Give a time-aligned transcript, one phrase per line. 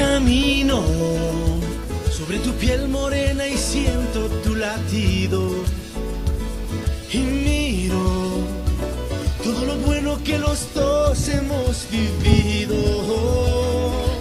[0.00, 0.82] Camino
[2.10, 5.42] sobre tu piel morena y siento tu latido.
[7.12, 8.38] Y miro
[9.44, 12.76] todo lo bueno que los dos hemos vivido.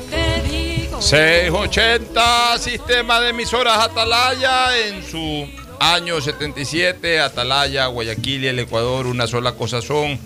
[0.10, 1.02] Te digo.
[1.02, 5.48] 680, sistema de emisoras Atalaya en su
[5.80, 7.22] año 77.
[7.22, 10.20] Atalaya, Guayaquil y el Ecuador, una sola cosa son.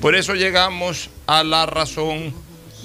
[0.00, 2.32] Por eso llegamos a la razón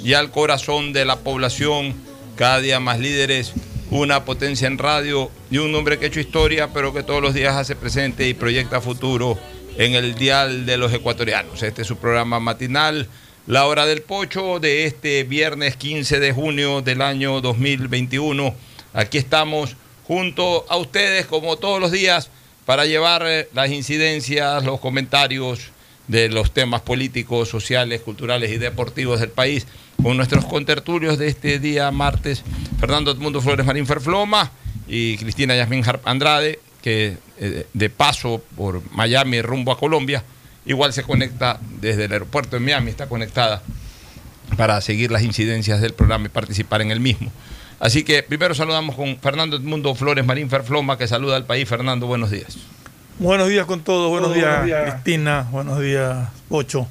[0.03, 2.04] y al corazón de la población
[2.35, 3.53] cada día más líderes,
[3.91, 7.33] una potencia en radio y un hombre que ha hecho historia, pero que todos los
[7.33, 9.37] días hace presente y proyecta futuro
[9.77, 11.63] en el dial de los ecuatorianos.
[11.63, 13.07] Este es su programa matinal,
[13.47, 18.53] La Hora del Pocho, de este viernes 15 de junio del año 2021.
[18.93, 19.75] Aquí estamos
[20.05, 22.29] junto a ustedes, como todos los días,
[22.65, 25.71] para llevar las incidencias, los comentarios
[26.07, 29.65] de los temas políticos, sociales, culturales y deportivos del país
[30.01, 32.43] con nuestros contertulios de este día martes,
[32.79, 34.51] Fernando Edmundo Flores Marín Ferfloma
[34.87, 40.23] y Cristina Yasmín Andrade, que eh, de paso por Miami rumbo a Colombia,
[40.65, 43.63] igual se conecta desde el aeropuerto de Miami, está conectada
[44.57, 47.31] para seguir las incidencias del programa y participar en el mismo.
[47.79, 51.67] Así que primero saludamos con Fernando Edmundo Flores Marín Ferfloma, que saluda al país.
[51.67, 52.57] Fernando, buenos días.
[53.17, 56.85] Buenos días con todos, buenos, días, Cristina, buenos días Ocho.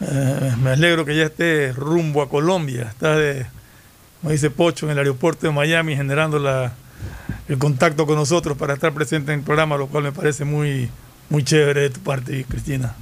[0.00, 2.84] Eh, me alegro que ya esté rumbo a Colombia.
[2.88, 3.44] Está de,
[4.22, 6.72] como dice Pocho, en el aeropuerto de Miami generando la,
[7.46, 10.88] el contacto con nosotros para estar presente en el programa, lo cual me parece muy,
[11.28, 12.94] muy chévere de tu parte, Cristina.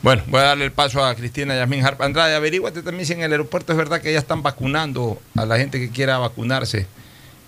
[0.00, 2.34] Bueno, voy a darle el paso a Cristina Yasmin Harp Andrade.
[2.36, 5.78] Averíguate también si en el aeropuerto es verdad que ya están vacunando a la gente
[5.78, 6.86] que quiera vacunarse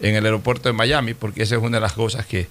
[0.01, 2.47] en el aeropuerto de Miami, porque esa es una de las cosas que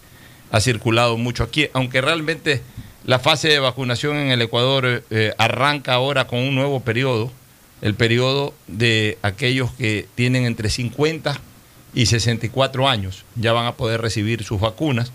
[0.52, 2.62] ha circulado mucho aquí, aunque realmente
[3.06, 7.32] la fase de vacunación en el Ecuador eh, arranca ahora con un nuevo periodo,
[7.82, 11.40] el periodo de aquellos que tienen entre 50
[11.94, 15.12] y 64 años, ya van a poder recibir sus vacunas,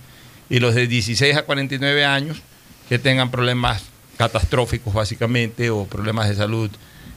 [0.49, 2.43] y los de 16 a 49 años
[2.89, 3.85] que tengan problemas
[4.17, 6.71] catastróficos básicamente o problemas de salud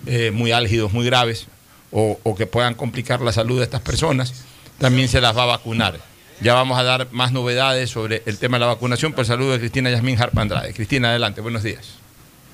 [0.05, 1.47] eh, muy álgidos, muy graves,
[1.91, 4.45] o, o que puedan complicar la salud de estas personas,
[4.77, 5.99] también se las va a vacunar.
[6.41, 9.13] Ya vamos a dar más novedades sobre el tema de la vacunación.
[9.13, 10.73] Por saludo de Cristina Yasmín Harp Andrade.
[10.73, 11.95] Cristina, adelante, buenos días.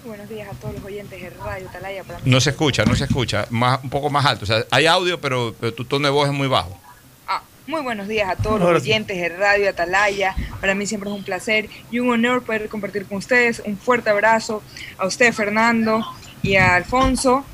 [0.05, 2.03] Buenos días a todos los oyentes de Radio Talaya.
[2.25, 4.43] no se escucha, no se escucha, más, un poco más alto.
[4.43, 6.79] O sea, hay audio, pero, tu tono de voz es muy bajo.
[7.27, 10.35] Ah, muy buenos días a todos los oyentes de Radio Atalaya.
[10.59, 13.61] Para mí siempre es un placer y un honor poder compartir con ustedes.
[13.65, 14.63] Un fuerte abrazo
[14.97, 16.03] a usted, Fernando,
[16.41, 17.45] y a Alfonso.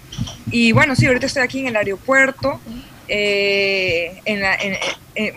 [0.52, 2.60] Y bueno, sí, ahorita estoy aquí en el aeropuerto.
[3.08, 4.42] Eh, en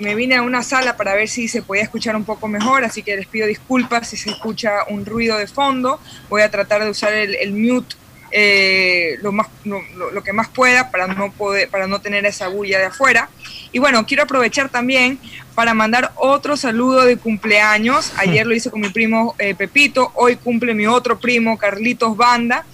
[0.00, 3.02] me vine a una sala para ver si se podía escuchar un poco mejor, así
[3.02, 6.00] que les pido disculpas si se escucha un ruido de fondo.
[6.28, 7.96] Voy a tratar de usar el, mute
[8.31, 12.78] eh, lo, más, lo, que más pueda para no, poder, para no tener esa bulla
[12.78, 13.31] de afuera.
[13.73, 15.19] Y bueno, quiero aprovechar también
[15.55, 18.12] para mandar otro saludo de cumpleaños.
[18.16, 22.64] Ayer lo hice con mi primo eh, Pepito, hoy cumple mi otro primo Carlitos Banda.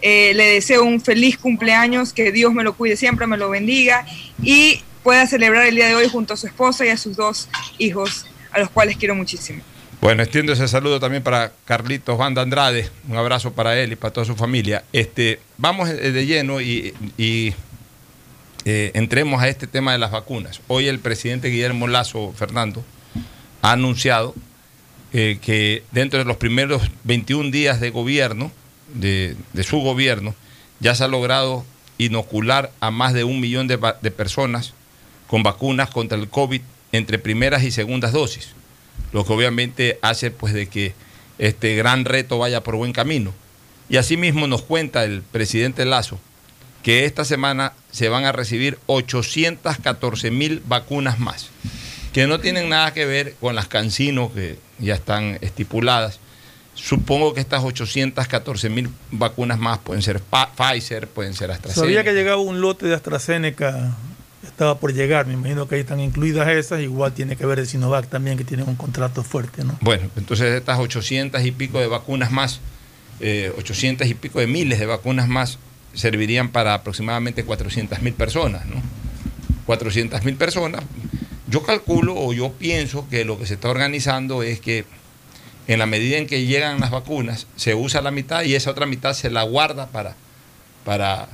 [0.00, 4.06] Eh, le deseo un feliz cumpleaños, que Dios me lo cuide siempre, me lo bendiga
[4.42, 7.48] y pueda celebrar el día de hoy junto a su esposa y a sus dos
[7.78, 9.62] hijos, a los cuales quiero muchísimo.
[10.00, 14.12] Bueno, extiendo ese saludo también para Carlitos Banda Andrade, un abrazo para él y para
[14.12, 14.84] toda su familia.
[14.92, 16.94] Este, vamos de lleno y,
[18.64, 20.60] eh, entremos a este tema de las vacunas.
[20.68, 22.84] Hoy el presidente Guillermo Lazo Fernando
[23.62, 24.34] ha anunciado
[25.12, 28.52] eh, que dentro de los primeros 21 días de gobierno,
[28.94, 30.34] de, su gobierno,
[30.80, 31.64] ya se ha logrado
[31.98, 33.78] inocular a más de un millón de,
[34.10, 34.74] personas
[35.26, 36.62] con vacunas contra el COVID
[36.92, 38.54] entre primeras y segundas dosis
[39.12, 40.94] lo que obviamente hace pues de que
[41.38, 43.32] este gran reto vaya por buen camino.
[43.88, 46.18] Y asimismo nos cuenta el presidente Lazo
[46.82, 51.50] que esta semana se van a recibir 814 mil vacunas más,
[52.12, 56.20] que no tienen nada que ver con las cancinos que ya están estipuladas.
[56.80, 61.80] Supongo que estas 814 mil vacunas más pueden ser Pfizer, pueden ser AstraZeneca.
[61.80, 63.96] Sabía que llegaba un lote de AstraZeneca
[64.42, 67.66] estaba por llegar, me imagino que ahí están incluidas esas, igual tiene que ver el
[67.66, 69.76] Sinovac también, que tiene un contrato fuerte, ¿no?
[69.80, 72.60] Bueno, entonces estas 800 y pico de vacunas más,
[73.20, 75.58] 800 eh, y pico de miles de vacunas más,
[75.94, 78.80] servirían para aproximadamente 400 mil personas, ¿no?
[79.66, 80.82] 400 mil personas.
[81.48, 84.84] Yo calculo o yo pienso que lo que se está organizando es que
[85.68, 88.86] en la medida en que llegan las vacunas, se usa la mitad y esa otra
[88.86, 90.16] mitad se la guarda para,
[90.84, 91.28] para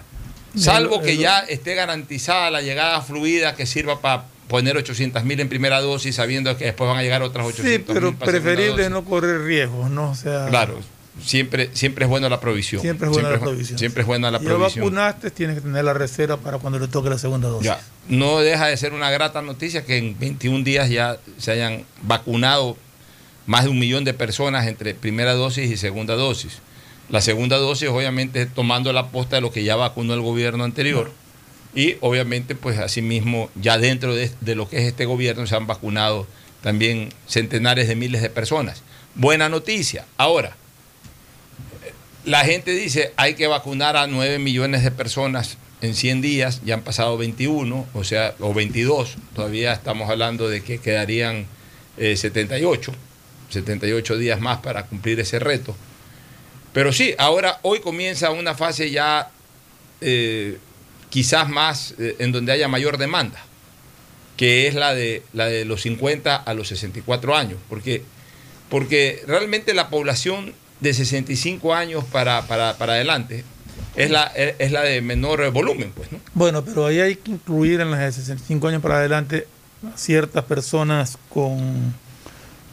[0.57, 5.49] Salvo que ya esté garantizada la llegada fluida que sirva para poner 800 mil en
[5.49, 9.43] primera dosis sabiendo que después van a llegar otras 800 Sí, pero preferible no correr
[9.43, 10.11] riesgos, ¿no?
[10.11, 10.79] O sea, claro,
[11.23, 12.83] siempre, siempre es buena la provisión.
[12.83, 13.79] Siempre es buena la provisión.
[13.79, 14.85] Siempre es buena la provisión.
[14.85, 17.67] vacunaste, tienes que tener la reserva para cuando le toque la segunda dosis.
[17.67, 17.81] Ya.
[18.09, 22.77] No deja de ser una grata noticia que en 21 días ya se hayan vacunado
[23.47, 26.59] más de un millón de personas entre primera dosis y segunda dosis.
[27.09, 31.13] La segunda dosis, obviamente, tomando la posta de lo que ya vacunó el gobierno anterior.
[31.75, 36.27] Y obviamente, pues asimismo, ya dentro de, lo que es este gobierno se han vacunado
[36.63, 38.83] también centenares de miles de personas.
[39.15, 40.07] Buena noticia.
[40.17, 40.57] Ahora,
[42.25, 46.75] la gente dice, hay que vacunar a 9 millones de personas en 100 días, ya
[46.75, 51.47] han pasado 21, o sea, o 22, todavía estamos hablando de que quedarían
[51.99, 52.93] 78, eh, 78
[53.63, 55.77] días más para cumplir ese reto.
[56.73, 59.31] Pero sí, ahora hoy comienza una fase ya
[60.01, 60.59] eh,
[61.09, 63.39] quizás más eh, en donde haya mayor demanda,
[64.37, 68.03] que es la de, la de los 50 a los 64 años, porque,
[68.69, 73.45] porque realmente la población de 65 años para, para, para adelante
[73.95, 76.19] es la, es la de menor volumen, pues, ¿no?
[76.35, 79.47] Bueno, pero ahí hay que incluir en las de 65 años para adelante
[79.95, 81.95] ciertas personas con,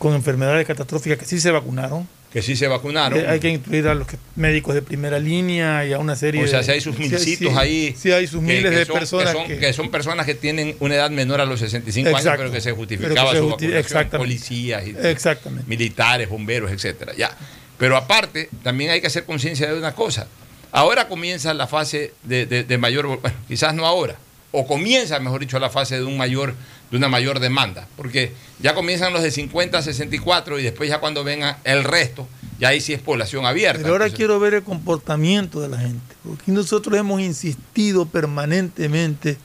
[0.01, 3.27] con enfermedades catastróficas que sí se vacunaron que sí se vacunaron.
[3.27, 4.07] Hay que incluir a los
[4.37, 6.47] médicos de primera línea y a una serie de...
[6.47, 7.93] O sea, si hay sus milcitos ahí.
[7.97, 9.35] Sí, hay sus miles de personas.
[9.45, 12.71] Que son, personas que tienen una edad menor a los 65 años, pero que se
[12.71, 14.09] justificaba su vacunación.
[14.11, 15.67] Policías, y, exactamente.
[15.67, 17.11] militares, bomberos, etcétera.
[17.17, 17.35] Ya.
[17.77, 20.27] Pero aparte, también hay que hacer conciencia de una cosa.
[20.71, 23.07] Ahora comienza la fase de, de mayor...
[23.07, 24.15] Bueno, quizás no ahora.
[24.51, 26.55] O comienza, mejor dicho, la fase de un mayor
[26.91, 30.99] de una mayor demanda, porque ya comienzan los de 50 a 64 y después ya
[30.99, 32.27] cuando venga el resto,
[32.59, 33.81] ya ahí sí es población abierta.
[33.81, 39.37] Pero ahora quiero ver el comportamiento de la gente, porque nosotros hemos insistido permanentemente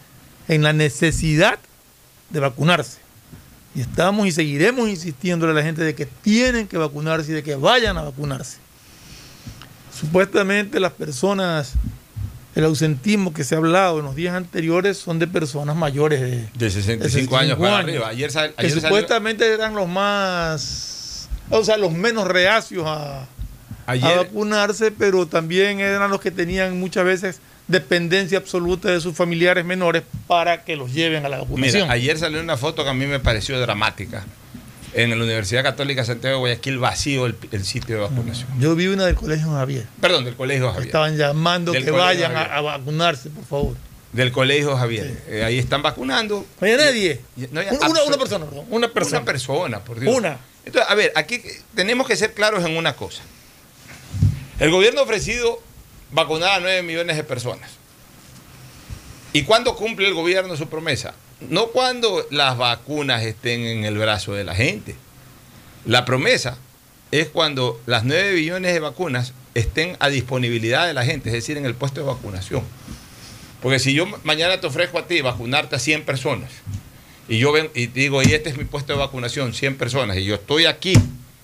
[0.48, 1.60] en la necesidad
[2.30, 2.98] de vacunarse.
[3.76, 7.42] Y estamos y seguiremos insistiendo a la gente de que tienen que vacunarse y de
[7.44, 8.58] que vayan a vacunarse.
[9.94, 11.74] Supuestamente las personas
[12.56, 16.48] el ausentismo que se ha hablado en los días anteriores son de personas mayores de,
[16.54, 18.08] de 65, años para arriba.
[18.08, 23.26] Ayer, que supuestamente eran los más, o sea, los menos reacios a,
[23.86, 30.02] vacunarse, pero también eran los que tenían muchas veces dependencia absoluta de sus familiares menores
[30.26, 31.82] para que los lleven a la vacunación.
[31.82, 34.24] Mira, ayer salió una foto que a mí me pareció dramática
[34.96, 38.48] en la Universidad Católica Santiago de Guayaquil vacío el, sitio de vacunación.
[38.58, 39.86] Yo vi una del Colegio Javier.
[40.00, 40.86] Perdón, del Colegio Javier.
[40.86, 43.76] Estaban llamando que vayan a, vacunarse, por favor.
[44.12, 45.22] Del Colegio Javier.
[45.28, 46.46] Eh, ahí están vacunando.
[46.60, 47.20] No hay nadie.
[47.50, 48.64] una, persona, perdón.
[48.70, 49.18] Una persona.
[49.18, 50.16] Una persona, por Dios.
[50.16, 50.38] Una.
[50.64, 51.42] Entonces, a ver, aquí
[51.74, 53.22] tenemos que ser claros en una cosa.
[54.58, 55.60] El gobierno ha ofrecido
[56.10, 57.70] vacunar a 9 millones de personas.
[59.34, 61.12] ¿Y cuándo cumple el gobierno su promesa?
[61.40, 64.94] No cuando las vacunas estén en el brazo de la gente.
[65.84, 66.58] La promesa
[67.10, 71.56] es cuando las 9 billones de vacunas estén a disponibilidad de la gente, es decir,
[71.56, 72.62] en el puesto de vacunación.
[73.62, 76.50] Porque si yo mañana te ofrezco a ti vacunarte a 100 personas,
[77.28, 80.24] y yo ven, y digo, y este es mi puesto de vacunación, 100 personas, y
[80.24, 80.94] yo estoy aquí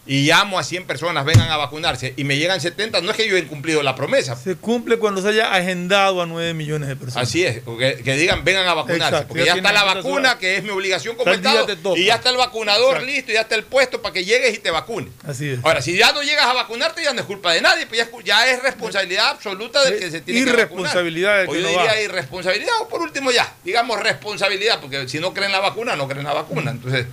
[0.04, 3.28] y llamo a 100 personas, vengan a vacunarse, y me llegan 70, no es que
[3.28, 4.34] yo he cumplido la promesa.
[4.34, 7.28] Se cumple cuando se haya agendado a 9 millones de personas.
[7.28, 10.70] Así es, que, digan, vengan a vacunarse, porque ya, está la vacuna, que es mi
[10.70, 11.66] obligación como Estado,
[11.96, 14.58] y ya está el vacunador listo, y ya está el puesto para que llegues y
[14.58, 15.12] te vacunes.
[15.24, 15.60] Así es.
[15.62, 18.50] Ahora, si ya no llegas a vacunarte, ya no es culpa de nadie, pues ya,
[18.50, 23.02] es responsabilidad absoluta del que se tiene que Irresponsabilidad O yo diría irresponsabilidad, o por
[23.02, 26.72] último ya, digamos responsabilidad, porque si no creen la vacuna, no creen la vacuna.
[26.72, 27.06] Entonces,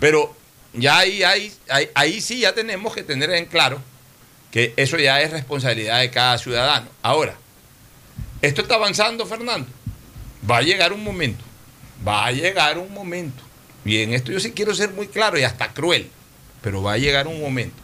[0.00, 0.41] pero
[0.72, 1.52] ya ahí, ahí,
[1.94, 3.80] ahí, sí ya tenemos que tener en claro
[4.50, 6.88] que eso ya es responsabilidad de cada ciudadano.
[7.02, 7.36] Ahora,
[8.40, 9.68] esto está avanzando, Fernando.
[10.48, 11.44] Va a llegar un momento,
[12.06, 13.42] va a llegar un momento.
[13.84, 16.08] Y en esto yo sí quiero ser muy claro y hasta cruel,
[16.60, 17.82] pero va a llegar un momento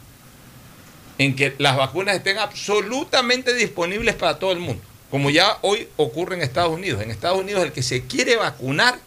[1.19, 6.37] en que las vacunas estén absolutamente disponibles para todo el mundo, como ya hoy ocurre
[6.37, 7.03] en Estados Unidos.
[7.03, 8.99] En Estados Unidos el que se quiere vacunar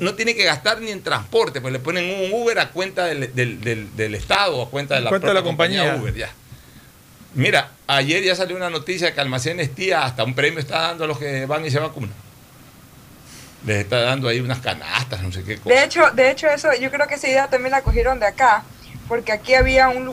[0.00, 3.32] no tiene que gastar ni en transporte, pues le ponen un Uber a cuenta del,
[3.34, 5.96] del, Estado o a cuenta de la, cuenta de la compañía.
[5.96, 6.14] Uber.
[6.14, 6.30] Ya.
[7.34, 11.06] Mira, ayer ya salió una noticia que Almacenes Tía hasta un premio está dando a
[11.06, 12.14] los que van y se vacunan.
[13.66, 15.74] Les está dando ahí unas canastas, no sé qué cosa.
[15.74, 18.62] De hecho, de hecho eso, yo creo que esa idea también la cogieron de acá,
[19.08, 20.04] porque aquí había un,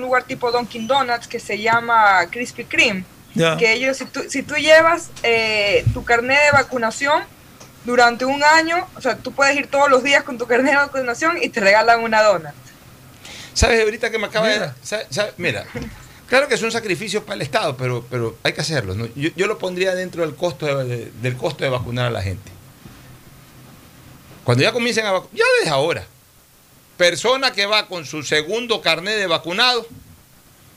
[0.00, 3.04] lugar tipo Dunkin' Donuts que se llama Krispy Kreme.
[3.58, 7.22] Que ellos, si tú, si tú llevas eh, tu carnet de vacunación,
[7.86, 10.76] durante un año, o sea, tú puedes ir todos los días con tu carnet de
[10.76, 12.52] vacunación y te regalan una dona.
[13.54, 14.70] ¿Sabes ahorita que me acaba de...
[15.38, 15.64] Mira,
[16.28, 19.08] claro que son sacrificios para el Estado, pero, pero hay que hacerlo.
[19.14, 22.50] Yo, lo pondría dentro del costo de, del costo de vacunar a la gente.
[24.44, 26.04] Cuando ya comiencen a vacunar, ya desde ahora,
[26.96, 29.86] persona que va con su segundo carnet de vacunado,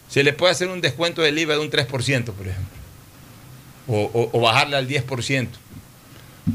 [0.10, 2.80] se le puede hacer un descuento del IVA de un 3%, por ejemplo.
[3.88, 5.48] O, o bajarle al 10%.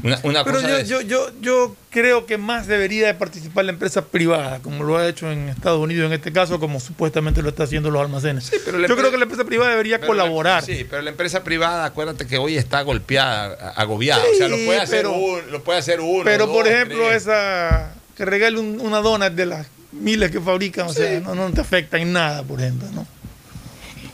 [0.01, 4.83] Pero yo, yo, yo, yo, creo que más debería de participar la empresa privada, como
[4.83, 8.01] lo ha hecho en Estados Unidos en este caso, como supuestamente lo está haciendo los
[8.01, 8.51] almacenes.
[8.51, 10.63] yo creo que la empresa privada debería colaborar.
[10.63, 14.23] sí, pero la empresa privada, acuérdate que hoy está golpeada, agobiada.
[14.23, 16.23] o sea, lo puede hacer, uno, lo puede hacer uno.
[16.23, 21.19] Pero, por ejemplo, esa que regale una dona de las miles que fabrican, o sea,
[21.19, 23.07] no, no te afecta en nada, por ejemplo, ¿no?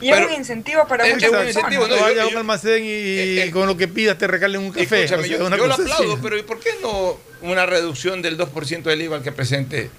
[0.02, 1.46] Y es un incentivo para muchas personas.
[1.48, 4.60] Incentivo, no, vayas a un almacén y eh, eh, con lo que pidas te regalen
[4.60, 5.06] un café.
[5.06, 9.22] yo, lo aplaudo, pero ¿y por qué no una reducción del 2% del IVA al
[9.22, 9.90] que presente?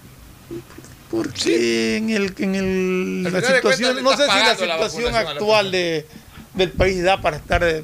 [1.10, 6.08] Porque en el, en el la situación, no sé si la situación actual de,
[6.54, 7.84] del país da para estar eh,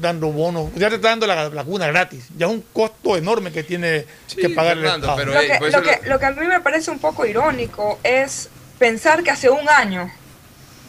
[0.00, 0.70] dando bonos.
[0.76, 2.26] Ya te está dando la vacuna gratis.
[2.36, 5.16] Ya es un costo enorme que tiene que pagar el Estado.
[5.16, 8.48] Pero, lo, que, lo, que, lo que a mí me parece un poco irónico es
[8.78, 10.10] pensar que hace un año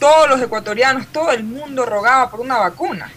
[0.01, 3.11] todos los ecuatorianos, todo el mundo rogaba por una vacuna.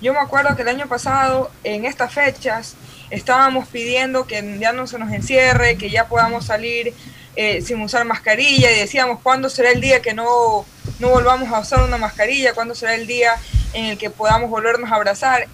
[0.00, 2.74] Yo me acuerdo que el año pasado, en estas fechas,
[3.10, 6.94] estábamos pidiendo que ya no se nos encierre, que ya podamos salir
[7.36, 10.64] eh, sin usar mascarilla y decíamos cuándo será el día que no,
[11.00, 13.34] no volvamos a usar una mascarilla, cuándo será el día
[13.74, 15.48] en el que podamos volvernos a abrazar.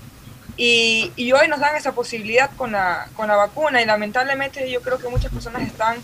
[0.56, 4.80] Y, y, hoy nos dan esa posibilidad con la, con la vacuna y lamentablemente yo
[4.80, 5.96] creo que muchas personas están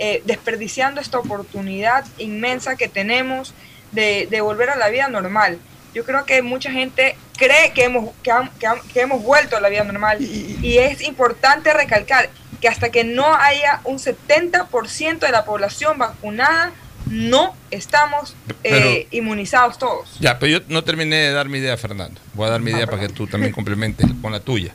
[0.00, 3.54] eh, desperdiciando esta oportunidad inmensa que tenemos
[3.92, 5.58] de, volver a la vida normal.
[5.94, 10.20] Yo creo que mucha gente cree que hemos, que, hemos vuelto a la vida normal
[10.20, 16.72] y, es importante recalcar que hasta que no haya un 70% de la población vacunada,
[17.06, 20.18] no estamos eh, inmunizados todos.
[20.18, 22.20] Ya, pero yo no terminé de dar mi idea, Fernando.
[22.34, 24.72] Voy a dar mi idea para que tú también complementes con la tuya.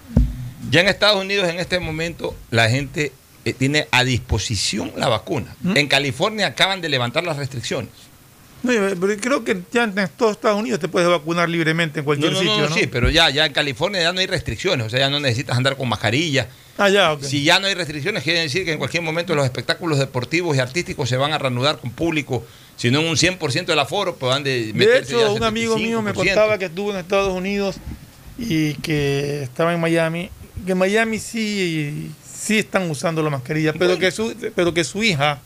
[0.69, 3.11] Ya en Estados Unidos, en este momento, la gente
[3.43, 5.55] eh, tiene a disposición la vacuna.
[5.61, 5.75] ¿Mm?
[5.75, 7.89] En California acaban de levantar las restricciones.
[8.63, 12.35] No, pero creo que ya en todos Estados Unidos te puedes vacunar libremente en cualquier
[12.35, 15.09] sitio, no, Sí, pero ya, ya en California ya no hay restricciones, o sea, ya
[15.09, 16.47] no necesitas andar con mascarilla.
[16.77, 17.27] Ah, ya, okay.
[17.27, 20.59] Si ya no hay restricciones, quiere decir que en cualquier momento los espectáculos deportivos y
[20.59, 24.29] artísticos se van a reanudar con público, si no en un 100% del aforo, pues
[24.29, 27.77] van de De hecho, un amigo mío me contaba que estuvo en Estados Unidos
[28.37, 30.29] y que estaba en Miami,
[30.65, 35.03] que en Miami sí, sí están usando la mascarilla, pero, que su, pero que su
[35.03, 35.39] hija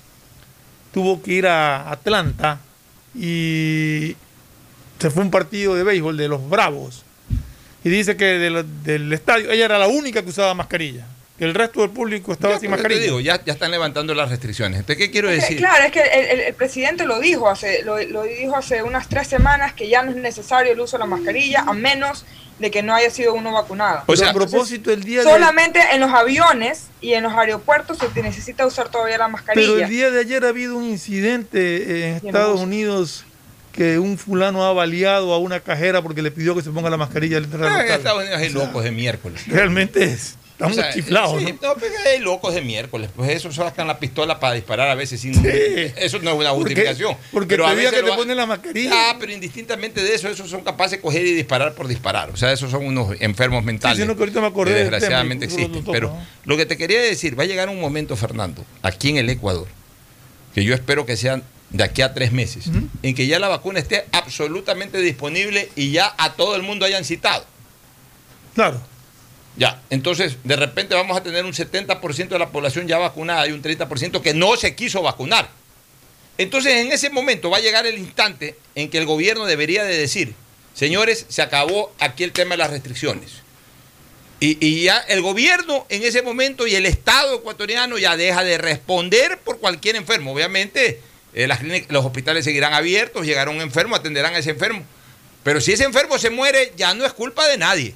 [0.94, 2.60] tuvo que ir a Atlanta
[3.16, 4.16] y
[5.00, 7.04] se fue un partido de béisbol de los Bravos.
[7.84, 11.06] Y dice que del estadio, ella era la única que usaba mascarilla.
[11.38, 13.02] Que el resto del público estaba sin mascarilla.
[13.02, 14.80] digo, ya, ya están levantando las restricciones.
[14.80, 15.58] Entonces, ¿qué quiero decir?
[15.58, 19.74] claro, es que el, presidente lo dijo hace lo, lo, dijo hace unas tres semanas
[19.74, 22.26] que ya no es necesario el uso de la mascarilla a menos
[22.60, 24.04] de que no haya sido uno vacunado.
[24.06, 28.22] O sea, a propósito, el día Solamente en los aviones y en los aeropuertos se
[28.22, 29.68] necesita usar todavía la mascarilla.
[29.68, 33.26] Pero el día de ayer ha habido un incidente en Estados Unidos
[33.74, 36.96] que un fulano ha baleado a una cajera porque le pidió que se ponga la
[36.96, 39.46] mascarilla al entrar En Estados Unidos hay locos de miércoles.
[39.48, 40.36] Realmente es.
[40.58, 41.42] Estamos chiflados.
[41.42, 41.74] Sí, ¿no?
[41.76, 43.10] pues, hay locos de miércoles.
[43.14, 45.34] Pues eso sacan la pistola para disparar a veces sin.
[45.46, 47.18] Eso no es una justificación.
[47.34, 48.92] Porque, pero a veces que te ponen la mascarilla.
[48.94, 52.30] Ah, pero indistintamente de eso, esos son capaces de coger y disparar por disparar.
[52.30, 53.98] O sea, esos son unos enfermos mentales.
[53.98, 55.84] Sí, que ahorita me acordé que desgraciadamente lo existen.
[55.92, 59.30] Pero lo que te quería decir, va a llegar un momento, Fernando, aquí en el
[59.30, 59.68] Ecuador,
[60.54, 62.68] que yo espero que sean de aquí a tres meses,
[63.04, 67.04] en que ya la vacuna esté absolutamente disponible y ya a todo el mundo hayan
[67.04, 67.46] citado.
[68.54, 68.80] Claro.
[69.58, 73.52] Ya, entonces de repente vamos a tener un 70% de la población ya vacunada y
[73.52, 75.50] un 30% que no se quiso vacunar.
[76.38, 79.98] Entonces en ese momento va a llegar el instante en que el gobierno debería de
[79.98, 80.34] decir,
[80.74, 83.46] señores, se acabó aquí el tema de las restricciones.
[84.42, 89.40] Y, ya el gobierno en ese momento y el Estado ecuatoriano ya deja de responder
[89.40, 90.34] por cualquier enfermo.
[90.34, 91.00] Obviamente
[91.34, 91.48] eh,
[91.90, 94.84] los hospitales seguirán abiertos, llegará un enfermo, atenderán a ese enfermo.
[95.44, 97.96] Pero si ese enfermo se muere, ya no es culpa de nadie.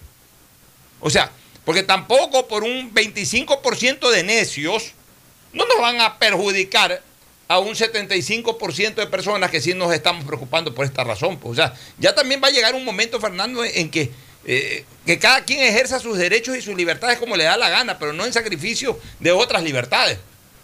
[1.01, 1.31] O sea,
[1.69, 4.93] porque tampoco por un 25% de necios
[5.53, 7.03] no nos van a perjudicar
[7.47, 11.37] a un 75% de personas que sí nos estamos preocupando por esta razón.
[11.37, 11.51] pues.
[11.51, 14.09] O sea, ya también va a llegar un momento, Fernando, en que,
[14.45, 17.99] eh, que cada quien ejerza sus derechos y sus libertades como le da la gana,
[17.99, 20.17] pero no en sacrificio de otras libertades.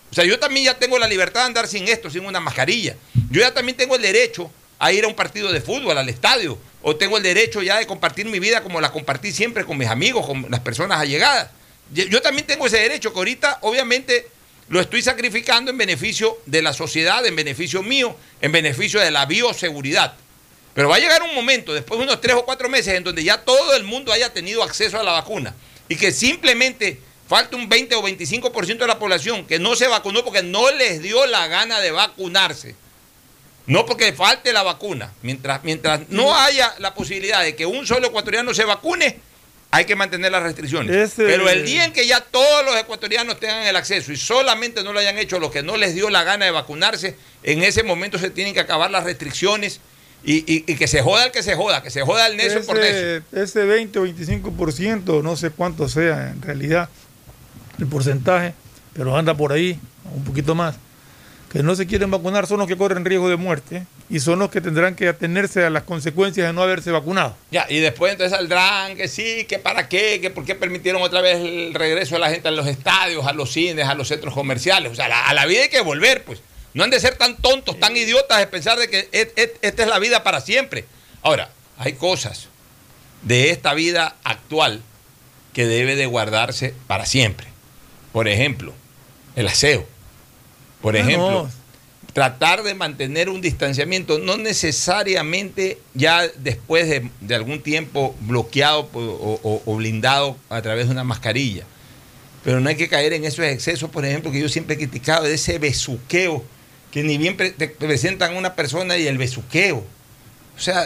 [0.09, 2.95] O sea, yo también ya tengo la libertad de andar sin esto, sin una mascarilla.
[3.29, 6.57] Yo ya también tengo el derecho a ir a un partido de fútbol, al estadio.
[6.81, 9.87] O tengo el derecho ya de compartir mi vida como la compartí siempre con mis
[9.87, 11.49] amigos, con las personas allegadas.
[11.91, 14.27] Yo, también tengo ese derecho que ahorita, obviamente,
[14.69, 19.25] lo estoy sacrificando en beneficio de la sociedad, en beneficio mío, en beneficio de la
[19.25, 20.15] bioseguridad.
[20.73, 23.23] Pero va a llegar un momento, después de unos tres o cuatro meses, en donde
[23.23, 25.55] ya todo el mundo haya tenido acceso a la vacuna
[25.87, 30.23] y que simplemente falte un 20 o 25% de la población que no se vacunó
[30.23, 32.75] porque no les dio la gana de vacunarse.
[33.67, 35.11] No porque falte la vacuna.
[35.23, 39.19] Mientras, mientras no haya la posibilidad de que un solo ecuatoriano se vacune,
[39.71, 40.95] hay que mantener las restricciones.
[40.95, 44.83] Ese- Pero el día en que ya todos los ecuatorianos tengan el acceso y solamente
[44.83, 47.83] no lo hayan hecho los que no les dio la gana de vacunarse, en ese
[47.83, 49.81] momento se tienen que acabar las restricciones
[50.23, 52.59] y, y- y que se joda el que se joda, que se joda el necio
[52.65, 53.23] por necio.
[53.43, 56.87] Ese 20 o 25%, no sé cuánto sea en realidad
[57.79, 58.53] el porcentaje,
[58.93, 59.77] pero anda por ahí,
[60.13, 60.75] un poquito más,
[61.51, 64.49] que no se quieren vacunar son los que corren riesgo de muerte y son los
[64.51, 67.35] que tendrán que atenerse a las consecuencias de no haberse vacunado.
[67.51, 71.21] Ya, y después entonces saldrán que sí, que para qué, que por qué permitieron otra
[71.21, 74.33] vez el regreso de la gente a los estadios, a los cines, a los centros
[74.33, 74.91] comerciales.
[74.91, 76.41] O sea, la- a la vida hay que volver, pues.
[76.73, 79.83] No han de ser tan tontos, tan idiotas de pensar de que et- et- esta
[79.83, 80.83] es la vida para siempre.
[81.21, 82.49] Ahora, hay cosas
[83.21, 84.81] de esta vida actual
[85.53, 87.47] que debe de guardarse para siempre.
[88.11, 88.73] Por ejemplo,
[89.37, 89.87] el aseo.
[90.85, 91.51] Por Ah, ejemplo, no.
[92.13, 99.39] tratar de mantener un distanciamiento, no necesariamente ya después de, de algún tiempo bloqueado o,
[99.43, 101.63] o- o blindado a través de una mascarilla.
[102.43, 105.23] Pero no hay que caer en esos excesos, por ejemplo, que yo siempre he criticado,
[105.23, 106.43] de ese besuqueo,
[106.91, 109.83] que ni bien pre- te presentan a una persona y el besuqueo.
[110.55, 110.85] O sea,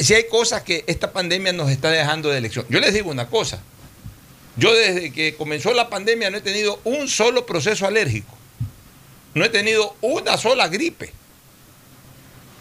[0.00, 2.66] si hay cosas que esta pandemia nos está dejando de elección.
[2.68, 3.60] Yo les digo una cosa,
[4.56, 8.36] yo desde que comenzó la pandemia no he tenido un solo proceso alérgico.
[9.34, 11.12] No he tenido una sola gripe.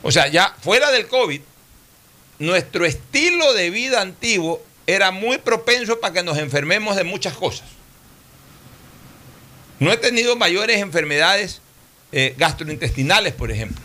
[0.03, 1.41] O sea, ya fuera del COVID,
[2.39, 7.67] nuestro estilo de vida antiguo era muy propenso para que nos enfermemos de muchas cosas.
[9.79, 11.61] No he tenido mayores enfermedades
[12.11, 13.81] eh, gastrointestinales, por ejemplo.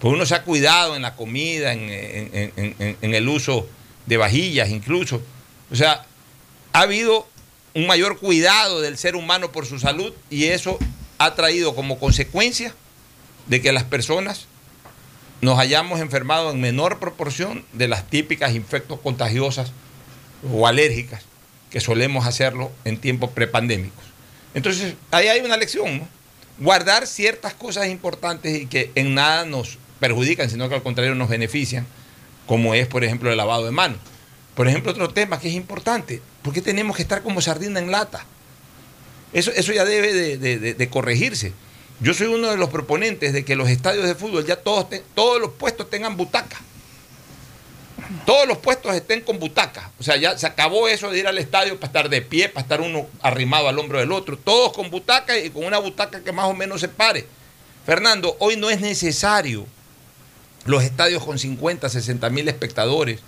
[0.00, 3.66] Pues uno se ha cuidado en la comida, en, en- el uso
[4.06, 5.22] de vajillas incluso.
[5.70, 6.04] O sea,
[6.72, 7.26] ha habido
[7.74, 10.78] un mayor cuidado del ser humano por su salud y eso
[11.18, 12.74] ha traído como consecuencia
[13.46, 14.46] de que las personas
[15.40, 19.72] nos hayamos enfermado en menor proporción de las típicas infectos contagiosas
[20.52, 21.22] o alérgicas
[21.70, 24.04] que solemos hacerlo en tiempos prepandémicos.
[24.54, 26.08] Entonces, ahí hay una lección.
[26.58, 31.28] Guardar ciertas cosas importantes y que en nada nos perjudican, sino que al contrario nos
[31.28, 31.86] benefician,
[32.46, 33.98] como es, por ejemplo, el lavado de manos.
[34.54, 37.90] Por ejemplo, otro tema que es importante, ¿por qué tenemos que estar como sardina en
[37.90, 38.24] lata?
[39.34, 41.52] Eso, eso ya debe de, corregirse.
[42.00, 45.40] Yo soy uno de los proponentes de que los estadios de fútbol ya todos, todos
[45.40, 46.60] los puestos tengan butaca.
[48.26, 49.90] Todos los puestos estén con butaca.
[49.98, 52.62] O sea, ya se acabó eso de ir al estadio para estar de pie, para
[52.62, 54.36] estar uno arrimado al hombro del otro.
[54.38, 57.26] Todos con butaca y con una butaca que más o menos se pare.
[57.84, 59.66] Fernando, hoy no es necesario
[60.64, 63.20] los estadios con 50, 60 mil espectadores.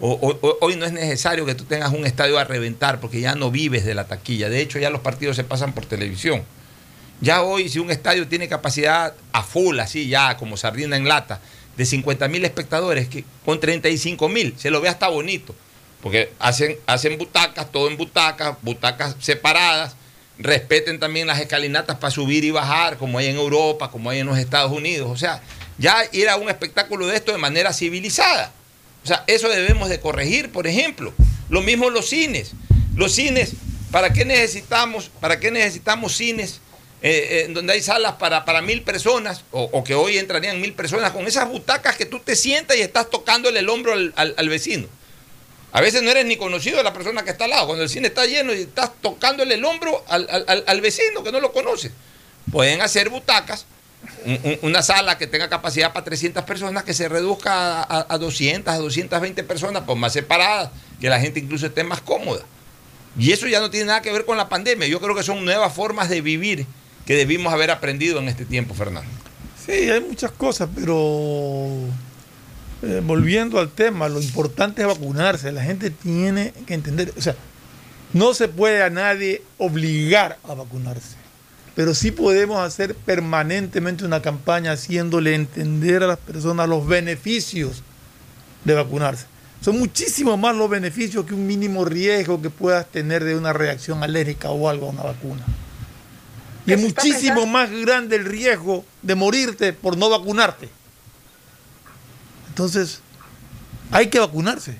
[0.00, 3.84] Hoy no es necesario que tú tengas un estadio a reventar porque ya no vives
[3.84, 4.48] de la taquilla.
[4.48, 6.44] De hecho, ya los partidos se pasan por televisión.
[7.20, 11.40] Ya hoy, si un estadio tiene capacidad a full, así ya como sardina en lata,
[11.76, 15.54] de 50 mil espectadores, que con 35 mil se lo ve hasta bonito.
[16.00, 19.96] porque hacen, hacen butacas, todo en butacas, butacas separadas,
[20.38, 24.26] respeten también las escalinatas para subir y bajar, como hay en Europa, como hay en
[24.28, 25.10] los Estados Unidos.
[25.10, 25.42] O sea,
[25.76, 28.52] ya ir a un espectáculo de esto de manera civilizada.
[29.08, 31.14] O sea, eso debemos de corregir, por ejemplo.
[31.48, 32.52] Lo mismo los cines.
[32.94, 33.52] Los cines,
[33.90, 36.60] ¿para qué necesitamos, para qué necesitamos cines
[37.00, 41.12] eh, eh, donde hay salas para, para mil personas, o, que hoy entrarían mil personas,
[41.12, 44.86] con esas butacas que tú te sientas y estás tocándole el hombro al, vecino?
[45.72, 47.66] A veces no eres ni conocido de la persona que está al lado.
[47.66, 51.50] Cuando el cine está lleno y estás tocándole el hombro al, vecino que no lo
[51.50, 51.92] conoce.
[52.52, 53.64] Pueden hacer butacas,
[54.62, 58.78] una sala que tenga capacidad para 300 personas que se reduzca a, a 200, a
[58.78, 62.42] 220 personas, pues más separadas, que la gente incluso esté más cómoda.
[63.18, 64.86] Y eso ya no tiene nada que ver con la pandemia.
[64.86, 66.66] Yo creo que son nuevas formas de vivir
[67.04, 69.10] que debimos haber aprendido en este tiempo, Fernando.
[69.64, 71.66] Sí, hay muchas cosas, pero
[72.82, 75.50] eh, volviendo al tema, lo importante es vacunarse.
[75.52, 77.34] La gente tiene que entender, o sea,
[78.12, 81.16] no se puede a nadie obligar a vacunarse,
[81.78, 87.84] pero sí podemos hacer permanentemente una campaña haciéndole entender a las personas los beneficios
[88.64, 89.26] de vacunarse.
[89.60, 94.02] Son muchísimo más los beneficios que un mínimo riesgo que puedas tener de una reacción
[94.02, 95.44] alérgica o algo a una vacuna.
[96.66, 100.68] Y es muchísimo más grande el riesgo de morirte por no vacunarte.
[102.48, 103.02] Entonces,
[103.92, 104.74] hay que vacunarse.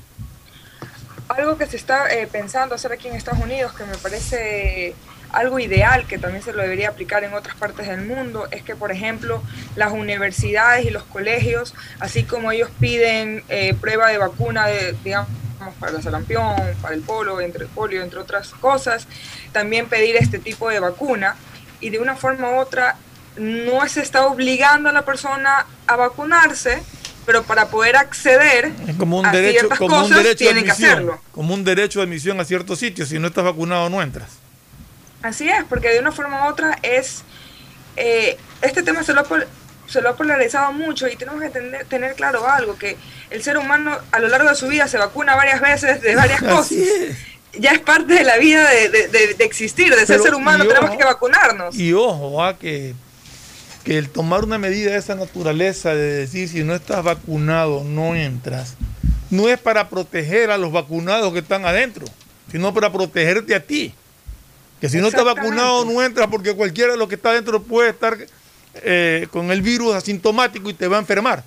[1.29, 4.97] Algo que se está eh, pensando hacer aquí en Estados Unidos, que me parece
[5.31, 8.75] algo ideal, que también se lo debería aplicar en otras partes del mundo, es que,
[8.75, 9.43] por ejemplo,
[9.77, 15.29] las universidades y los colegios, así como ellos piden eh, prueba de vacuna, de, digamos,
[15.81, 19.07] para el sarampión, para el polo, entre el polio, entre otras cosas,
[19.53, 21.37] también pedir este tipo de vacuna
[21.81, 22.97] y de una forma u otra
[23.37, 26.83] no se está obligando a la persona a vacunarse,
[27.27, 32.01] pero para poder acceder como un derecho, como un derecho de admisión, Como un derecho
[32.01, 34.48] de admisión a ciertos sitios, si no estás vacunado no entras.
[35.23, 37.25] Así es, porque de una forma u otra es...
[37.97, 39.25] Eh, este tema se lo,
[39.87, 42.97] se lo ha polarizado mucho y tenemos que tener, tener claro algo, que
[43.31, 46.43] el ser humano a lo largo de su vida se vacuna varias veces de varias
[46.43, 46.77] cosas
[47.59, 51.77] ya es parte de la vida de, existir, de ser ser humano, tenemos que vacunarnos.
[51.77, 52.95] Y ojo, a ah, que,
[53.85, 58.15] que el tomar una medida de esa naturaleza, de decir si no estás vacunado, no
[58.15, 58.75] entras,
[59.31, 62.07] no es para proteger a los vacunados que están adentro,
[62.51, 63.95] sino para protegerte a ti.
[64.81, 67.91] Que si no estás vacunado, no entras porque cualquiera de los que está adentro puede
[67.91, 68.17] estar
[68.75, 71.43] eh, con el virus asintomático y te va a enfermar.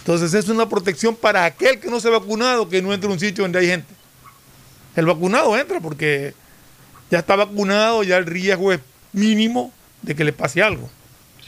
[0.00, 3.12] Entonces es una protección para aquel que no se ha vacunado, que no entre a
[3.12, 3.94] un sitio donde hay gente.
[4.96, 6.34] El vacunado entra porque
[7.10, 8.80] ya está vacunado, ya el riesgo es
[9.12, 10.90] mínimo de que le pase algo.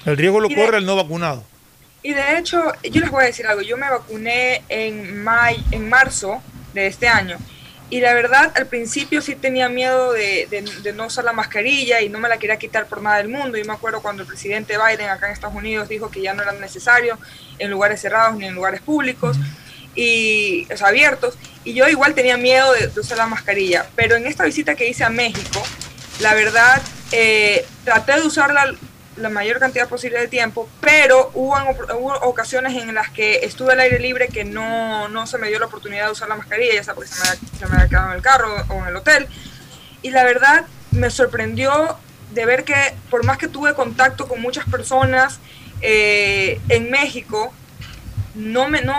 [0.04, 1.44] El riesgo lo corre el no vacunado.
[2.02, 5.24] Y de hecho, yo les voy a decir algo, yo me vacuné en,
[5.70, 6.42] en marzo
[6.74, 7.38] de este año
[7.92, 12.18] y la verdad al principio sí tenía miedo de, no usar la mascarilla y no
[12.18, 13.58] me la quería quitar por nada del mundo.
[13.58, 16.42] Yo me acuerdo cuando el presidente Biden acá en Estados Unidos dijo que ya no
[16.42, 17.18] era necesario
[17.58, 19.36] en lugares cerrados ni en lugares públicos
[19.94, 24.74] y abiertos y yo igual tenía miedo de, usar la mascarilla pero en esta visita
[24.74, 25.62] que hice a México
[26.20, 26.80] la verdad
[27.12, 28.74] eh, traté de usarla
[29.16, 31.54] la mayor cantidad posible de tiempo pero hubo,
[32.22, 35.66] ocasiones en las que estuve al aire libre que no, no se me dio la
[35.66, 38.16] oportunidad de usar la mascarilla ya sea porque se me, se me había quedado en
[38.16, 39.26] el carro o en el hotel
[40.02, 41.98] y la verdad me sorprendió
[42.32, 42.74] de ver que
[43.10, 45.40] por más que tuve contacto con muchas personas
[45.80, 47.52] eh, en México
[48.34, 48.94] no me no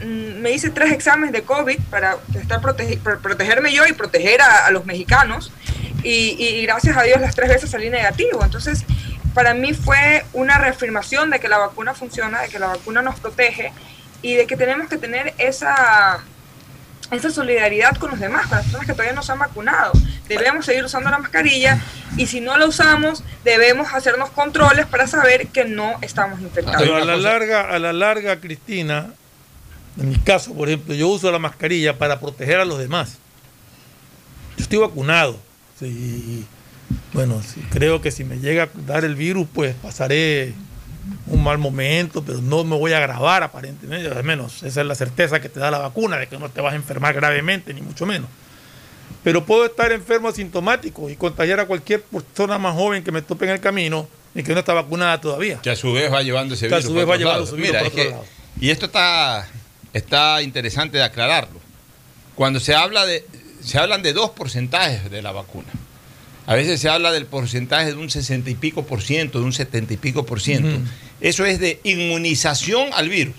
[0.00, 4.86] Mm, me hice tres exámenes de COVID para, estar protegerme yo y proteger a, los
[4.86, 5.52] mexicanos.
[6.02, 8.44] Y, gracias a Dios las tres veces salí negativo.
[8.44, 8.84] Entonces,
[9.38, 13.20] para mí fue una reafirmación de que la vacuna funciona, de que la vacuna nos
[13.20, 13.72] protege
[14.20, 16.24] y de que tenemos que tener esa,
[17.12, 19.92] esa solidaridad con los demás, con las personas que todavía no se han vacunado.
[20.26, 21.80] Debemos seguir usando la mascarilla
[22.16, 26.82] y si no la usamos, debemos hacernos controles para saber que no estamos infectados.
[26.82, 29.12] Pero a la larga, a la larga, Cristina,
[30.00, 33.18] en mi caso, por ejemplo, yo uso la mascarilla para proteger a los demás.
[34.56, 35.38] Yo estoy vacunado.
[35.80, 36.44] y
[37.12, 40.54] bueno, creo que si me llega a dar el virus, pues pasaré
[41.26, 44.94] un mal momento, pero no me voy a agravar aparentemente, al menos esa es la
[44.94, 47.80] certeza que te da la vacuna, de que no te vas a enfermar gravemente, ni
[47.80, 48.28] mucho menos.
[49.24, 53.46] Pero puedo estar enfermo asintomático y contagiar a cualquier persona más joven que me tope
[53.46, 55.60] en el camino y que no está vacunada todavía.
[55.60, 56.80] Que a su vez va llevando ese virus.
[56.80, 57.58] Que a su vez va llevando virus.
[57.58, 57.82] Mira,
[58.60, 59.48] y esto está
[59.92, 61.60] está interesante de aclararlo.
[62.34, 63.26] Cuando se habla de,
[63.62, 65.68] se hablan de dos porcentajes de la vacuna.
[66.48, 69.52] A veces se habla del porcentaje de un 60 y pico por ciento, de un
[69.52, 70.80] 70 y pico por ciento.
[71.20, 73.34] Eso es de inmunización al virus.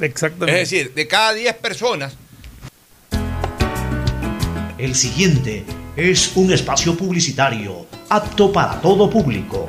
[0.00, 0.62] Exactamente.
[0.62, 2.16] Es decir, de cada 10 personas,
[4.78, 5.64] El siguiente
[5.96, 9.68] es un espacio publicitario apto para todo público.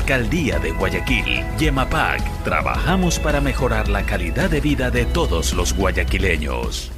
[0.00, 6.90] Alcaldía de Guayaquil, Yemapac, trabajamos para mejorar la calidad de vida de todos los guayaquileños.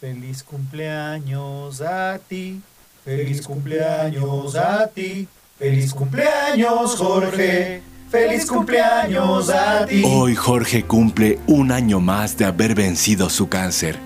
[0.00, 2.60] Feliz cumpleaños a ti,
[3.04, 5.26] feliz cumpleaños a ti,
[5.58, 10.04] feliz cumpleaños Jorge, feliz cumpleaños a ti.
[10.06, 13.98] Hoy Jorge cumple un año más de haber vencido su cáncer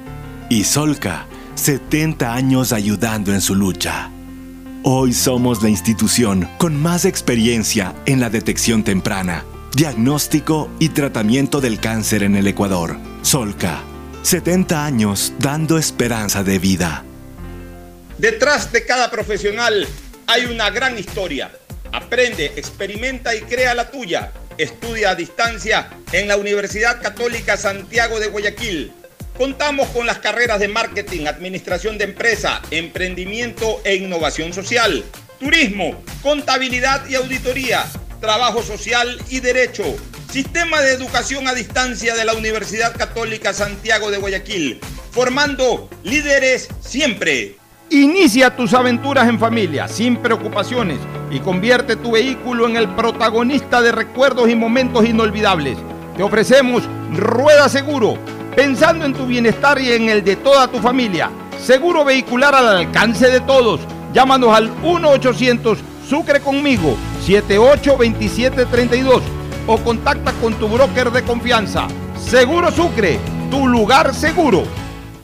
[0.48, 1.26] y Solca
[1.56, 4.10] 70 años ayudando en su lucha.
[4.82, 11.78] Hoy somos la institución con más experiencia en la detección temprana, diagnóstico y tratamiento del
[11.78, 12.96] cáncer en el Ecuador.
[13.20, 13.82] Solca
[14.22, 17.04] 70 años dando esperanza de vida.
[18.16, 19.86] Detrás de cada profesional
[20.26, 21.50] hay una gran historia.
[21.92, 24.32] Aprende, experimenta y crea la tuya.
[24.56, 28.94] Estudia a distancia en la Universidad Católica Santiago de Guayaquil.
[29.40, 35.02] Contamos con las carreras de marketing, administración de empresa, emprendimiento e innovación social,
[35.38, 37.86] turismo, contabilidad y auditoría,
[38.20, 39.82] trabajo social y derecho
[40.30, 44.78] Sistema de Educación a Distancia de la Universidad Católica Santiago de Guayaquil,
[45.10, 47.56] formando líderes siempre.
[47.88, 50.98] Inicia tus aventuras en familia, sin preocupaciones,
[51.30, 55.78] y convierte tu vehículo en el protagonista de recuerdos y momentos inolvidables.
[56.14, 56.82] Te ofrecemos
[57.16, 58.18] Rueda Seguro,
[58.54, 61.30] pensando en tu bienestar y en el de toda tu familia.
[61.62, 63.80] Seguro vehicular al alcance de todos.
[64.12, 69.22] Llámanos al 1-800 Sucre conmigo, 782732
[69.68, 71.86] o contacta con tu broker de confianza.
[72.18, 74.64] Seguro Sucre, tu lugar seguro.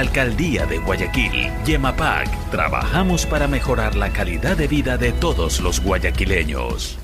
[0.00, 6.96] Alcaldía de Guayaquil, Yemapac, trabajamos para mejorar la calidad de vida de todos los guayaquileños.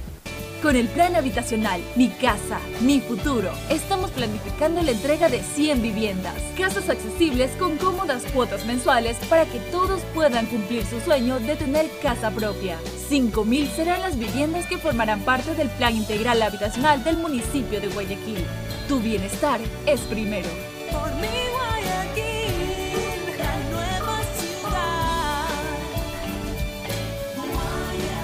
[0.63, 6.35] Con el plan habitacional Mi Casa, Mi Futuro, estamos planificando la entrega de 100 viviendas,
[6.57, 11.91] casas accesibles con cómodas cuotas mensuales para que todos puedan cumplir su sueño de tener
[12.03, 12.79] casa propia.
[13.11, 18.43] 5.000 serán las viviendas que formarán parte del plan integral habitacional del municipio de Guayaquil.
[18.89, 20.49] Tu bienestar es primero.
[20.91, 21.11] Por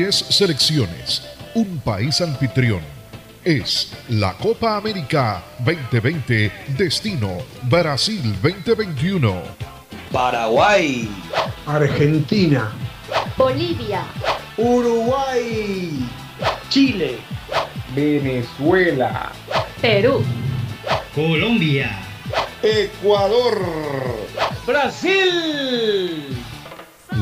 [0.00, 1.22] 10 selecciones,
[1.54, 2.80] un país anfitrión.
[3.44, 9.42] Es la Copa América 2020, Destino Brasil 2021.
[10.10, 11.06] Paraguay.
[11.66, 12.72] Argentina.
[13.36, 14.04] Bolivia.
[14.56, 15.90] Uruguay.
[16.70, 17.18] Chile.
[17.94, 19.32] Venezuela.
[19.82, 20.24] Perú.
[21.14, 21.90] Colombia.
[22.62, 23.60] Ecuador.
[24.66, 26.39] Brasil.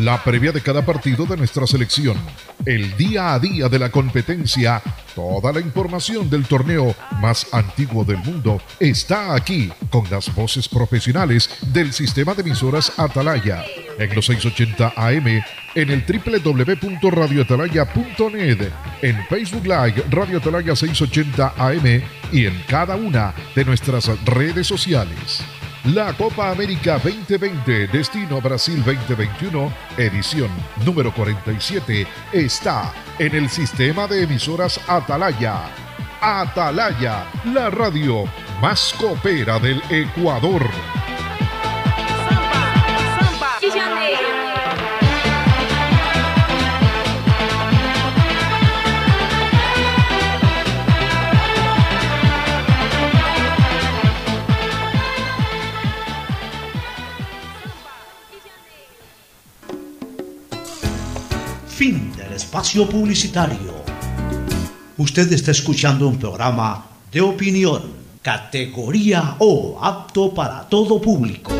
[0.01, 2.17] La previa de cada partido de nuestra selección,
[2.65, 4.81] el día a día de la competencia,
[5.15, 11.51] toda la información del torneo más antiguo del mundo está aquí con las voces profesionales
[11.73, 13.65] del sistema de emisoras Atalaya
[13.99, 15.43] en los 680 AM,
[15.75, 18.71] en el www.radioatalaya.net,
[19.03, 25.43] en Facebook Live Radio Atalaya 680 AM y en cada una de nuestras redes sociales.
[25.95, 30.51] La Copa América 2020, Destino Brasil 2021, edición
[30.85, 35.71] número 47, está en el sistema de emisoras Atalaya.
[36.21, 37.25] Atalaya,
[37.55, 38.25] la radio
[38.61, 40.63] más copera del Ecuador.
[61.79, 63.85] Fin del espacio publicitario.
[64.97, 71.53] Usted está escuchando un programa de opinión, categoría O, apto para todo público.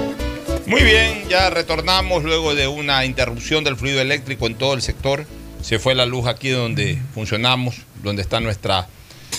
[0.67, 5.25] Muy bien, ya retornamos luego de una interrupción del fluido eléctrico en todo el sector.
[5.63, 8.89] Se fue la luz aquí donde funcionamos, donde está nuestra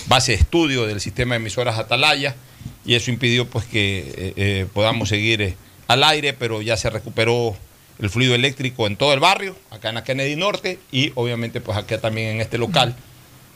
[0.06, 2.36] base de estudio del sistema de emisoras Atalaya
[2.86, 5.56] y eso impidió pues que eh, eh, podamos seguir eh,
[5.88, 7.54] al aire, pero ya se recuperó
[8.00, 11.76] el fluido eléctrico en todo el barrio, acá en la Kennedy Norte y obviamente pues
[11.76, 12.96] acá también en este local.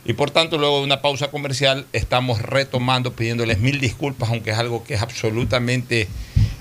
[0.07, 4.59] Y por tanto, luego de una pausa comercial, estamos retomando, pidiéndoles mil disculpas, aunque es
[4.59, 6.09] algo que es absolutamente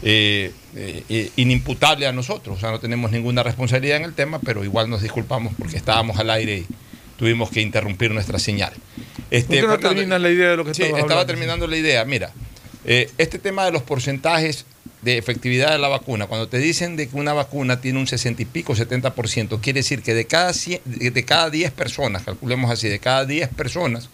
[0.02, 2.58] eh, eh, inimputable a nosotros.
[2.58, 6.20] O sea, no tenemos ninguna responsabilidad en el tema, pero igual nos disculpamos porque estábamos
[6.20, 6.68] al aire y
[7.18, 8.72] tuvimos que interrumpir nuestra señal.
[9.30, 12.06] Este, ¿Por qué no terminas la idea de lo que sí, estaba terminando la idea.
[12.06, 12.32] Mira,
[12.86, 14.66] eh, este tema de los porcentajes
[15.04, 18.42] de efectividad de la vacuna, cuando te dicen de que una vacuna tiene un 60
[18.42, 20.54] y pico, 70%, quiere decir que de cada,
[20.86, 24.10] de cada 10 personas, calculemos así, de cada 10 personas,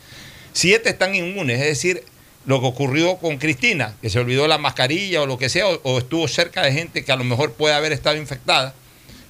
[0.53, 2.03] 7 están inmunes, es decir,
[2.45, 5.99] lo que ocurrió con Cristina, que se olvidó la mascarilla o lo que sea, o,
[5.99, 8.73] estuvo cerca de gente que a lo mejor puede haber estado infectada,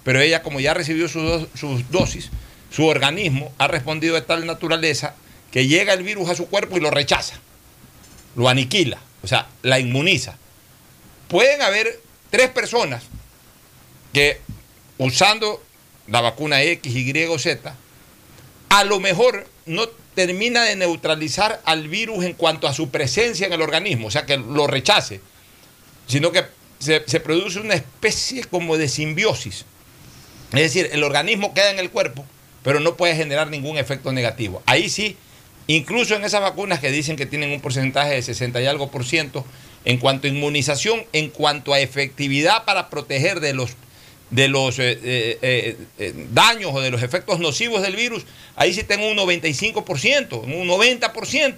[0.05, 2.29] pero ella como ya recibió sus, sus dosis,
[2.71, 5.15] su organismo ha respondido de tal naturaleza
[5.51, 7.35] que llega el virus a su cuerpo y lo rechaza,
[8.37, 10.37] lo aniquila, o sea, la inmuniza
[11.29, 13.03] pueden haber tres personas
[14.11, 14.41] que
[14.97, 15.63] usando
[16.07, 17.73] la vacuna X, Y o Z,
[18.69, 23.53] a lo mejor no termina de neutralizar al virus en cuanto a su presencia en
[23.53, 25.21] el organismo, o sea, que lo rechace,
[26.07, 26.43] sino que
[26.79, 29.65] se, se produce una especie como de simbiosis.
[30.51, 32.25] Es decir, el organismo queda en el cuerpo,
[32.63, 34.63] pero no puede generar ningún efecto negativo.
[34.65, 35.15] Ahí sí,
[35.67, 39.05] incluso en esas vacunas que dicen que tienen un porcentaje de 60 y algo por
[39.05, 39.45] ciento,
[39.85, 43.71] en cuanto a inmunización, en cuanto a efectividad para proteger de los,
[44.29, 48.83] de los eh, eh, eh, daños o de los efectos nocivos del virus, ahí sí
[48.83, 51.55] tengo un 95%, un 90%.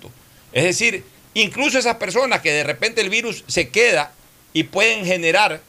[0.54, 1.04] Es decir,
[1.34, 4.14] incluso esas personas que de repente el virus se queda
[4.54, 5.62] y pueden generar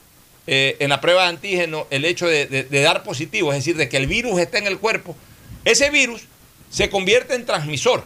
[0.45, 3.97] en la prueba de antígeno el hecho de, de dar positivo, es decir, de que
[3.97, 5.17] el virus está en el cuerpo,
[5.65, 6.23] ese virus
[6.69, 8.05] se convierte en transmisor.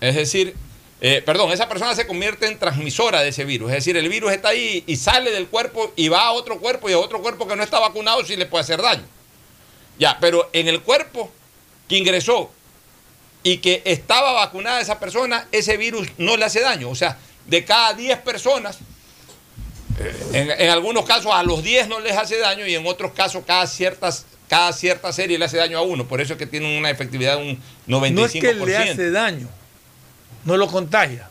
[0.00, 0.54] Es decir,
[1.04, 3.70] eh, perdón, esa persona se convierte en transmisora de ese virus.
[3.70, 6.88] Es decir, el virus está ahí y sale del cuerpo y va a otro cuerpo
[6.88, 9.02] y a otro cuerpo que no está vacunado sí le puede hacer daño.
[9.98, 11.28] Ya, pero en el cuerpo
[11.88, 12.52] que ingresó
[13.42, 16.88] y que estaba vacunada esa persona, ese virus no le hace daño.
[16.88, 18.78] O sea, de cada 10 personas,
[19.98, 23.42] eh, en, algunos casos a los 10 no les hace daño y en otros casos
[23.44, 26.06] cada ciertas cada cierta serie le hace daño a uno.
[26.06, 28.12] Por eso es que tiene una efectividad de un 95%.
[28.12, 29.48] No es que le hace daño
[30.44, 31.28] no lo contagia.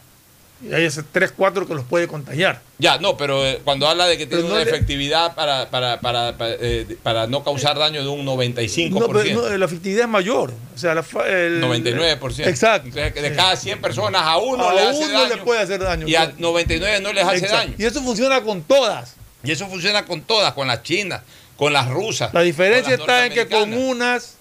[0.64, 2.62] Y hay ese 3, 4 que los puede contagiar.
[2.78, 6.00] Ya, no, pero eh, cuando habla de que tiene no una le- efectividad para, para,
[6.02, 8.90] para, para, eh, para no causar daño de un 95%.
[8.92, 10.54] No, pero no, la efectividad es mayor.
[10.76, 12.46] O sea, la el, 99%.
[12.48, 12.90] Exacto.
[12.90, 15.36] Entonces, que de cada 100 personas, a uno A le hace uno daño.
[15.36, 16.08] le puede hacer daño.
[16.08, 17.58] Y a 99 no les hace Exacto.
[17.58, 17.74] daño.
[17.80, 19.16] Y eso funciona con todas.
[19.44, 21.22] Y eso funciona con todas, con las chinas,
[21.58, 22.32] con las rusas.
[22.36, 24.36] La diferencia está en que con unas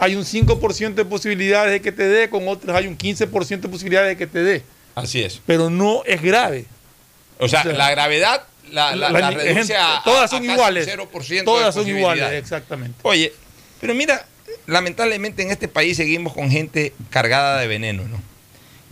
[0.00, 3.68] hay un 5% de posibilidades de que te dé, con otras hay un 15% de
[3.68, 4.62] posibilidades de que te dé.
[4.96, 5.40] Así es.
[5.46, 6.64] Pero no es grave.
[7.38, 8.42] O sea, O sea, la gravedad
[8.72, 10.88] la, la, la- la la reduce a, todas son a casi iguales.
[10.88, 12.98] 0% Todas de son iguales, exactamente.
[13.02, 13.32] Oye,
[13.80, 14.26] pero mira,
[14.66, 18.20] lamentablemente en este país seguimos con gente cargada de veneno, ¿no?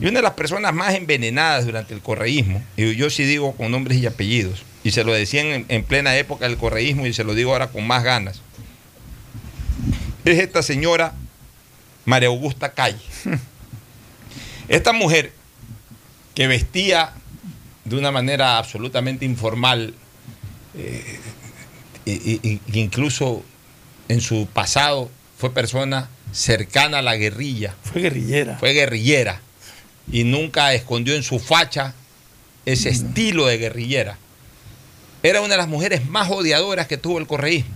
[0.00, 3.70] Y una de las personas más envenenadas durante el correísmo, y yo sí digo con
[3.72, 7.24] nombres y apellidos, y se lo decían en, en plena época del correísmo y se
[7.24, 8.40] lo digo ahora con más ganas,
[10.24, 11.12] es esta señora
[12.04, 12.98] María Augusta Calle.
[14.68, 15.32] Esta mujer
[16.34, 17.12] que vestía
[17.84, 19.94] de una manera absolutamente informal,
[20.76, 21.18] eh,
[22.04, 23.42] y- y incluso
[24.08, 27.74] en su pasado fue persona cercana a la guerrilla.
[27.82, 28.58] Fue guerrillera.
[28.58, 29.40] Fue guerrillera.
[30.12, 31.94] Y nunca escondió en su facha
[32.66, 34.18] ese estilo de guerrillera.
[35.22, 37.74] Era una de las mujeres más odiadoras que tuvo el correísmo.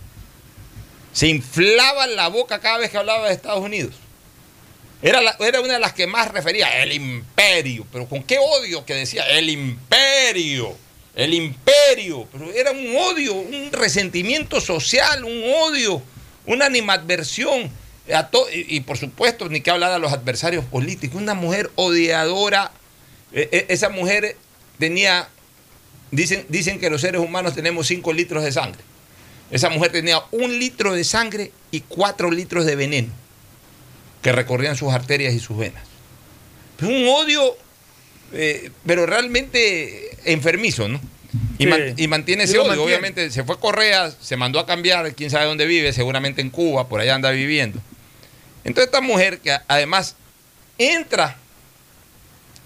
[1.12, 3.94] Se inflaba la boca cada vez que hablaba de Estados Unidos.
[5.02, 7.86] Era, era una de las que más refería, el imperio.
[7.92, 10.76] Pero con qué odio que decía, el imperio,
[11.14, 12.28] el imperio.
[12.32, 16.02] Pero era un odio, un resentimiento social, un odio,
[16.46, 17.70] una animadversión.
[18.12, 21.20] A y por supuesto, ni que hablar a los adversarios políticos.
[21.20, 22.72] Una mujer odiadora.
[23.32, 24.36] E- e- esa mujer
[24.78, 25.28] tenía,
[26.10, 28.82] dicen, dicen que los seres humanos tenemos 5 litros de sangre.
[29.52, 33.12] Esa mujer tenía un litro de sangre y 4 litros de veneno
[34.22, 35.84] que recorrían sus arterias y sus venas.
[36.78, 37.56] Es un odio,
[38.32, 41.00] eh, pero realmente enfermizo, ¿no?
[41.58, 41.66] Y, Sí.
[41.68, 42.68] man- y mantiene ese odio.
[42.68, 42.84] mantiene.
[42.86, 46.88] Obviamente se fue Correa, se mandó a cambiar, quién sabe dónde vive, seguramente en Cuba,
[46.88, 47.78] por allá anda viviendo.
[48.64, 50.16] Entonces esta mujer que a- además
[50.78, 51.36] entra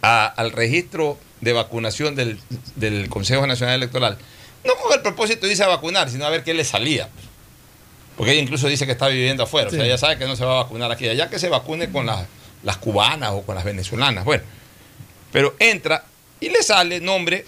[0.03, 2.39] a- al registro de vacunación del,
[2.77, 4.19] del Consejo Nacional Electoral,
[4.67, 7.09] no con el propósito de irse a vacunar, sino a ver qué le salía.
[8.17, 10.45] Porque ella incluso dice que está viviendo afuera, o sea, ella sabe que no se
[10.45, 12.27] va a vacunar aquí, allá que se vacune con las,
[12.63, 14.25] las cubanas o con las venezolanas.
[14.25, 14.43] Bueno,
[15.33, 16.05] pero entra
[16.41, 17.45] y le sale nombre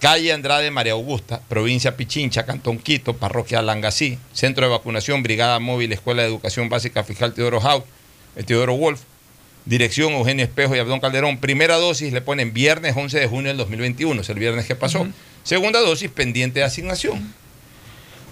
[0.00, 5.92] Calle Andrade María Augusta, provincia Pichincha, Cantón Quito, parroquia Langasí, centro de vacunación, Brigada Móvil,
[5.92, 7.84] Escuela de Educación Básica Fiscal Teodoro Haut,
[8.36, 9.02] eh, Teodoro Wolf,
[9.70, 11.38] dirección Eugenio Espejo y Abdón Calderón.
[11.38, 15.06] Primera dosis le ponen viernes 11 de junio del 2021, es el viernes que pasó.
[15.44, 17.32] Segunda dosis pendiente de asignación.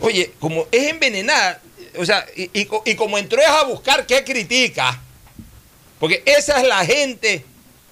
[0.01, 1.61] Oye, como es envenenada,
[1.97, 5.01] o sea, y, y co- y como entró es a buscar qué critica,
[5.99, 7.45] porque esa es la gente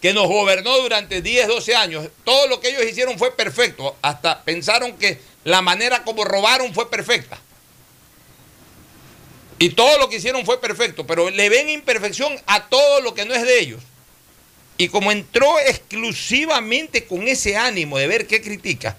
[0.03, 2.09] que nos gobernó durante 10, 12 años.
[2.24, 3.97] Todo lo que ellos hicieron fue perfecto.
[4.03, 7.38] Hasta pensaron que la manera como robaron fue perfecta.
[9.59, 13.24] Y todo lo que hicieron fue perfecto, pero le ven imperfección a todo lo que
[13.24, 13.82] no es de ellos.
[14.78, 18.96] Y como entró exclusivamente con ese ánimo de ver qué critica,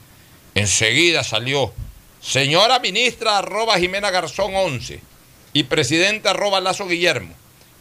[0.55, 1.71] enseguida salió
[2.19, 4.99] señora ministra arroba Jimena Garzón 11
[5.53, 7.33] y presidenta arroba Lazo Guillermo.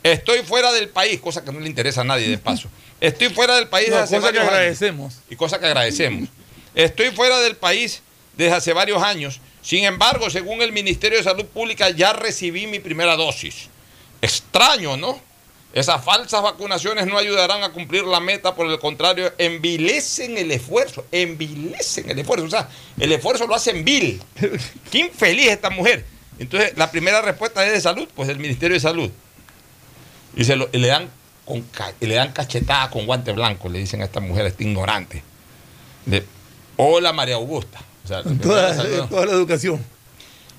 [0.03, 2.69] Estoy fuera del país, cosa que no le interesa a nadie de paso.
[3.01, 4.51] Estoy fuera del país No, desde hace cosa que años.
[4.53, 5.15] agradecemos.
[5.31, 6.29] Y cosa que agradecemos.
[6.75, 8.03] Estoy fuera del país
[8.37, 9.41] desde hace varios años.
[9.67, 13.67] Sin embargo, según el Ministerio de Salud Pública, ya recibí mi primera dosis.
[14.23, 15.19] Extraño, ¿no?
[15.73, 21.05] Esas falsas vacunaciones no ayudarán a cumplir la meta, por el contrario, envilecen el esfuerzo,
[21.11, 22.47] envilecen el esfuerzo.
[22.47, 24.23] O sea, el esfuerzo lo hacen vil.
[24.93, 26.05] Qué infeliz esta mujer.
[26.39, 29.11] Entonces, la primera respuesta es de salud, pues del Ministerio de Salud.
[30.37, 31.11] Y, se lo- y le dan
[31.45, 31.67] con
[31.99, 35.25] le dan cachetada con guante blanco, le dicen a esta mujer, a esta ignorante.
[36.05, 36.25] De,
[36.77, 37.81] Hola María Augusta.
[38.07, 39.85] O sea, En toda, en toda la educación.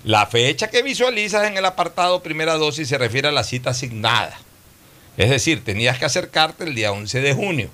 [0.04, 4.38] la fecha que visualizas en el apartado primera dosis se refiere a la cita asignada.
[5.16, 7.70] Es decir, tenías que acercarte el día 11 de junio.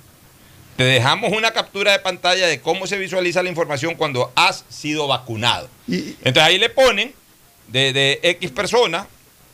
[0.77, 5.07] Te dejamos una captura de pantalla de cómo se visualiza la información cuando has sido
[5.07, 5.67] vacunado.
[5.87, 7.13] Entonces ahí le ponen
[7.67, 9.07] de, de X persona,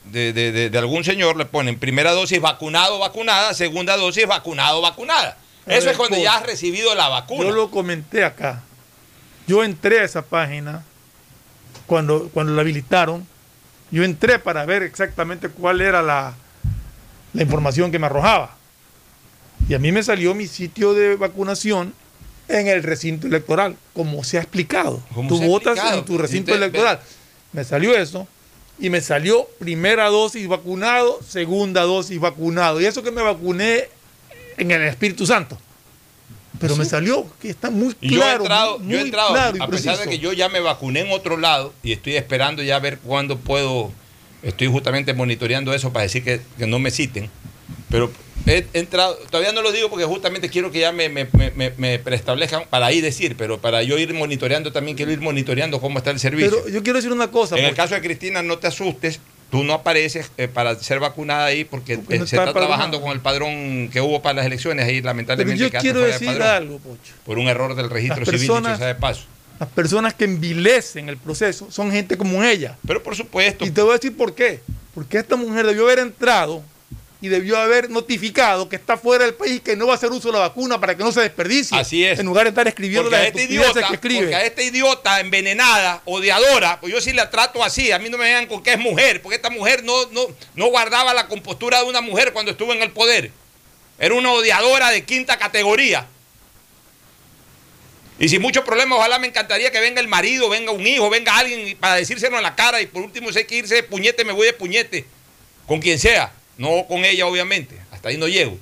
[0.05, 4.81] de, de- de- de algún señor, le ponen primera dosis vacunado, vacunada, segunda dosis vacunado,
[4.81, 5.37] vacunada.
[5.65, 7.43] Eso es cuando ya has recibido la vacuna.
[7.49, 8.63] Yo lo comenté acá.
[9.49, 10.83] Yo entré a esa página
[11.87, 13.25] cuando, cuando la habilitaron.
[13.89, 16.35] Yo entré para ver exactamente cuál era la,
[17.33, 18.55] la información que me arrojaba.
[19.67, 21.95] Y a mí me salió mi sitio de vacunación
[22.47, 25.01] en el recinto electoral, como se ha explicado.
[25.27, 25.97] Tú votas explicado.
[25.97, 26.99] en tu recinto electoral.
[27.51, 28.27] Me salió eso
[28.77, 32.79] y me salió primera dosis vacunado, segunda dosis vacunado.
[32.79, 33.89] Y eso que me vacuné
[34.57, 35.57] en el Espíritu Santo.
[36.59, 38.41] Pero me salió que está muy Y yo he claro.
[38.43, 41.11] entrado, muy yo he entrado claro a pesar de que yo ya me vacuné en
[41.11, 43.91] otro lado y estoy esperando ya ver cuándo puedo,
[44.43, 47.29] estoy justamente monitoreando eso para decir que, que no me citen,
[47.89, 48.11] pero
[48.45, 51.99] he entrado, todavía no lo digo porque justamente quiero que ya me, me, me- me
[51.99, 56.11] preestablezcan para ahí decir, pero para yo ir monitoreando también quiero ir monitoreando cómo está
[56.11, 56.51] el servicio.
[56.51, 57.55] Pero yo quiero decir una cosa.
[57.57, 59.19] en el porque- caso de Cristina, no te asustes.
[59.49, 63.01] Tú no apareces eh, para ser vacunada ahí porque no eh, se está está trabajando
[63.01, 66.27] con el padrón que hubo para las elecciones ahí pero lamentablemente yo quedaste quiero decir
[66.27, 67.13] padrón algo, Pocho.
[67.25, 69.23] por un error del registro Las civil dicho personas- sea de paso.
[69.59, 72.77] Las personas que envilecen el proceso son gente como ella.
[72.87, 73.65] Pero por supuesto.
[73.65, 74.61] Y te voy a decir por qué.
[74.95, 76.63] Porque esta mujer debió haber entrado
[77.21, 80.09] y debió haber notificado que está fuera del país y que no va a hacer
[80.09, 81.77] uso de la vacuna para que no se desperdicie.
[81.77, 82.17] Así es.
[82.17, 84.21] En lugar de estar escribiendo las este idiota, que escribe.
[84.21, 88.17] porque a esta idiota envenenada, odiadora, pues yo sí la trato así, a mí no
[88.17, 91.79] me vean con que es mujer, porque esta mujer no, no, no guardaba la compostura
[91.79, 93.31] de una mujer cuando estuvo en el poder.
[93.99, 96.07] Era una odiadora de quinta categoría.
[98.17, 101.37] Y sin mucho problema, ojalá me encantaría que venga el marido, venga un hijo, venga
[101.37, 104.23] alguien para decírselo en la cara y por último si hay que irse de puñete,
[104.23, 105.05] me voy de puñete.
[105.65, 108.57] Con quien sea, no con ella obviamente, hasta ahí no llego.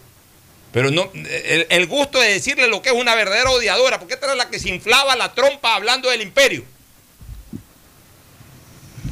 [0.71, 4.27] Pero no, el, el gusto de decirle lo que es una verdadera odiadora, porque esta
[4.27, 6.63] era la que se inflaba la trompa hablando del imperio.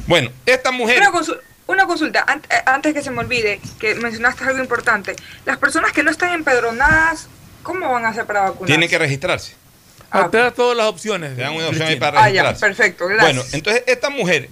[0.06, 0.98] Bueno, esta mujer...
[1.00, 5.16] Una, consu- una consulta, eh, antes que se me olvide, que mencionaste algo importante.
[5.44, 7.26] Las personas que no están empadronadas,
[7.62, 8.66] ¿cómo van a hacer para vacunarse?
[8.66, 9.54] Tienen que registrarse.
[10.10, 11.34] Ah, te da todas las opciones.
[11.34, 12.76] Te dan una opción ahí para Ah, ya, registrarse.
[12.76, 13.34] perfecto, gracias.
[13.34, 14.48] Bueno, entonces esta mujer,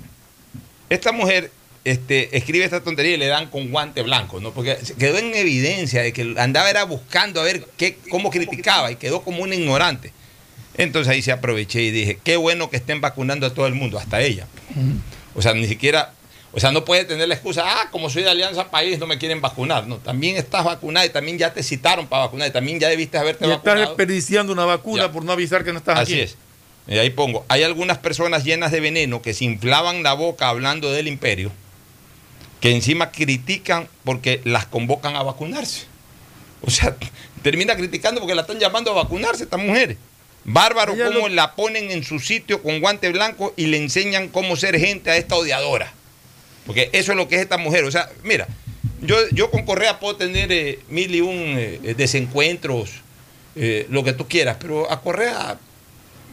[0.91, 1.53] esta mujer
[1.85, 4.53] este, escribe esta tontería y le dan con guante blanco, ¿no?
[4.53, 8.97] Porque quedó en evidencia de que andaba era buscando a ver qué, cómo criticaba y
[8.97, 10.12] quedó como un ignorante.
[10.76, 13.99] Entonces ahí se aproveché y dije, qué bueno que estén vacunando a todo el mundo,
[13.99, 14.47] hasta ella.
[15.35, 16.12] O sea, ni siquiera,
[16.53, 19.18] o sea, no puede tener la excusa, ah, como soy de Alianza País no me
[19.18, 19.87] quieren vacunar.
[19.87, 23.18] No, también estás vacunada y también ya te citaron para vacunar y también ya debiste
[23.18, 23.87] haberte Y estás vacunado.
[23.89, 25.12] desperdiciando una vacuna Ya.
[25.12, 26.22] por no avisar que no estás Así aquí.
[26.22, 26.37] es.
[26.89, 30.91] Y ahí pongo, hay algunas personas llenas de veneno que se inflaban la boca hablando
[30.93, 31.51] del imperio,
[32.64, 35.82] que encima critican porque las convocan a vacunarse.
[36.62, 36.96] O sea,
[37.42, 39.98] termina criticando porque la están llamando a vacunarse estas mujeres.
[40.46, 44.28] Bárbaro Ella cómo lo- la ponen en su sitio con guante blanco y le enseñan
[44.28, 45.92] cómo ser gente a esta odiadora.
[46.64, 47.84] Porque eso es lo que es esta mujer.
[47.84, 48.48] O sea, mira,
[49.02, 52.92] yo, yo con Correa puedo tener eh, mil y un eh, desencuentros,
[53.56, 55.58] eh, lo que tú quieras, pero a Correa,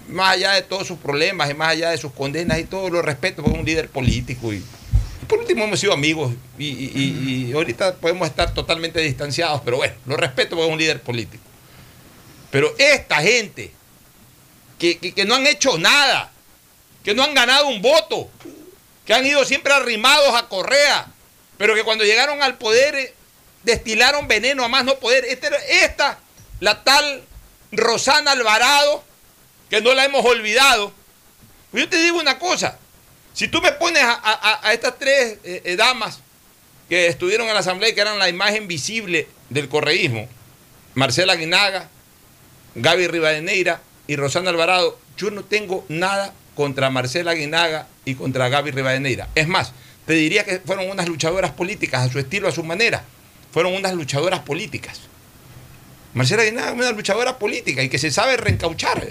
[0.07, 3.01] más allá de todos sus problemas y más allá de sus condenas y todo, lo
[3.01, 4.53] respeto porque es un líder político.
[4.53, 4.63] Y, y
[5.28, 9.78] por último hemos sido amigos y, y- y- y ahorita podemos estar totalmente distanciados, pero
[9.78, 11.43] bueno, lo respeto porque es un líder político.
[12.49, 13.72] Pero esta gente
[14.80, 16.32] que, que- que no han hecho nada,
[17.03, 18.30] que no han ganado un voto,
[19.05, 21.07] que han ido siempre arrimados a Correa,
[21.57, 23.13] pero que cuando llegaron al poder eh,
[23.63, 25.26] destilaron veneno a más no poder.
[25.26, 26.19] Esta, esta
[26.59, 27.24] la tal
[27.72, 29.03] Rosana Alvarado,
[29.69, 30.91] que no la hemos olvidado.
[31.74, 32.78] Yo te digo una cosa,
[33.34, 36.19] si tú me pones a, estas tres eh, eh, damas
[36.89, 40.27] que estuvieron en la asamblea y que eran la imagen visible del correísmo,
[40.93, 41.89] Marcela Guinaga,
[42.75, 48.71] Gaby Rivadeneira y Rosana Alvarado, yo no tengo nada contra Marcela Guinaga y contra Gaby
[48.71, 49.29] Rivadeneira.
[49.36, 49.71] Es más,
[50.05, 53.03] te diría que fueron unas luchadoras políticas, a su estilo, a su manera.
[53.53, 55.01] Fueron unas luchadoras políticas.
[56.13, 59.07] Marcela Guinaga es una luchadora política y que se sabe reencauchar.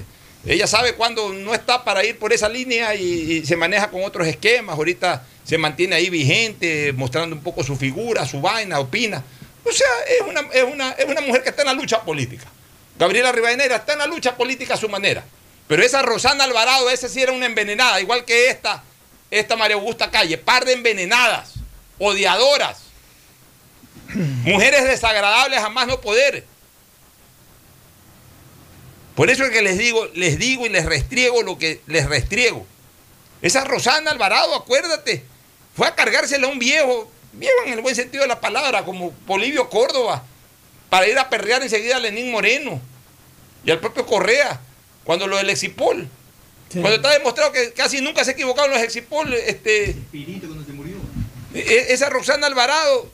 [0.47, 4.27] Ella sabe cuándo no está para ir por esa línea y, se maneja con otros
[4.27, 4.77] esquemas.
[4.77, 9.23] Ahorita se mantiene ahí vigente, mostrando un poco su figura, su vaina, opina.
[9.65, 12.47] O sea, es una, es una, es una mujer que está en la lucha política.
[12.99, 15.25] Gabriela Rivadeneira está en la lucha política a su manera.
[15.69, 18.83] Pero esa Rosana Alvarado, esa sí era una envenenada, igual que esta,
[19.31, 21.55] esta María Augusta Calle, par de envenenadas,
[21.99, 22.79] odiadoras,
[24.43, 26.45] mujeres desagradables a más no poder.
[29.21, 32.67] Por eso es que les digo, les digo y les restriego lo que les restriego.
[33.43, 35.23] Esa Rosana Alvarado, acuérdate,
[35.77, 39.13] fue a cargársela a un viejo, viejo en el buen sentido de la palabra, como
[39.13, 40.25] Polivio Córdoba,
[40.89, 42.81] para ir a perrear enseguida a Lenín Moreno
[43.63, 44.59] y al propio Correa,
[45.05, 46.09] cuando lo del Exipol.
[46.73, 49.97] Cuando está demostrado que casi nunca se equivocaron los Exipol, este,
[51.53, 53.07] e- esa Roxana Alvarado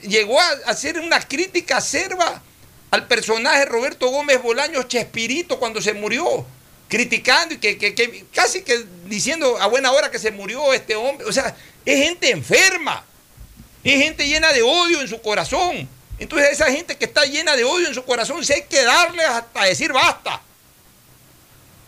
[0.00, 2.42] llegó a hacer una crítica acerba
[2.90, 6.46] al personaje Roberto Gómez Bolaños Chespirito cuando se murió,
[6.88, 11.26] criticando y que, que- casi que diciendo a buena hora que se murió este hombre.
[11.26, 13.04] O sea, es gente enferma,
[13.84, 15.88] es gente llena de odio en su corazón.
[16.18, 19.22] Entonces, esa gente que está llena de odio en su corazón, si hay que darle
[19.24, 20.40] hasta decir basta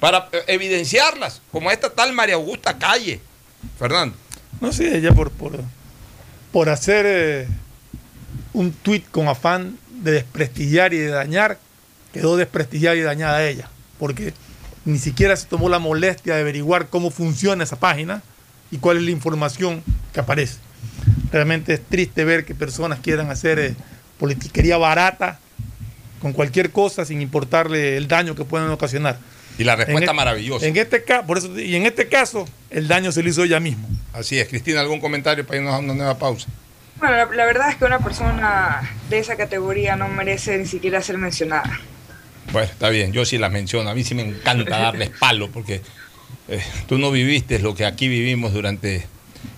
[0.01, 3.21] para eh, evidenciarlas, como esta tal María Augusta Calle.
[3.79, 4.17] Fernando.
[4.61, 5.59] No sé, ella por, por,
[6.53, 7.49] por hacer eh,
[8.53, 11.59] un tuit con afán de desprestigiar y de dañar,
[12.13, 13.69] quedó desprestigiada y dañada ella,
[13.99, 14.33] porque
[14.85, 18.23] ni siquiera se tomó la molestia de averiguar cómo funciona esa página
[18.71, 19.83] y cuál es la información
[20.13, 20.59] que aparece.
[21.31, 23.75] Realmente es triste ver que personas quieran hacer eh,
[24.19, 25.39] politiquería barata
[26.21, 29.19] con cualquier cosa sin importarle el daño que puedan ocasionar.
[29.59, 30.67] Y la respuesta En maravillosa.
[30.67, 33.61] En este caso, por eso, y en este caso, el daño se lo hizo ella
[33.61, 33.87] misma.
[34.13, 36.49] Así es, Cristina, ¿algún comentario para irnos a una nueva pausa?
[36.99, 41.17] Bueno, la, verdad es que una persona de esa categoría no merece ni siquiera ser
[41.17, 41.81] mencionada.
[42.53, 43.89] Bueno, está bien, yo sí las menciono.
[43.91, 45.81] A mí sí me encanta darles palo porque
[46.49, 49.07] eh, tú no viviste lo que aquí vivimos durante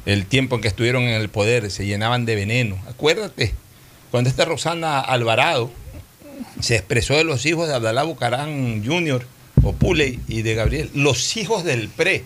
[0.05, 2.79] el tiempo en que estuvieron en el poder, se llenaban de veneno.
[2.89, 3.55] Acuérdate,
[4.11, 5.71] cuando esta Rosana Alvarado
[6.61, 9.25] se expresó de los hijos de Abdalá Bucarán Jr.
[9.63, 12.25] o Puley y de Gabriel, los hijos del PRE,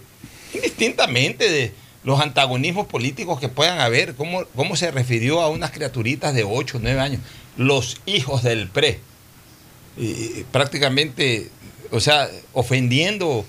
[0.54, 1.72] indistintamente de
[2.04, 6.76] los antagonismos políticos que puedan haber, cómo, cómo se refirió a unas criaturitas de 8
[6.76, 7.20] o 9 años,
[7.56, 9.00] los hijos del PRE.
[9.96, 11.50] Y prácticamente,
[11.90, 13.46] o sea, ofendiendo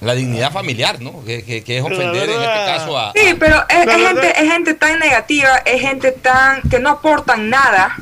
[0.00, 1.24] la dignidad familiar, ¿no?
[1.24, 3.12] Que, que- que es ofender en este verdad- caso a...
[3.14, 7.50] Sí, pero es, es gente, es gente tan negativa, es gente tan que no aportan
[7.50, 7.96] nada,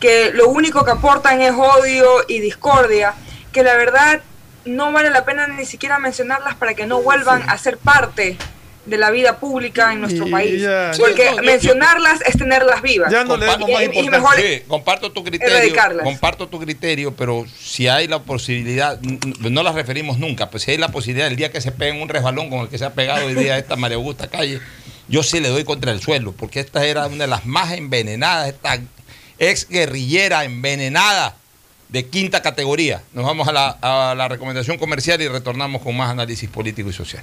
[0.00, 3.14] que lo único que aportan es odio y discordia,
[3.52, 4.20] que la verdad
[4.64, 8.36] no vale la pena ni siquiera mencionarlas para que no vuelvan a ser parte
[8.84, 10.60] de la vida pública en nuestro Y país.
[10.60, 13.12] ya- Porque Sí, no, yo- mencionarlas es tenerlas vivas.
[13.14, 16.02] Comparto- y, y mejor Sí, comparto tu criterio, erradicarlas.
[16.04, 20.78] comparto tu criterio, pero si hay la posibilidad, no las referimos nunca, pues si hay
[20.78, 23.26] la posibilidad el día que se peguen un resbalón con el que se ha pegado
[23.26, 24.60] hoy día esta María Augusta Calle,
[25.08, 28.48] yo sí le doy contra el suelo, porque esta era una de las más envenenadas,
[28.48, 28.78] esta
[29.38, 31.36] ex guerrillera envenenada
[31.88, 33.02] de quinta categoría.
[33.12, 36.92] Nos vamos a la, a la recomendación comercial y retornamos con más análisis político y
[36.92, 37.22] social.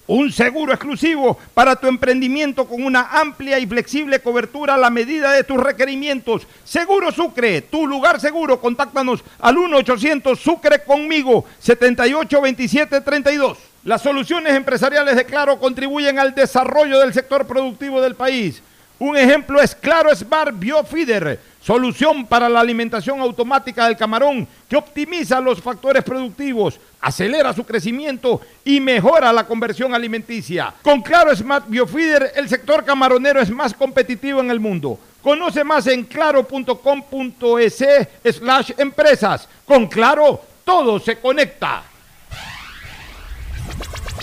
[0.13, 5.31] un seguro exclusivo para tu emprendimiento con una amplia y flexible cobertura a la medida
[5.31, 6.45] de tus requerimientos.
[6.65, 8.59] Seguro Sucre, tu lugar seguro.
[8.59, 13.57] Contáctanos al 1-800 Sucre conmigo, 782732.
[13.85, 18.61] Las soluciones empresariales de Claro contribuyen al desarrollo del sector productivo del país.
[18.99, 25.39] Un ejemplo es Claro Smart Biofeeder, solución para la alimentación automática del camarón que optimiza
[25.39, 30.73] los factores productivos, acelera su crecimiento y mejora la conversión alimenticia.
[30.81, 34.99] Con Claro Smart Biofeeder, el sector camaronero es más competitivo en el mundo.
[35.21, 37.85] Conoce más en claro.com.es
[38.23, 39.47] slash empresas.
[39.65, 41.83] Con Claro, todo se conecta.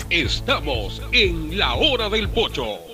[0.09, 2.88] Estamos en la hora del pocho.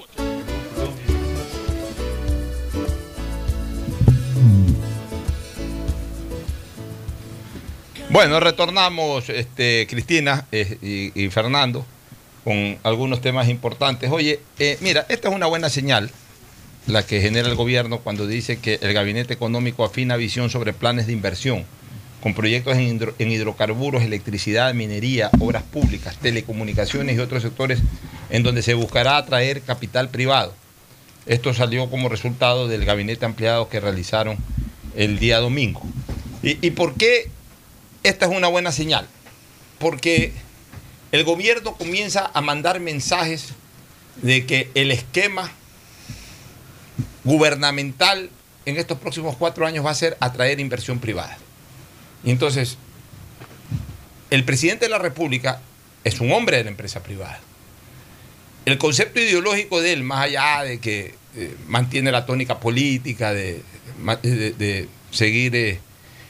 [8.16, 11.86] Bueno, retornamos, este, Cristina eh, y, Fernando,
[12.46, 14.10] con algunos temas importantes.
[14.10, 16.10] Oye, eh, mira, esta es una buena señal,
[16.88, 21.08] la que genera el gobierno cuando dice que el Gabinete Económico afina visión sobre planes
[21.08, 21.66] de inversión,
[22.24, 27.80] con proyectos en, hidro- en hidrocarburos, electricidad, minería, obras públicas, telecomunicaciones y otros sectores
[28.30, 30.54] en donde se buscará atraer capital privado.
[31.26, 34.38] Esto salió como resultado del gabinete ampliado que realizaron
[34.96, 35.82] el día domingo.
[36.42, 37.35] ¿Y, y por qué
[38.08, 39.08] esta es una buena señal?
[39.80, 40.32] Porque
[41.12, 43.50] el gobierno comienza a mandar mensajes
[44.22, 45.52] de que el esquema
[47.24, 48.30] gubernamental
[48.66, 51.38] en estos próximos cuatro años va a ser atraer inversión privada.
[52.24, 52.78] Y entonces,
[54.30, 55.62] el presidente de la República
[56.04, 57.40] es un hombre de la empresa privada.
[58.66, 63.62] El concepto ideológico de él, más allá de que eh, mantiene la tónica política, de,
[65.12, 65.80] seguir eh,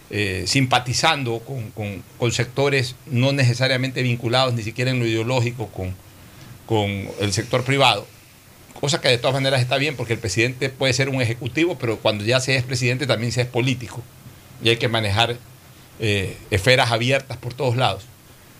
[0.10, 5.96] eh, simpatizando con, con- sectores no necesariamente vinculados ni siquiera en lo ideológico con,
[6.66, 6.90] con
[7.20, 8.06] el sector privado.
[8.80, 11.98] Cosa que de todas maneras está bien porque el presidente puede ser un ejecutivo, pero
[11.98, 14.04] cuando ya se es presidente también se es político.
[14.64, 15.38] Y hay que manejar
[16.00, 18.04] eh, esferas abiertas por todos lados.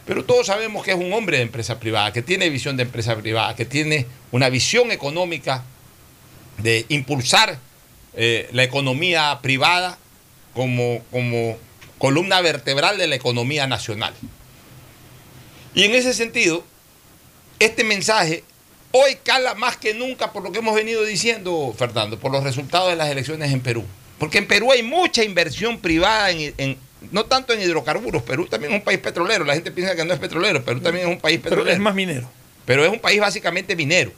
[0.06, 3.16] Pero todos sabemos que es un hombre de empresa privada, que tiene visión de empresa
[3.16, 5.64] privada, que tiene una visión económica
[6.60, 7.60] de impulsar
[8.14, 9.98] eh, la economía privada
[10.56, 11.58] como, como
[12.00, 14.14] columna vertebral de la economía nacional.
[15.74, 16.64] Y en ese sentido,
[17.60, 18.44] este mensaje
[18.92, 22.90] hoy cala más que nunca por lo que hemos venido diciendo, Fernando, por los resultados
[22.90, 23.84] de las elecciones en Perú.
[24.18, 26.78] Porque en Perú hay mucha inversión privada, en, en-
[27.12, 30.14] no tanto en hidrocarburos, Perú también es un país petrolero, la gente piensa que no
[30.14, 31.76] es petrolero, Perú también es un país Pero petrolero.
[31.76, 32.30] es más minero.
[32.66, 34.12] Pero es un país básicamente minero.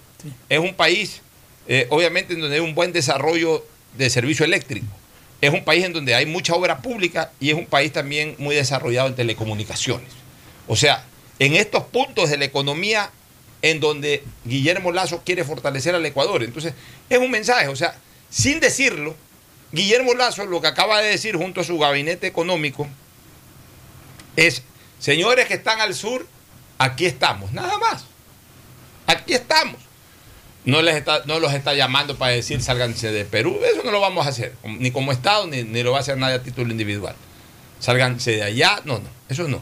[0.47, 1.21] Es un país,
[1.67, 3.65] eh, obviamente, en donde hay un buen desarrollo
[3.97, 4.85] de servicio eléctrico.
[5.41, 8.55] Es un país en donde hay mucha obra pública y es un país también muy
[8.55, 10.09] desarrollado en telecomunicaciones.
[10.67, 11.05] O sea,
[11.39, 13.11] en estos puntos de la economía
[13.61, 16.43] en donde Guillermo Lazo quiere fortalecer al Ecuador.
[16.43, 16.73] Entonces,
[17.09, 17.95] es un mensaje, o sea,
[18.29, 19.15] sin decirlo,
[19.71, 22.88] Guillermo Lazo lo que acaba de decir junto a su gabinete económico
[24.35, 24.63] es,
[24.99, 26.27] señores que están al sur,
[26.77, 28.05] aquí estamos, nada más.
[29.07, 29.86] Aquí estamos.
[30.68, 33.57] No, les está, no los está llamando para decir sálganse de Perú.
[33.74, 36.18] Eso no lo vamos a hacer, ni como Estado, ni, ni lo va a hacer
[36.18, 37.15] nadie a título individual.
[37.80, 38.82] Sálganse de allá.
[38.84, 39.61] No, no, eso no.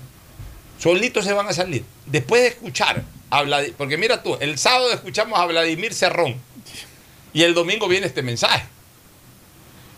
[0.79, 1.85] Solitos se van a salir.
[2.07, 6.35] Después de escuchar, a Vladi- porque mira tú, el sábado escuchamos a Vladimir Cerrón
[7.33, 8.65] y el domingo viene este mensaje.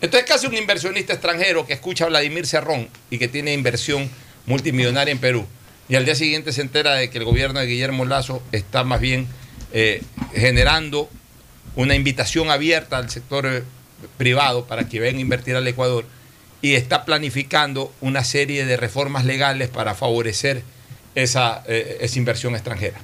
[0.01, 4.10] Entonces casi un inversionista extranjero que escucha a Vladimir Cerrón y que tiene inversión
[4.45, 5.45] multimillonaria en Perú
[5.89, 8.99] y al día siguiente se entera de que el gobierno de Guillermo Lazo está más
[8.99, 9.28] bien
[9.74, 10.01] eh,
[10.34, 11.09] generando
[11.76, 13.63] una invitación abierta al sector eh,
[14.18, 16.05] privado para que venga a invertir al Ecuador
[16.61, 20.63] y está planificando una serie de reformas legales para favorecer
[21.15, 22.99] esa, eh, esa inversión extranjera.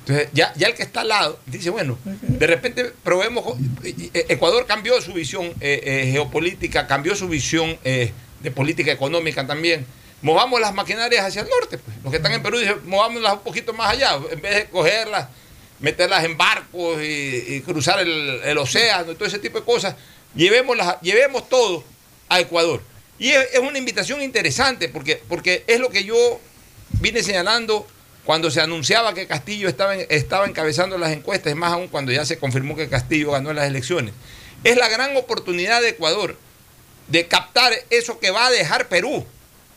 [0.00, 4.64] Entonces, ya, ya el que está al lado dice, bueno, de repente probemos, eh, Ecuador
[4.66, 9.84] cambió su visión eh, eh, geopolítica, cambió su visión eh, de política económica también.
[10.22, 11.78] Movamos las maquinarias hacia el norte.
[11.78, 11.96] pues.
[12.04, 15.26] Los que están en Perú dicen, movámoslas un poquito más allá, en vez de cogerlas,
[15.80, 19.94] meterlas en barcos y, cruzar el, océano y todo ese tipo de cosas,
[20.34, 21.84] llevémoslas, llevemos todo
[22.28, 22.82] a Ecuador.
[23.18, 26.40] Y es, es una invitación interesante porque, porque es lo que yo
[27.00, 27.86] vine señalando
[28.24, 32.10] cuando se anunciaba que Castillo estaba, en- estaba encabezando las encuestas, es más aún cuando
[32.12, 34.14] ya se confirmó que Castillo ganó las elecciones.
[34.64, 36.36] Es la gran oportunidad de Ecuador
[37.08, 39.24] de captar eso que va a dejar Perú.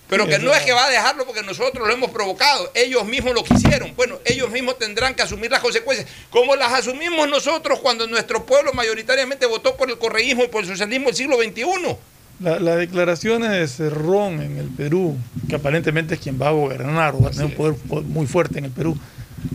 [0.09, 2.71] Pero que no es que va a dejarlo porque nosotros lo hemos provocado.
[2.73, 3.93] Ellos mismos lo quisieron.
[3.95, 6.07] Bueno, ellos mismos tendrán que asumir las consecuencias.
[6.31, 10.69] Como las asumimos nosotros cuando nuestro pueblo mayoritariamente votó por el correísmo y por el
[10.69, 11.95] socialismo del siglo XXI.
[12.41, 15.15] La- Las declaraciones de Cerrón en el Perú,
[15.47, 18.25] que aparentemente es quien va a gobernar o va a tener un poder po- muy
[18.27, 18.97] fuerte en el Perú,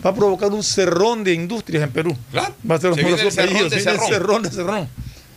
[0.05, 2.15] va a provocar un cerrón de industrias en Perú.
[2.69, 3.73] Va a ser Se uno de los apellidos,
[4.09, 4.89] cerrón de Cerrón.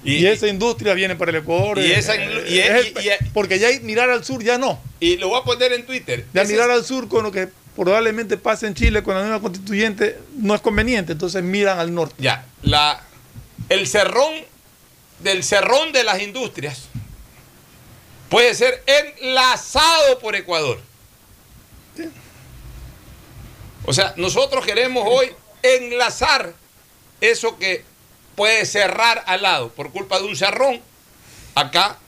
[0.04, 1.78] Y, esa industria viene para el Ecuador.
[1.78, 4.80] Y eh, esa eh, y- es el- porque ya mirar al sur ya no.
[5.00, 6.24] Y lo voy a poner en Twitter.
[6.32, 9.22] Ya Ese mirar es- al sur con lo que probablemente pase en Chile con la
[9.22, 12.14] nueva constituyente no es conveniente, entonces miran al norte.
[12.18, 13.02] Ya, la,
[13.68, 14.34] el cerrón
[15.20, 16.82] del cerrón de las industrias
[18.28, 20.80] puede ser enlazado por Ecuador.
[23.84, 25.30] O sea, nosotros queremos hoy
[25.62, 26.52] enlazar
[27.20, 27.84] eso que
[28.38, 30.80] puede cerrar al lado por culpa de un cerrón
[31.56, 31.98] acá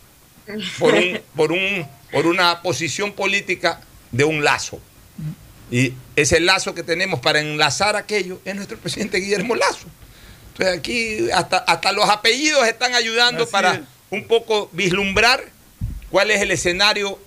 [0.79, 3.81] por, un, por, un, por una posición política
[4.13, 4.81] de un lazo.
[5.73, 9.89] Y ese lazo que tenemos para enlazar aquello es nuestro presidente Guillermo Lazo.
[10.53, 13.81] Entonces aquí hasta, hasta los apellidos están ayudando Así para es.
[14.11, 15.43] un poco vislumbrar
[16.11, 17.19] cuál es el escenario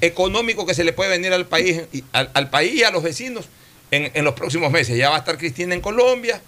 [0.00, 1.82] económico que se le puede venir al país,
[2.12, 3.46] al país y a los vecinos
[3.90, 4.96] en, en los próximos meses.
[4.96, 6.40] Ya va a estar Cristina en Colombia,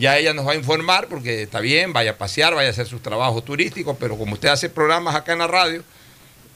[0.00, 2.86] ya ella nos va a informar porque está bien, vaya a pasear, vaya a hacer
[2.86, 5.84] sus trabajos turísticos, pero como usted hace programas acá en la radio,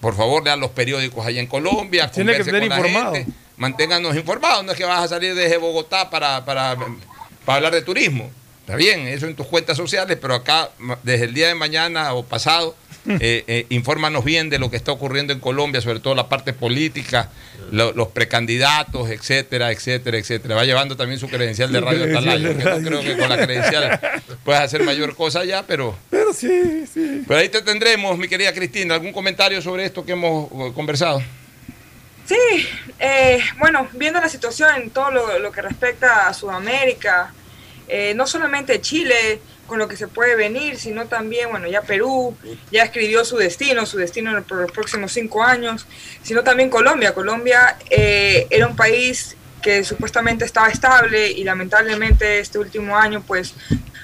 [0.00, 3.14] por favor lean los periódicos allá en Colombia, Tiene que estar informado.
[3.14, 6.74] gente, manténganos informados, no es que vas a salir desde Bogotá para, para,
[7.44, 8.30] para hablar de turismo.
[8.60, 10.70] Está bien, eso en tus cuentas sociales, pero acá
[11.02, 12.74] desde el día de mañana o pasado,
[13.06, 16.52] eh, eh, infórmanos bien de lo que está ocurriendo en Colombia, sobre todo la parte
[16.52, 17.30] política,
[17.70, 20.54] lo- los precandidatos, etcétera, etcétera, etcétera.
[20.54, 24.00] Va llevando también su credencial de radio Atalaya, que no creo que con la credencial
[24.44, 25.96] puedas hacer mayor cosa ya, pero...
[26.10, 27.22] Pero sí, sí.
[27.26, 28.94] Pero ahí te tendremos, mi querida Cristina.
[28.94, 31.22] ¿Algún comentario sobre esto que hemos eh, conversado?
[32.26, 32.66] Sí,
[32.98, 37.34] eh, bueno, viendo la situación en todo lo, lo que respecta a Sudamérica,
[37.86, 42.36] eh, no solamente Chile, con lo que se puede venir, sino también, bueno, ya Perú
[42.70, 45.86] ya escribió su destino, su destino por los próximos cinco años,
[46.22, 47.14] sino también Colombia.
[47.14, 53.54] Colombia eh, era un país que supuestamente estaba estable y lamentablemente este último año pues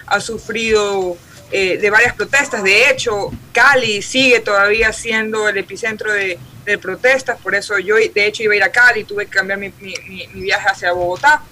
[0.06, 1.18] ha sufrido
[1.52, 2.62] eh, de varias protestas.
[2.62, 6.38] De hecho, Cali sigue todavía siendo el epicentro de,
[6.80, 9.72] protestas, por eso yo de hecho iba a ir a Cali, tuve que cambiar mi,
[9.80, 11.42] mi viaje hacia Bogotá.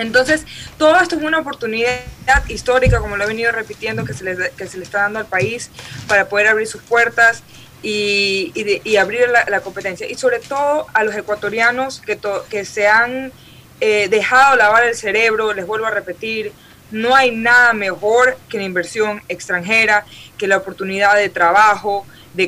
[0.00, 0.44] Entonces,
[0.76, 2.00] todo esto es una oportunidad
[2.48, 5.26] histórica, como lo he venido repitiendo, que se le, que se le está dando al
[5.26, 5.70] país
[6.06, 7.42] para poder abrir sus puertas
[7.82, 10.08] y, abrir la, competencia.
[10.08, 12.18] Y sobre todo a los ecuatorianos que,
[12.48, 13.32] que se han
[13.80, 16.52] eh, dejado lavar el cerebro, les vuelvo a repetir,
[16.90, 22.46] no hay nada mejor que la inversión extranjera, que la oportunidad de trabajo, de,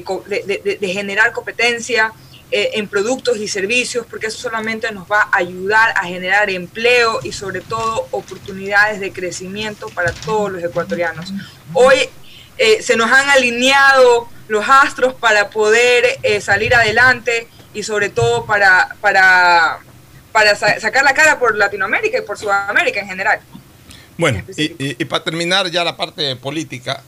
[0.80, 2.12] de generar competencia
[2.53, 7.20] eh, en productos y servicios, porque eso solamente nos va a ayudar a generar empleo
[7.22, 11.32] y sobre todo oportunidades de crecimiento para todos los ecuatorianos.
[11.74, 12.09] Hoy
[12.59, 18.44] eh, se nos han alineado los astros para poder eh, salir adelante y sobre todo
[18.46, 19.78] para, para,
[20.32, 23.38] para sacar la cara por Latinoamérica y por Sudamérica en general.
[24.18, 27.05] Bueno, y, para terminar ya la parte política,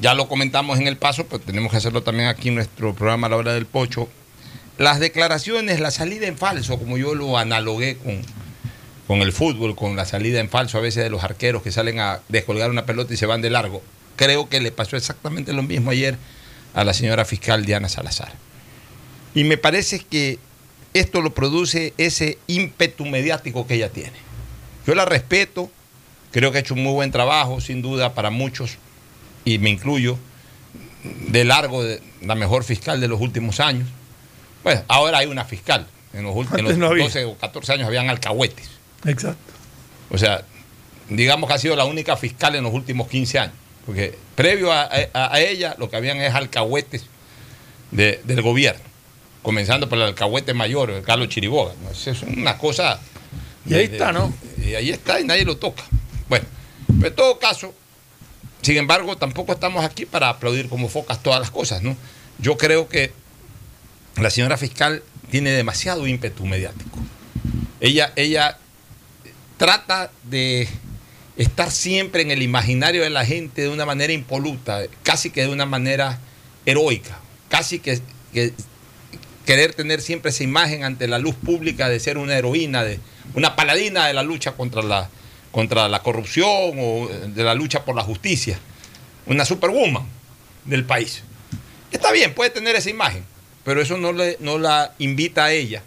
[0.00, 3.28] ya lo comentamos en el paso, pero tenemos que hacerlo también aquí en nuestro programa
[3.28, 4.08] La Hora del Pocho
[4.78, 8.20] las declaraciones, la salida en falso, como yo lo analogué con,
[9.06, 11.98] con el fútbol, con la salida en falso a veces de los arqueros que salen
[11.98, 13.82] a descolgar una pelota y se van de largo.
[14.16, 16.18] Creo que le pasó exactamente lo mismo ayer
[16.74, 18.32] a la señora fiscal Diana Salazar.
[19.34, 20.38] Y me parece que
[20.92, 24.16] esto lo produce ese ímpetu mediático que ella tiene.
[24.86, 25.70] Yo la respeto,
[26.32, 28.78] creo que ha hecho un muy buen trabajo, sin duda, para muchos,
[29.44, 30.18] y me incluyo,
[31.28, 31.82] de largo,
[32.22, 33.88] la mejor fiscal de los últimos años
[34.66, 35.86] pues ahora hay una fiscal.
[36.12, 38.68] En los últimos 12 o 14 años habían alcahuetes.
[39.04, 39.52] Exacto.
[40.10, 40.42] O sea,
[41.08, 43.54] digamos que ha sido la única fiscal en los últimos 15 años.
[43.86, 44.90] Porque previo a,
[45.38, 47.04] ella lo que habían es alcahuetes
[47.92, 48.82] del gobierno.
[49.40, 51.72] Comenzando por el alcahuete mayor, Carlos Chiriboga.
[51.92, 52.98] Es una cosa.
[53.66, 54.34] Y ahí está, ¿no?
[54.60, 55.84] Y ahí está y nadie lo toca.
[56.28, 56.44] Bueno,
[56.88, 57.72] pero en todo caso,
[58.62, 61.96] sin embargo, tampoco estamos aquí para aplaudir como focas todas las cosas, ¿no?
[62.40, 63.12] Yo creo que
[64.20, 66.98] la señora fiscal tiene demasiado ímpetu mediático.
[67.80, 68.58] Ella, ella
[69.56, 70.68] trata de
[71.36, 75.48] estar siempre en el imaginario de la gente de una manera impoluta, casi que de
[75.48, 76.18] una manera
[76.64, 78.00] heroica, casi que,
[79.44, 82.98] querer tener siempre esa imagen ante la luz pública de ser una heroína, de
[83.34, 85.08] una paladina de la lucha contra la,
[85.52, 86.48] contra la corrupción
[86.78, 88.58] o de la lucha por la justicia,
[89.26, 90.06] una superwoman
[90.64, 91.22] del país.
[91.92, 93.24] Está bien, puede tener esa imagen,
[93.66, 95.82] pero eso no, le, no la invita a ella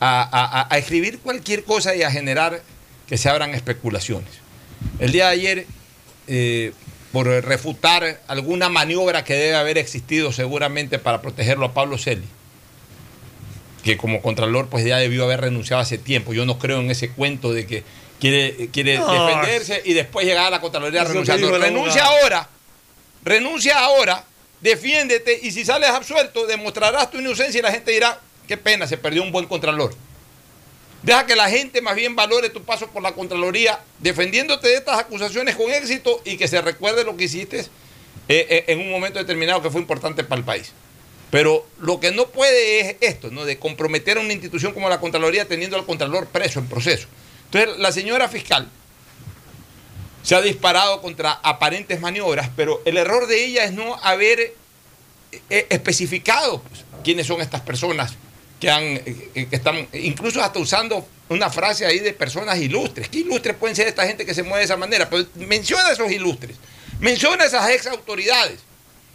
[0.00, 2.60] a, escribir cualquier cosa y a generar
[3.06, 4.28] que se abran especulaciones.
[4.98, 5.66] El día de ayer,
[6.26, 6.72] eh,
[7.12, 12.26] por refutar alguna maniobra que debe haber existido seguramente para protegerlo a Pablo Celi,
[13.84, 16.32] que como Contralor pues ya debió haber renunciado hace tiempo.
[16.32, 17.84] Yo no creo en ese cuento de que
[18.18, 21.56] quiere, quiere defenderse y después llegar a la Contraloría renunciando.
[21.58, 22.48] Renuncia ahora,
[23.22, 24.24] renuncia ahora
[24.60, 28.98] defiéndete y si sales absuelto, demostrarás tu inocencia y la gente dirá, qué pena, se
[28.98, 29.94] perdió un buen contralor.
[31.02, 34.98] Deja que la gente más bien valore tu paso por la Contraloría, defendiéndote de estas
[34.98, 37.66] acusaciones con éxito y que se recuerde lo que hiciste eh,
[38.28, 40.72] eh, en un momento determinado que fue importante para el país.
[41.30, 43.44] Pero lo que no puede es esto, ¿no?
[43.44, 47.06] De comprometer a una institución como la Contraloría teniendo al Contralor preso en proceso.
[47.44, 48.68] Entonces, la señora fiscal
[50.22, 54.52] se ha disparado contra aparentes maniobras, pero el error de ella es no haber eh,
[55.50, 58.14] eh, especificado pues, quiénes son estas personas
[58.60, 63.08] que, han, eh, están, incluso hasta usando una frase ahí de personas ilustres.
[63.08, 65.08] ¿Qué ilustres pueden ser esta gente que se mueve de esa manera?
[65.08, 66.56] Pero menciona a esos ilustres,
[67.00, 68.60] menciona a esas ex autoridades.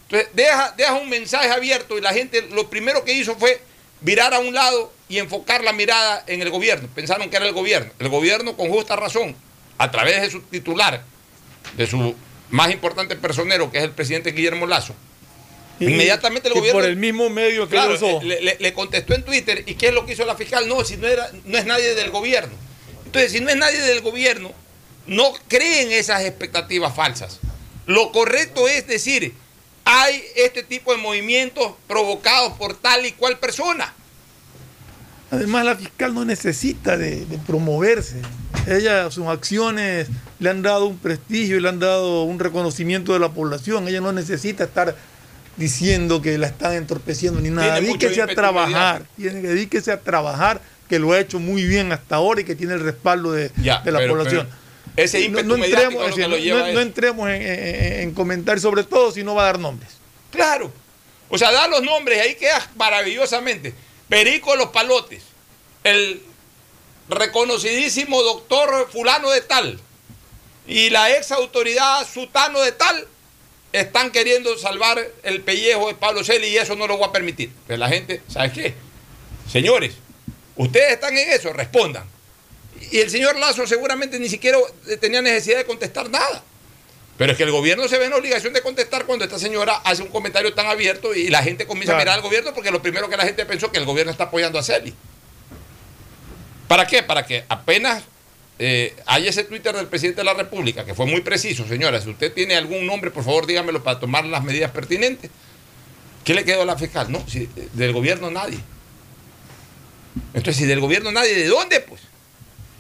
[0.04, 3.60] Entonces, deja, deja un mensaje abierto y la gente lo primero que hizo fue
[4.02, 6.88] virar a un lado y enfocar la mirada en el gobierno.
[6.94, 7.92] Pensaron que era el gobierno.
[8.00, 9.36] El gobierno, con justa razón,
[9.78, 11.04] a través de su titular,
[11.78, 12.16] de su
[12.50, 14.96] más importante personero, que es el presidente Guillermo Lazo,
[15.80, 16.80] inmediatamente el gobierno.
[16.80, 17.80] por el mismo medio que
[18.60, 19.64] le, contestó en Twitter.
[19.66, 20.68] ¿Y qué es lo que hizo la fiscal?
[20.68, 22.54] No, si no, era, no es nadie del gobierno.
[23.06, 24.52] Entonces, si no es nadie del gobierno,
[25.08, 27.40] no creen esas expectativas falsas.
[27.86, 29.34] Lo correcto es decir,
[29.86, 33.94] hay este tipo de movimientos provocados por tal y cual persona.
[35.32, 38.22] Además, la fiscal no necesita de, promoverse.
[38.68, 40.08] Ella, sus acciones
[40.40, 43.88] le han dado un prestigio y le han dado un reconocimiento de la población.
[43.88, 44.96] Ella no necesita estar
[45.58, 47.80] diciendo que la están entorpeciendo ni nada.
[47.80, 49.06] Dedíquese a trabajar.
[49.16, 52.56] Tiene que dedíquese a trabajar, que lo ha hecho muy bien hasta ahora y que
[52.56, 54.48] tiene el respaldo de, la población.
[54.96, 59.12] ese no, mediático entremos, es lleva no, no entremos en, en, en comentar sobre todo
[59.12, 59.92] si no va a dar nombres.
[60.32, 60.72] Claro.
[61.30, 63.74] O sea, da los nombres, ahí queda maravillosamente.
[64.08, 65.24] Perico Los Palotes,
[65.84, 66.22] el
[67.10, 69.80] reconocidísimo doctor fulano de tal
[70.68, 73.08] y la ex autoridad sutano de tal
[73.74, 77.52] están queriendo salvar el pellejo de Pablo Celi y eso no lo voy a permitir.
[77.68, 78.74] Pero la gente, ¿sabes qué?
[79.52, 79.94] Señores,
[80.56, 82.06] ustedes están en eso, respondan.
[82.92, 84.58] Y el señor Lazo seguramente ni siquiera
[85.02, 86.44] tenía necesidad de contestar nada.
[87.18, 89.76] Pero es que el gobierno se ve en la obligación de contestar cuando esta señora
[89.84, 92.02] hace un comentario tan abierto y la gente comienza Claro.
[92.02, 94.26] a mirar al gobierno porque lo primero que la gente pensó que el gobierno está
[94.26, 94.94] apoyando a Celi.
[96.74, 97.04] ¿Para qué?
[97.04, 98.02] Para que apenas
[98.58, 102.02] eh, hay ese Twitter del presidente de la República, que fue muy preciso, señora.
[102.02, 105.30] Si usted tiene algún nombre, por favor dígamelo para tomar las medidas pertinentes.
[106.24, 107.12] ¿Qué le quedó a la fiscal?
[107.12, 108.58] No, eh, del gobierno nadie.
[110.34, 112.02] Entonces, si del gobierno nadie, ¿de dónde pues?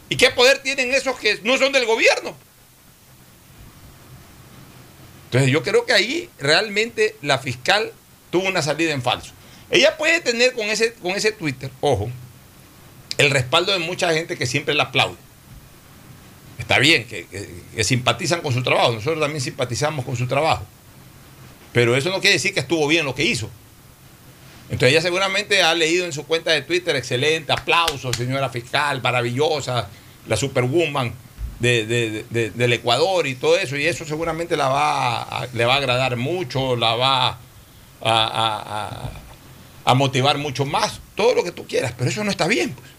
[0.09, 2.35] ¿Y qué poder tienen esos que no son del gobierno?
[5.25, 7.91] Entonces yo creo que ahí realmente la fiscal
[8.31, 9.33] tuvo una salida en falso.
[9.69, 12.09] Ella puede tener con ese, con ese Twitter, ojo,
[13.17, 15.17] el respaldo de mucha gente que siempre la aplaude.
[16.57, 17.25] Está bien, que,
[17.83, 20.63] simpatizan con su trabajo, nosotros también simpatizamos con su trabajo.
[21.73, 23.49] Pero eso no quiere decir que estuvo bien lo que hizo.
[24.69, 29.89] Entonces ella seguramente ha leído en su cuenta de Twitter, excelente, aplausos, señora fiscal, maravillosa,
[30.27, 31.13] la superwoman
[31.59, 35.75] de- de- de- de- del Ecuador y todo eso, y eso seguramente le va a
[35.75, 37.39] agradar mucho, la va
[39.85, 42.71] a motivar mucho más, todo lo que tú quieras, pero eso no está bien.
[42.73, 42.89] Pues.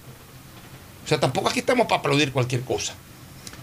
[1.05, 2.95] O sea, tampoco aquí estamos para aplaudir cualquier cosa.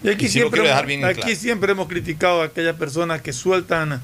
[0.03, 1.35] Y aquí, Y siempre, hemos, bien en aquí claro.
[1.35, 4.01] siempre hemos criticado a aquellas personas que sueltan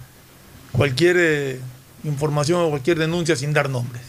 [0.72, 1.60] cualquier eh,
[2.04, 4.04] información o cualquier denuncia sin dar nombres.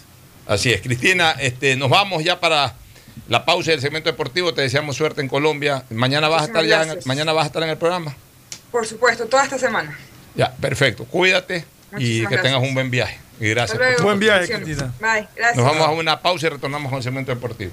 [0.47, 2.75] Así es, Cristina, este, nos vamos ya para
[3.29, 4.55] la pausa del segmento deportivo.
[4.55, 5.85] Te deseamos suerte en Colombia.
[5.91, 8.15] Mañana vas a estar ya, en, mañana vas a estar en el programa.
[8.71, 9.99] Por supuesto, toda esta semana.
[10.35, 11.05] Ya, perfecto.
[11.05, 11.65] Cuídate
[11.99, 13.19] y que tengas un buen viaje.
[13.41, 13.79] Y gracias.
[13.79, 14.47] Por Buen viaje.
[14.47, 14.93] Cristina.
[15.01, 15.57] Bye, gracias.
[15.57, 17.73] Nos vamos a una pausa y retornamos con el segmento deportivo.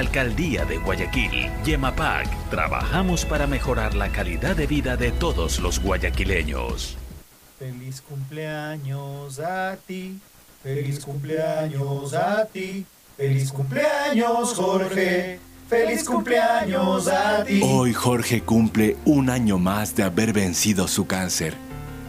[0.01, 6.97] Alcaldía de Guayaquil, Yemapac, trabajamos para mejorar la calidad de vida de todos los guayaquileños.
[7.59, 10.17] Feliz cumpleaños a ti,
[10.63, 12.83] feliz cumpleaños a ti,
[13.15, 15.39] feliz cumpleaños Jorge,
[15.69, 17.61] feliz cumpleaños a ti.
[17.63, 21.53] Hoy Jorge cumple un año más de haber vencido su cáncer.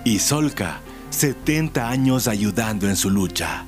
[0.02, 0.80] Y Solca,
[1.10, 3.66] 70 años ayudando en su lucha.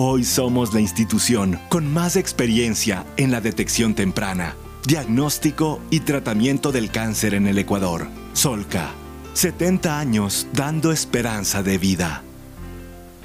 [0.00, 4.54] Hoy somos la institución con más experiencia en la detección temprana,
[4.86, 8.06] diagnóstico y tratamiento del cáncer en el Ecuador.
[8.32, 8.92] Solca,
[9.34, 12.22] 70 años dando esperanza de vida.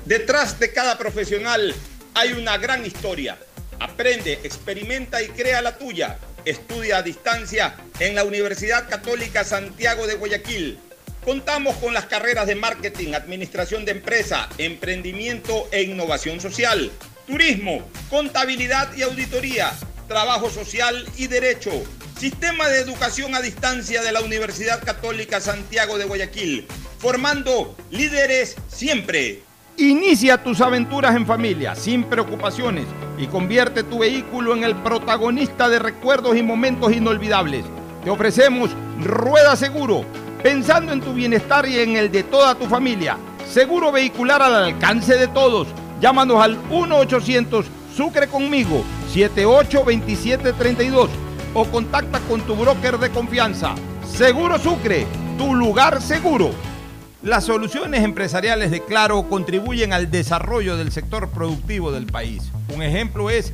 [0.06, 1.76] Detrás de cada profesional
[2.16, 3.38] hay una gran historia.
[3.80, 6.18] Aprende, experimenta y crea la tuya.
[6.44, 10.80] Estudia a distancia en la Universidad Católica Santiago de Guayaquil.
[11.26, 16.92] Contamos con las carreras de marketing, administración de empresa, emprendimiento e innovación social,
[17.26, 19.72] turismo, contabilidad y auditoría,
[20.10, 21.72] trabajo social y derecho.
[22.20, 26.68] Sistema de educación a distancia de la Universidad Católica Santiago de Guayaquil,
[27.00, 29.44] formando líderes siempre.
[29.78, 32.86] Inicia tus aventuras en familia, sin preocupaciones,
[33.18, 37.64] y convierte tu vehículo en el protagonista de recuerdos y momentos inolvidables.
[38.04, 38.72] Te ofrecemos
[39.02, 40.06] Rueda Seguro,
[40.44, 43.18] pensando en tu bienestar y en el de toda tu familia.
[43.50, 45.70] Seguro vehicular al alcance de todos.
[46.02, 47.64] Llámanos al 1-800
[47.96, 48.84] Sucre conmigo,
[49.14, 51.10] 782732
[51.54, 53.76] o contacta con tu broker de confianza.
[54.06, 55.06] Seguro Sucre,
[55.38, 56.50] tu lugar seguro.
[57.22, 62.52] Las soluciones empresariales de Claro contribuyen al desarrollo del sector productivo del país.
[62.76, 63.54] Un ejemplo es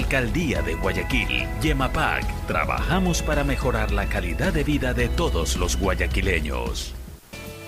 [0.01, 6.95] Alcaldía de Guayaquil, Yemapac, trabajamos para mejorar la calidad de vida de todos los guayaquileños.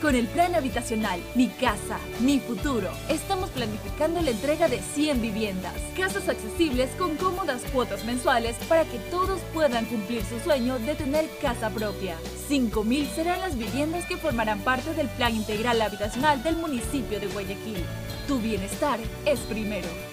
[0.02, 5.76] Con el plan habitacional Mi Casa, Mi Futuro, estamos planificando la entrega de 100 viviendas,
[5.96, 11.30] casas accesibles con cómodas cuotas mensuales para que todos puedan cumplir su sueño de tener
[11.40, 12.18] casa propia.
[12.50, 17.86] 5.000 serán las viviendas que formarán parte del plan integral habitacional del municipio de Guayaquil.
[18.28, 20.13] Tu bienestar es primero.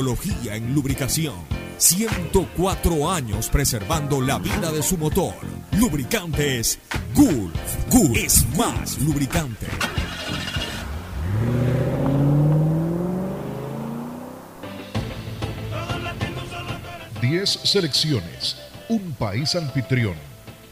[0.51, 1.35] en lubricación.
[1.77, 5.35] 104 años preservando la vida de su motor.
[5.77, 6.79] Lubricantes
[7.13, 7.87] Gulf.
[7.87, 9.67] Gulf es más lubricante.
[17.21, 18.57] Diez selecciones,
[18.89, 20.15] un país anfitrión.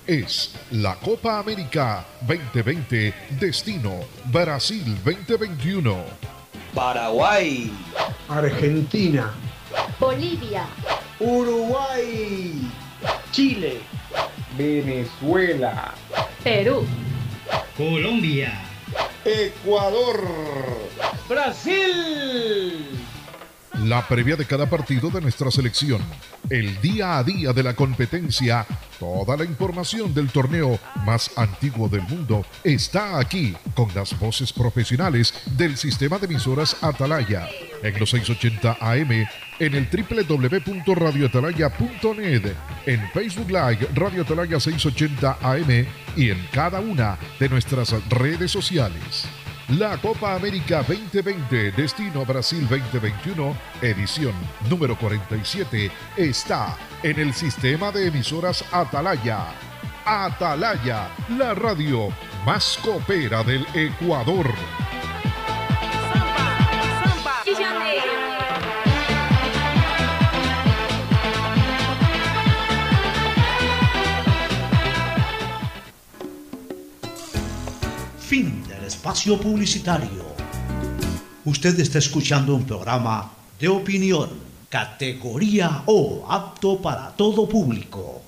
[0.08, 3.92] Es la Copa América 2020, destino
[4.32, 5.96] Brasil 2021.
[6.74, 7.72] Paraguay.
[8.30, 9.34] Argentina.
[10.00, 10.68] Bolivia.
[11.20, 12.54] Uruguay.
[13.32, 13.82] Chile.
[14.56, 15.96] Venezuela.
[16.44, 16.86] Perú.
[17.76, 18.54] Colombia.
[19.26, 20.22] Ecuador.
[21.28, 22.99] Brasil.
[23.86, 26.02] La previa de cada partido de nuestra selección,
[26.50, 28.66] el día a día de la competencia,
[29.00, 35.34] toda la información del torneo más antiguo del mundo está aquí con las voces profesionales
[35.58, 37.48] del sistema de emisoras Atalaya.
[37.82, 39.26] En los 680 AM,
[39.60, 42.54] en el www.radioatalaya.net,
[42.86, 49.26] en Facebook Live Radio Atalaya 680 AM y en cada una de nuestras redes sociales.
[49.78, 54.34] La Copa América 2020, Destino Brasil 2021, edición
[54.68, 59.54] número 47, está en el sistema de emisoras Atalaya.
[60.06, 62.10] Atalaya, la radio
[62.48, 64.48] más copera del Ecuador.
[79.00, 80.26] Espacio publicitario.
[81.46, 84.30] Usted está escuchando un programa de opinión,
[84.68, 88.22] categoría O, apto para todo público.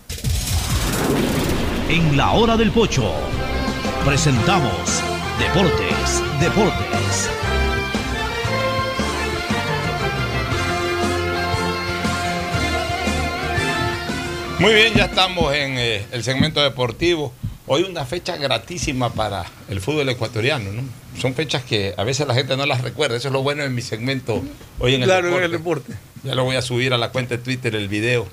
[1.90, 3.04] En la hora del pocho,
[4.06, 5.04] presentamos
[5.40, 7.30] Deportes, Deportes.
[14.58, 17.34] Muy bien, ya estamos en eh, el segmento deportivo.
[17.74, 20.82] Hoy una fecha gratísima para el fútbol ecuatoriano, ¿no?
[21.18, 23.16] Son fechas que a veces la gente no las recuerda.
[23.16, 24.44] Eso es lo bueno en mi segmento
[24.80, 25.46] hoy en el, Claro, deporte.
[25.46, 25.94] en el deporte.
[26.24, 28.28] Ya lo voy a subir a la cuenta de Twitter el video.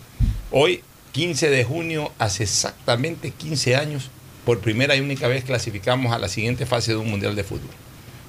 [0.51, 0.83] Hoy,
[1.13, 4.11] 15 de junio, hace exactamente 15 años,
[4.45, 7.71] por primera y única vez clasificamos a la siguiente fase de un Mundial de Fútbol.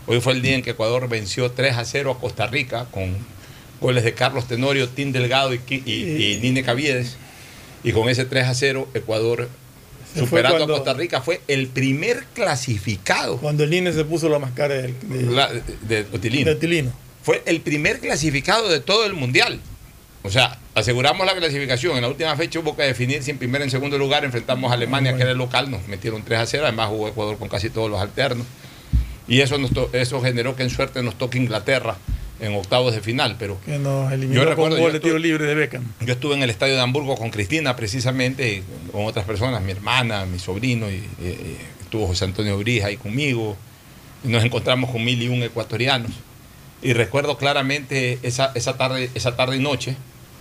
[0.06, 3.18] Hoy fue el día en que Ecuador venció 3 a 0 a Costa Rica con
[3.82, 7.18] goles de Carlos Tenorio, Tim Delgado y, y- y Nine Caviedes.
[7.84, 9.50] Y con ese 3 a 0, Ecuador
[10.14, 14.28] Se superando cuando- a Costa Rica, fue el primer clasificado Cuando el INE se puso
[14.30, 16.50] la máscara de, de, la- de, Otilino.
[16.50, 16.92] de Tilino.
[17.24, 19.60] Fue el primer clasificado de todo el mundial.
[20.24, 21.96] O sea, aseguramos la clasificación.
[21.96, 24.72] En la última fecha hubo que definir si en primer y en segundo lugar enfrentamos
[24.72, 26.64] a Alemania, que era el local, nos metieron 3 a 0.
[26.66, 28.46] Además jugó Ecuador con casi todos los alternos.
[29.28, 31.98] Y eso, nos to- eso generó que en suerte nos toque Inglaterra
[32.40, 33.36] en octavos de final.
[33.40, 35.84] Pero Que nos eliminó Yo recuerdo, gol yo de tiro libre de Beckham.
[36.02, 40.26] yo estuve en el estadio de Hamburgo con Cristina, precisamente, con otras personas, mi hermana,
[40.26, 41.04] mi sobrino, y
[41.82, 43.58] estuvo José Antonio Brija ahí conmigo.
[44.24, 46.12] Y nos encontramos con mil y un ecuatorianos.
[46.82, 49.96] Y recuerdo claramente esa, esa, tarde, esa tarde y noche,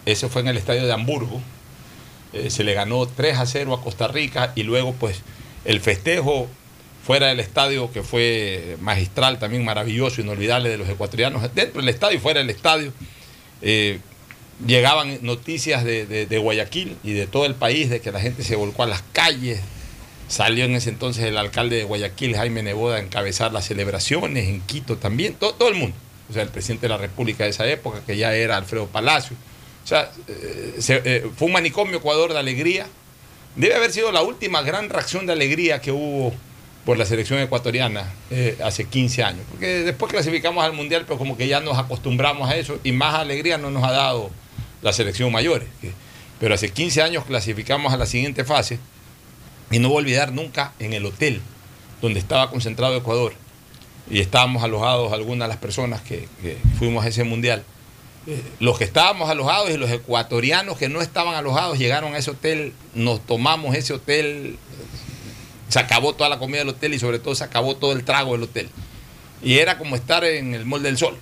[0.07, 1.41] ese fue en el estadio de Hamburgo.
[2.33, 5.23] Eh, se le ganó 3 a 0 a Costa Rica y luego, pues,
[5.65, 6.49] el festejo
[7.09, 12.19] fuera del estadio, que fue magistral, también maravilloso, inolvidable de los ecuatorianos, dentro del estadio
[12.19, 12.93] y fuera del estadio.
[13.63, 13.99] Eh,
[14.67, 18.83] llegaban noticias de, Guayaquil y de todo el país de que la gente se volcó
[18.83, 19.59] a las calles.
[20.29, 24.61] Salió en ese entonces el alcalde de Guayaquil, Jaime Neboda, a encabezar las celebraciones, en
[24.61, 25.97] Quito también, todo, el mundo.
[26.29, 29.35] O sea, el presidente de la República de esa época, que ya era Alfredo Palacio.
[29.83, 32.87] O sea, eh, eh, fue un manicomio Ecuador de alegría.
[33.57, 36.35] Debe haber sido la última gran reacción de alegría que hubo
[36.89, 39.43] por la selección ecuatoriana eh, hace 15 años.
[39.51, 43.15] Porque después clasificamos al Mundial, pero como que ya nos acostumbramos a eso y más
[43.15, 44.31] alegría no nos ha dado
[44.81, 45.69] la selección mayores.
[46.41, 48.79] Pero hace 15 años clasificamos a la siguiente fase
[49.71, 51.43] y no voy a olvidar nunca en el hotel
[52.01, 53.35] donde estaba concentrado Ecuador
[54.11, 57.65] y estábamos alojados algunas de las personas que, que fuimos a ese Mundial.
[58.27, 62.31] Eh, los que estábamos alojados y los ecuatorianos que no estaban alojados llegaron a ese
[62.31, 64.57] hotel, nos tomamos ese hotel,
[65.69, 68.33] se acabó toda la comida del hotel y sobre todo se acabó todo el trago
[68.33, 68.69] del hotel.
[69.43, 71.17] Y era como estar en el Mall del Sol.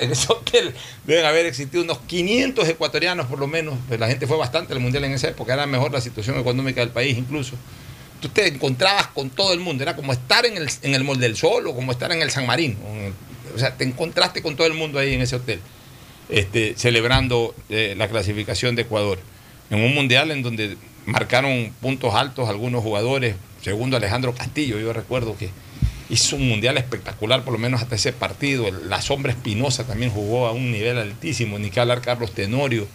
[0.00, 0.74] En ese hotel
[1.06, 4.80] deben haber existido unos 500 ecuatorianos por lo menos, pues la gente fue bastante al
[4.80, 7.54] Mundial en esa época, era mejor la situación económica del país incluso.
[8.20, 11.20] Tú te encontrabas con todo el mundo, era como estar en el, en el Mall
[11.20, 12.46] del Sol o como estar en el San
[13.06, 13.12] el-
[13.54, 15.60] o sea, te encontraste con todo el mundo ahí en ese hotel
[16.30, 19.18] este, celebrando eh, la clasificación de Ecuador.
[19.70, 20.76] En un mundial en donde
[21.06, 25.50] marcaron puntos altos algunos jugadores, segundo Alejandro Castillo, yo recuerdo que
[26.10, 28.70] hizo un mundial espectacular, por lo menos hasta ese partido.
[28.88, 32.86] La sombra Espinosa también jugó a un nivel altísimo, ni que hablar Carlos Tenorio.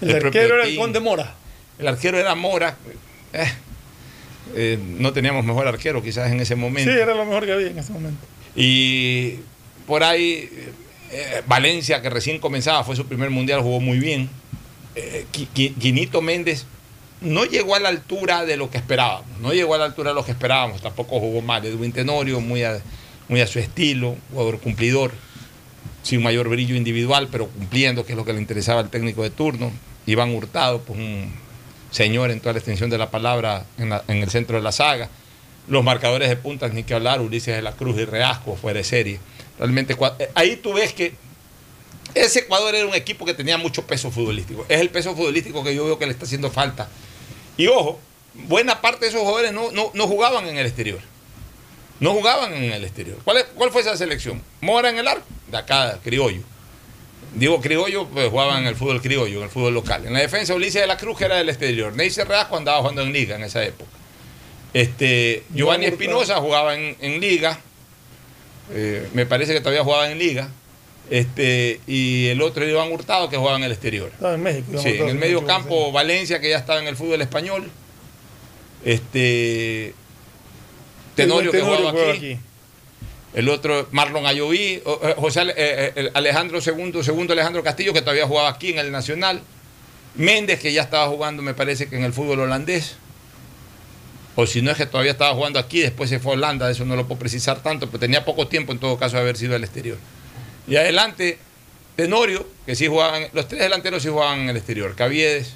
[0.00, 0.76] El, arquero era el.
[0.76, 1.34] Conde Mora.
[1.78, 2.76] El arquero era Mora.
[3.32, 3.44] Eh,
[4.54, 6.90] eh, no teníamos mejor arquero quizás en ese Sí, momento.
[6.90, 8.24] era lo mejor que había en ese momento.
[8.54, 9.36] Y
[9.86, 10.48] por ahí,
[11.12, 14.28] eh, Valencia, que recién comenzaba, fue su primer mundial, jugó muy bien.
[15.32, 16.64] Qui- Qui- Quinito Méndez
[17.20, 19.38] no llegó a la altura de lo que esperábamos.
[19.40, 20.82] No llegó a la altura de lo que esperábamos.
[20.82, 21.64] Tampoco jugó mal.
[21.64, 22.80] Edwin Tenorio, muy a,
[23.28, 25.12] muy a su estilo, jugador cumplidor,
[26.02, 29.30] sin mayor brillo individual, pero cumpliendo, que es lo que le interesaba al técnico de
[29.30, 29.72] turno.
[30.06, 31.32] Iván Hurtado, pues un
[31.90, 35.08] señor en toda la extensión de la palabra en, en el centro de la saga.
[35.68, 38.84] Los marcadores de puntas, ni que hablar, Ulises de la Cruz y Reasco fuera de
[38.84, 39.18] serie.
[39.58, 41.14] Realmente, eh, ahí tú ves que
[42.24, 44.64] ese Ecuador era un equipo que tenía mucho peso futbolístico.
[44.68, 46.88] Es el peso futbolístico que yo veo que le está haciendo falta.
[47.56, 47.98] Y ojo,
[48.34, 51.00] buena parte de esos jugadores no, no, no jugaban en el exterior.
[52.00, 53.18] No jugaban en el exterior.
[53.24, 54.42] ¿Cuál, es- ¿Cuál fue esa selección?
[54.60, 56.42] Mora en el arco, de acá, criollo.
[57.34, 60.06] Digo criollo, pues jugaban en el fútbol criollo, en el fútbol local.
[60.06, 61.94] En la defensa, Ulises de la Cruz, que era del exterior.
[61.94, 63.90] Neisser Reasco andaba jugando en liga en esa época.
[64.74, 67.58] Este, Giovanni Espinosa jugaba en, en liga.
[68.72, 70.48] Eh, me parece que todavía jugaba en liga.
[71.08, 74.10] Este, y el otro era Iván Hurtado que jugaba en el exterior.
[74.12, 74.78] Estaba en México.
[74.78, 77.70] Sí, en el medio campo Valencia, que ya estaba en el fútbol español.
[78.84, 79.94] Este
[81.14, 82.38] Tenorio, que jugaba aquí.
[83.34, 88.26] El otro, Marlon Ayoví, eh, José eh, eh, Alejandro segundo, segundo Alejandro Castillo, que todavía
[88.26, 89.42] jugaba aquí en el Nacional.
[90.14, 92.96] Méndez, que ya estaba jugando, me parece que en el fútbol holandés.
[94.34, 96.84] O si no es que todavía estaba jugando aquí, después se fue a Holanda, eso
[96.84, 99.54] no lo puedo precisar tanto, pero tenía poco tiempo en todo caso de haber sido
[99.54, 99.96] al exterior.
[100.66, 101.38] Y adelante,
[101.96, 105.52] Tenorio, que sí jugaban, los tres delanteros sí jugaban en el exterior, Caviedes,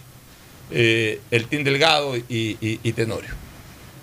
[0.70, 3.30] eh, el Team Delgado y, y- y Tenorio.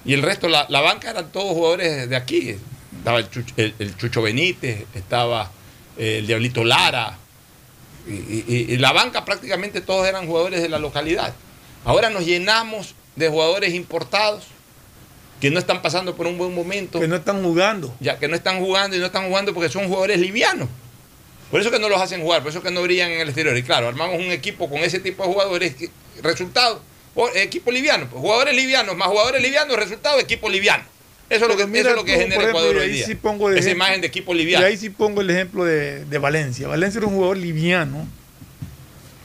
[0.05, 2.55] Y el resto, la, la banca eran todos jugadores de aquí.
[2.97, 5.51] Estaba el Chucho, el- el Chucho Benítez, estaba
[5.97, 7.17] eh, el Diablito Lara.
[8.07, 11.33] Y, y- y la banca prácticamente todos eran jugadores de la localidad.
[11.85, 14.45] Ahora nos llenamos de jugadores importados
[15.41, 16.99] que no están pasando por un buen momento.
[16.99, 17.93] Que no están jugando.
[17.99, 20.67] Ya que no están jugando y no están jugando porque son jugadores livianos.
[21.51, 23.55] Por eso que no los hacen jugar, por eso que no brillan en el exterior.
[23.57, 25.73] Y claro, armamos un equipo con ese tipo de jugadores.
[26.21, 26.81] Resultado,
[27.15, 28.07] o- equipo liviano.
[28.09, 30.83] pues, jugadores livianos, más jugadores livianos, resultado, equipo liviano.
[31.29, 33.05] Eso es lo que, eso es lo que tú, genera ejemplo, Ecuador y hoy día.
[33.05, 34.65] sí pongo Esa ejemplo- imagen de equipo Y liviano.
[34.65, 36.67] ahí sí pongo el ejemplo de, de Valencia.
[36.67, 38.07] Valencia era un jugador liviano,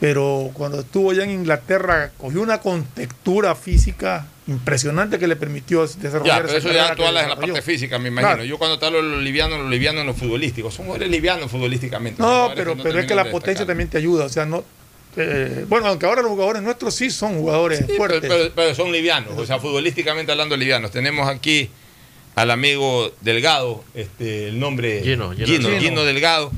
[0.03, 6.25] pero cuando estuvo allá en Inglaterra cogió una contextura física impresionante que le permitió desarrollar
[6.27, 8.31] Ya, pero esa eso ya tú hablas en la parte física, me imagino.
[8.33, 8.45] Claro.
[8.45, 10.73] Yo cuando te hablo de lo liviano, lo liviano en lo futbolístico.
[10.73, 12.21] Son jugadores livianos futbolísticamente.
[12.21, 14.25] No, pero, no pero es que la potencia también te ayuda.
[14.25, 14.65] O sea, no.
[15.17, 18.23] eh, bueno, aunque ahora los jugadores nuestros sí son jugadores Sí, pero, fuertes.
[18.29, 20.91] pero- pero son livianos, o sea, futbolísticamente hablando livianos.
[20.91, 21.71] Tenemos aquí
[22.35, 25.47] al amigo Delgado, este, el nombre Gino, Gino.
[25.47, 25.81] Gino, Gino.
[25.81, 26.51] Gino Delgado,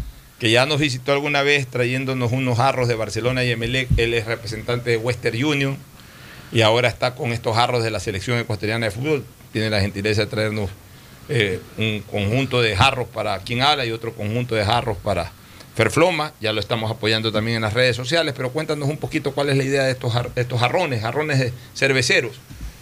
[0.44, 3.88] que ya nos visitó alguna vez trayéndonos unos jarros de Barcelona y Emelec.
[3.96, 5.78] Él es representante de Western Union
[6.52, 9.24] y ahora está con estos jarros de la selección ecuatoriana de fútbol.
[9.54, 10.68] Tiene la gentileza de traernos
[11.30, 15.32] eh, un conjunto de jarros para quien habla y otro conjunto de jarros para
[15.76, 16.34] Ferfloma.
[16.42, 19.56] Ya lo estamos apoyando también en las redes sociales, pero cuéntanos un poquito cuál es
[19.56, 22.38] la idea de estos, estos jarrones, jarrones de cerveceros.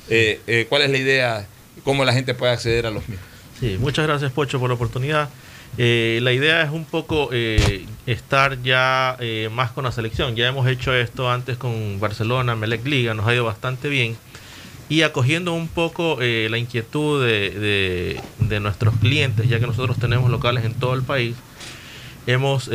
[0.09, 1.47] Eh, eh, ¿Cuál es la idea?
[1.85, 3.25] ¿Cómo la gente puede acceder a los mismos?
[3.61, 5.29] Sí, muchas gracias Pocho por la oportunidad.
[5.79, 10.37] Eh, la idea es un poco eh, estar ya eh, más con la selección.
[10.37, 14.17] Ya hemos hecho esto antes con Barcelona, Melec Liga, nos ha ido bastante bien.
[14.89, 20.75] Y acogiendo un poco la inquietud de nuestros clientes, ya que nosotros tenemos locales en
[20.75, 21.35] todo el país,
[22.27, 22.69] hemos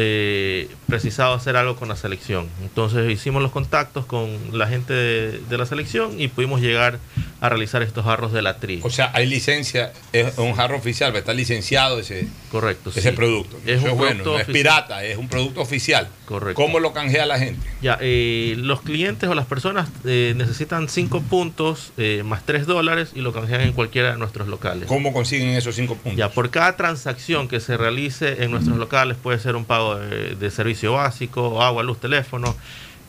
[0.88, 2.48] precisado hacer algo con la selección.
[2.62, 7.00] Entonces hicimos los contactos con la gente de, de la selección y pudimos llegar
[7.42, 8.80] a realizar estos jarros de la tri.
[8.84, 12.90] O sea, hay licencia, es un jarro oficial, está licenciado ese, Correcto.
[12.90, 13.16] ese sí.
[13.16, 13.58] producto.
[13.66, 14.54] Es Eso un es bueno, producto no es oficial.
[14.64, 16.08] pirata, es un producto oficial.
[16.26, 16.62] Correcto.
[16.62, 17.66] ¿Cómo lo canjea la gente?
[17.82, 23.12] Ya, eh, los clientes o las personas eh, necesitan 5 puntos eh, más 3 dólares
[23.16, 24.88] y lo canjean en cualquiera de nuestros locales.
[24.88, 26.16] ¿Cómo consiguen esos 5 puntos?
[26.18, 30.36] Ya, por cada transacción que se realice en nuestros locales, puede ser un pago de,
[30.36, 32.56] de servicio básico, agua, luz, teléfono,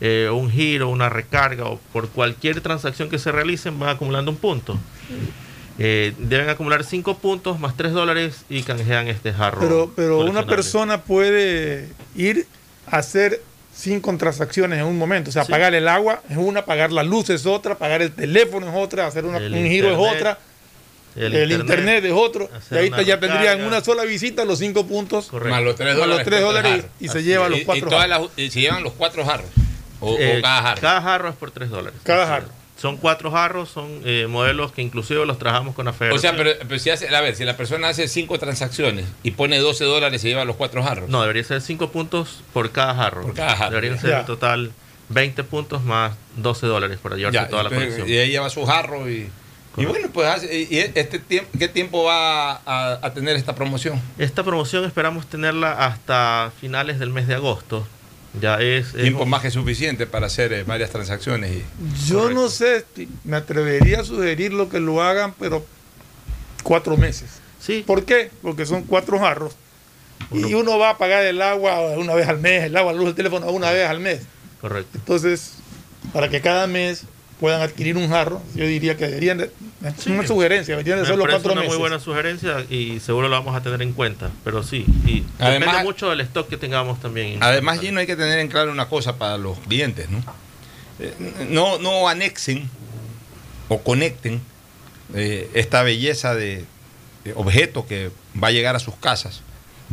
[0.01, 4.37] eh, un giro, una recarga, o por cualquier transacción que se realicen, van acumulando un
[4.37, 4.77] punto.
[5.77, 9.59] Eh, deben acumular 5 puntos más 3 dólares y canjean este jarro.
[9.61, 12.47] Pero, pero una persona puede ir
[12.87, 13.41] a hacer
[13.73, 15.29] cinco transacciones en un momento.
[15.29, 15.51] O sea, Sí.
[15.51, 19.07] pagar el agua es una, pagar la luz es otra, pagar el teléfono es otra,
[19.07, 20.37] hacer una- un giro es otra,
[21.19, 22.49] el el, internet, internet, es otro.
[22.71, 25.31] Y ahí una ya tendrían una sola visita los cinco puntos.
[25.33, 26.17] Más los 3 Más dólares.
[26.17, 28.29] los tres dólares y se lleva los Y- cuatro Y, todas jarros.
[28.35, 29.49] las- y se llevan los cuatro jarros.
[29.99, 30.81] O, o Eh, cada jarro.
[30.81, 31.99] Cada jarro es por 3 dólares.
[32.03, 32.47] Cada jarro.
[32.77, 36.51] Son cuatro jarros, son eh, modelos que inclusive los trabajamos con la O sea, pero,
[36.65, 40.21] pero si hace, a ver, si la persona hace 5 transacciones y pone 12 dólares,
[40.21, 41.09] se lleva los cuatro jarros.
[41.09, 43.23] No, debería ser 5 puntos por cada jarro.
[43.23, 43.71] Por cada jarro.
[43.71, 44.71] Deberían ser en total
[45.09, 48.07] 20 puntos más 12 dólares para llevarse Ya, toda la colección.
[48.07, 49.29] y ahí lleva su jarro y,
[49.79, 54.01] y bueno, pues hace- y este tiempo, ¿qué tiempo va a, a tener esta promoción?
[54.17, 57.87] Esta promoción esperamos tenerla hasta finales del mes de agosto.
[58.39, 58.87] Ya es...
[58.93, 61.51] es Tiempo un- más que suficiente para hacer eh, varias transacciones.
[61.51, 61.63] Y,
[62.07, 62.85] Yo no sé,
[63.23, 65.65] me atrevería a sugerir lo que lo hagan, pero
[66.63, 67.29] cuatro meses.
[67.59, 67.83] Sí.
[67.85, 68.29] ¿Por qué?
[68.41, 69.53] Porque son cuatro jarros.
[70.31, 73.09] Y uno va a pagar el agua una vez al mes, el agua, la luz,
[73.09, 74.21] el teléfono una vez al mes.
[74.61, 74.97] Correcto.
[74.99, 75.53] Entonces,
[76.13, 77.03] para que cada mes
[77.39, 79.45] puedan adquirir un jarro, yo diría que deberían de,
[79.85, 80.11] es Sí.
[80.11, 81.73] una sugerencia, deberían de Me ser los parece cuatro una meses.
[81.75, 84.29] muy buena sugerencia y seguro lo vamos a tener en cuenta.
[84.43, 87.37] Pero sí, y Además- depende mucho del stock que tengamos también.
[87.41, 90.21] Además, Gino, hay que tener en claro una cosa para los clientes, ¿no?
[90.99, 91.13] Eh,
[91.49, 92.69] no, no anexen
[93.69, 94.41] o conecten
[95.15, 96.65] eh, esta belleza de,
[97.23, 98.11] de objeto que
[98.41, 99.41] va a llegar a sus casas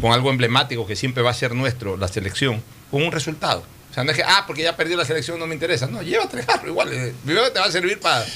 [0.00, 2.60] con algo emblemático que siempre va a ser nuestro, la selección,
[2.90, 3.62] con un resultado.
[3.96, 5.86] Sea, no es que, ah, porque ya perdió la selección, no me interesa.
[5.86, 6.92] No, llévate el jarro, igual.
[6.92, 8.26] eh, primero te va a servir para,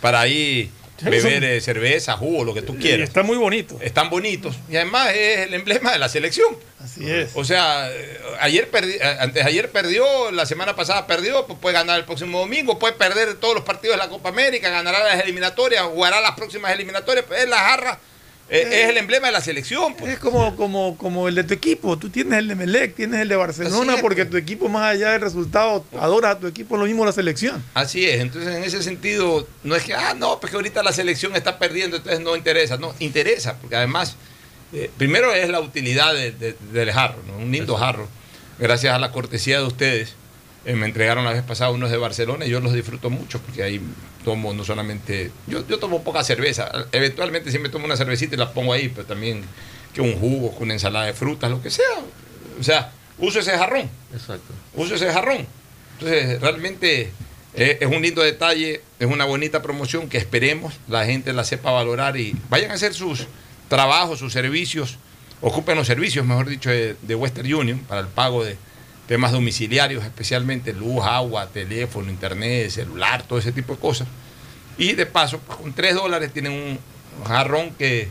[0.00, 0.70] para ahí
[1.02, 3.08] beber eh, cerveza, jugo, lo que tú Y quieras.
[3.08, 3.78] está muy bonito.
[3.82, 4.56] Están bonitos.
[4.70, 6.56] Y además es el emblema de la selección.
[6.82, 7.32] Así es.
[7.34, 11.98] O sea, eh, ayer perdi- antes ayer perdió, la semana pasada perdió, pues puede ganar
[11.98, 15.82] el próximo domingo, puede perder todos los partidos de la Copa América, ganará las eliminatorias,
[15.84, 17.98] jugará las próximas eliminatorias, pues es la jarra,
[18.50, 19.94] eh, es el emblema de la selección.
[19.94, 20.14] Pues.
[20.14, 21.96] Es como, como, como el de tu equipo.
[21.98, 24.30] Tú tienes el de Melec, tienes el de Barcelona, porque pues.
[24.32, 27.62] tu equipo, más allá del resultado, adoras a tu equipo, lo mismo la selección.
[27.74, 30.92] Así es, entonces en ese sentido, no es que, ah, no, pues que ahorita la
[30.92, 34.16] selección está perdiendo, entonces no interesa, no, interesa, porque además,
[34.72, 37.36] eh, primero es la utilidad de- de- del jarro, ¿no?
[37.44, 38.08] un lindo jarro,
[38.58, 40.14] gracias a la cortesía de ustedes,
[40.64, 43.62] eh, me entregaron la vez pasada unos de Barcelona y yo los disfruto mucho, porque
[43.62, 43.80] ahí
[44.24, 48.52] tomo no solamente, yo, yo tomo poca cerveza, eventualmente me tomo una cervecita y la
[48.52, 49.42] pongo ahí, pero también
[49.94, 51.84] que un jugo, que una ensalada de frutas, lo que sea,
[52.58, 54.52] o sea, uso ese jarrón Exacto.
[54.74, 55.46] uso ese jarrón.
[55.94, 57.10] Entonces, realmente
[57.54, 61.72] eh, es un lindo detalle, es una bonita promoción que esperemos la gente la sepa
[61.72, 63.26] valorar y vayan a hacer sus
[63.68, 64.98] trabajos, sus servicios,
[65.40, 68.56] ocupen los servicios, mejor dicho, de, de Western Union para el pago de
[69.10, 74.06] temas domiciliarios, especialmente luz, agua, teléfono, internet, celular, todo ese tipo de cosas.
[74.78, 76.78] Y de paso, pues, con 3 dólares tienen un
[77.26, 78.08] jarrón que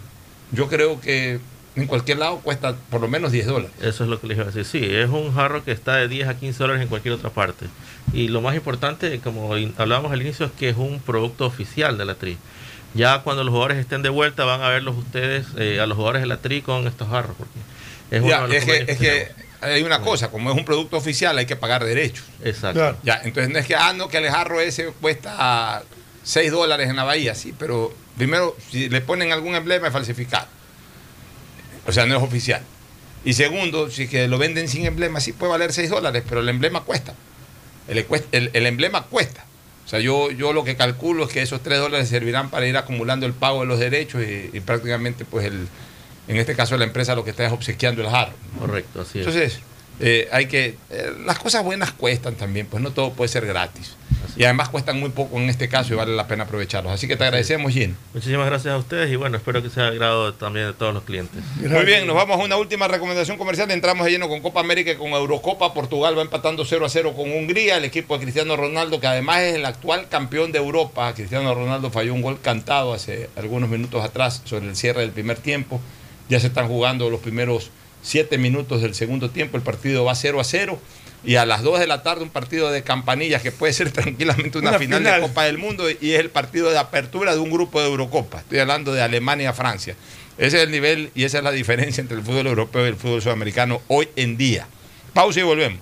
[0.52, 1.40] yo creo que
[1.78, 3.72] en cualquier lado cuesta por lo menos 10 dólares.
[3.82, 4.66] Eso es lo que les iba a decir.
[4.66, 7.68] Sí, es un jarro que está de 10 a 15 dólares en cualquier otra parte.
[8.12, 12.04] Y lo más importante, como hablábamos al inicio, es que es un producto oficial de
[12.04, 12.38] la TRI.
[12.94, 16.24] Ya cuando los jugadores estén de vuelta van a verlos ustedes, eh, a los jugadores
[16.24, 17.38] de la TRI con estos jarros.
[17.38, 17.58] Porque
[18.12, 20.98] es, uno de los es, que, es que hay una cosa, como es un producto
[20.98, 22.26] oficial hay que pagar derechos.
[22.44, 22.80] Exacto.
[22.80, 22.98] Claro.
[23.04, 25.84] Ya, entonces no es que, ah, no, que el jarro ese cuesta
[26.24, 30.48] 6 dólares en la bahía, sí, pero primero, si le ponen algún emblema es falsificado.
[31.88, 32.62] O sea, no es oficial.
[33.26, 36.50] Y segundo, si que lo venden sin emblema, sí puede valer 6 dólares, pero el
[36.50, 37.14] emblema cuesta.
[37.88, 39.44] El, cuest- el- el emblema cuesta.
[39.86, 42.78] O sea, yo, yo lo que calculo es que esos 3 dólares servirán para ir
[42.78, 45.68] acumulando el pago de los derechos y, y prácticamente, pues, el,
[46.30, 48.34] en este caso la empresa lo que está es obsequiando el jarro.
[48.60, 49.28] Correcto, así es.
[49.28, 49.60] Entonces,
[50.00, 50.78] eh, hay que.
[50.92, 53.96] eh, las cosas buenas cuestan también, pues no todo puede ser gratis.
[54.38, 56.94] Y además cuestan muy poco en este caso y vale la pena aprovecharlos.
[56.94, 57.96] Así que te agradecemos, Gino.
[58.14, 61.04] Muchísimas gracias a ustedes y bueno, espero que sea de agrado también de todos los
[61.04, 61.42] clientes.
[61.58, 63.70] Muy bien, nos vamos a una última recomendación comercial.
[63.72, 65.74] Entramos de lleno con Copa América y con Eurocopa.
[65.74, 67.78] Portugal va empatando 0 a 0 con Hungría.
[67.78, 71.14] El equipo de Cristiano Ronaldo, que además es el actual campeón de Europa.
[71.16, 75.40] Cristiano Ronaldo falló un gol cantado hace algunos minutos atrás sobre el cierre del primer
[75.40, 75.82] tiempo.
[76.30, 77.72] Ya se están jugando los primeros
[78.04, 79.58] 7 minutos del segundo tiempo.
[79.58, 80.80] El partido va 0 a 0.
[81.26, 84.58] Y a las 2 de la tarde un partido de campanillas que puede ser tranquilamente
[84.58, 85.22] una, Una final, final.
[85.22, 88.40] de Copa del Mundo y es el partido de apertura de un grupo de Eurocopa.
[88.40, 89.96] Estoy hablando de Alemania Francia.
[90.38, 92.96] Ese es el nivel y esa es la diferencia entre el fútbol europeo y el
[92.96, 94.68] fútbol sudamericano hoy en día.
[95.14, 95.80] Pausa y volvemos.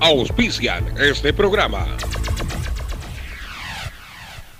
[0.00, 1.86] Auspician este programa.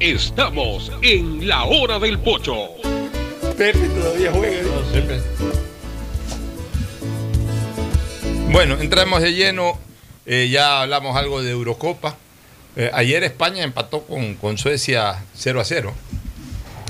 [0.00, 2.56] Estamos en la hora del pocho.
[3.56, 4.62] Pepe todavía juega.
[8.50, 9.78] Bueno, entramos de lleno.
[10.26, 12.16] eh, ya hablamos algo de Eurocopa.
[12.76, 15.92] Eh, ayer España empató con, con Suecia 0 a 0.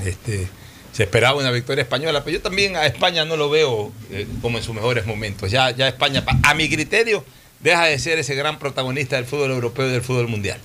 [0.05, 0.47] Este,
[0.93, 4.57] se esperaba una victoria española, pero yo también a España no lo veo eh, como
[4.57, 5.51] en sus mejores momentos.
[5.51, 7.25] Ya, ya España, pa- a mi criterio,
[7.59, 10.59] deja de ser ese gran protagonista del fútbol europeo y del fútbol mundial.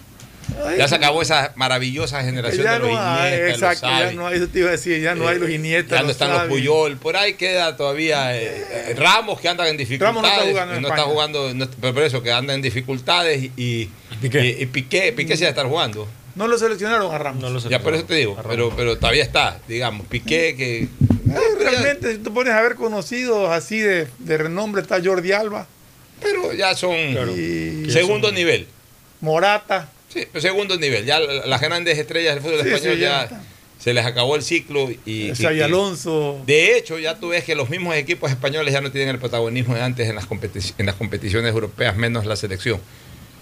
[0.78, 4.12] Ya se acabó esa maravillosa generación Ya de los no hay, Iniesta, los exacto, ya
[4.12, 6.12] no hay, eso te iba a decir, ya no hay los Iniesta, Ya no los
[6.12, 6.48] están los.
[6.48, 10.14] Puyol, por ahí queda todavía eh, eh, Ramos que andan en dificultades.
[10.16, 11.12] Ramos no está jugando en y no está España.
[11.12, 13.90] jugando, no- pero por eso que anda en dificultades y, y,
[14.22, 14.44] Piqué.
[14.58, 16.08] y- y Piqué, Piqué sí va a estar jugando.
[16.36, 17.64] No lo seleccionaron a Ramos.
[17.68, 22.18] ya por eso te digo, pero, pero todavía está, digamos, Piqué que Eh, realmente, si
[22.18, 25.66] tú pones a ver conocidos así de, de renombre, está Jordi Alba.
[26.22, 26.94] Pero ya son
[27.90, 28.66] segundo nivel.
[29.20, 29.88] Morata.
[30.08, 31.04] Sí, pero segundo nivel.
[31.04, 33.42] Ya la- las grandes estrellas del fútbol Sí, español sí, ya
[33.78, 36.42] se les acabó el ciclo y, y- Alonso.
[36.46, 39.74] De hecho, ya tú ves que los mismos equipos españoles ya no tienen el protagonismo
[39.74, 42.80] de antes en las, competi- en las competiciones europeas, menos la selección.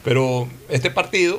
[0.04, 1.36] Pero este partido,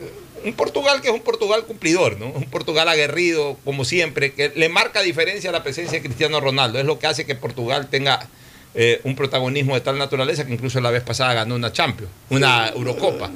[0.00, 2.26] eh, un Portugal que es un Portugal cumplidor, ¿no?
[2.26, 6.78] Un Portugal aguerrido, como siempre, que le marca diferencia a la presencia de Cristiano Ronaldo.
[6.78, 8.28] Es lo que hace que Portugal tenga
[8.74, 12.68] eh, un protagonismo de tal naturaleza que incluso la vez pasada ganó una Champions, una
[12.70, 13.30] Eurocopa,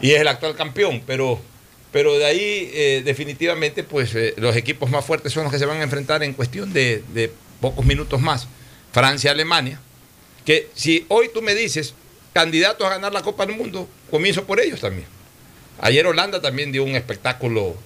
[0.00, 1.40] y es el actual campeón, pero,
[1.92, 5.66] pero de ahí eh, definitivamente pues eh, los equipos más fuertes son los que se
[5.66, 7.30] van a enfrentar en cuestión de, de
[7.60, 8.48] pocos minutos más.
[8.92, 9.80] Francia, Alemania,
[10.44, 11.94] que si hoy tú me dices
[12.32, 15.06] candidatos a ganar la Copa del Mundo, comienzo por ellos también.
[15.80, 17.76] Ayer Holanda también dio un espectáculo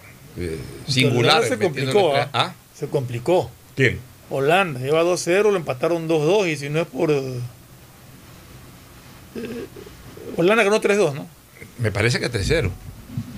[0.88, 1.44] singular.
[1.46, 2.28] Se complicó, ¿ah?
[2.32, 2.54] ¿Ah?
[2.74, 3.50] Se complicó.
[3.74, 4.00] ¿Quién?
[4.30, 7.10] Holanda lleva 2-0, lo empataron 2-2 y si no es por...
[7.10, 7.40] eh,
[10.36, 11.26] Holanda ganó 3-2, ¿no?
[11.78, 12.70] Me parece que 3-0.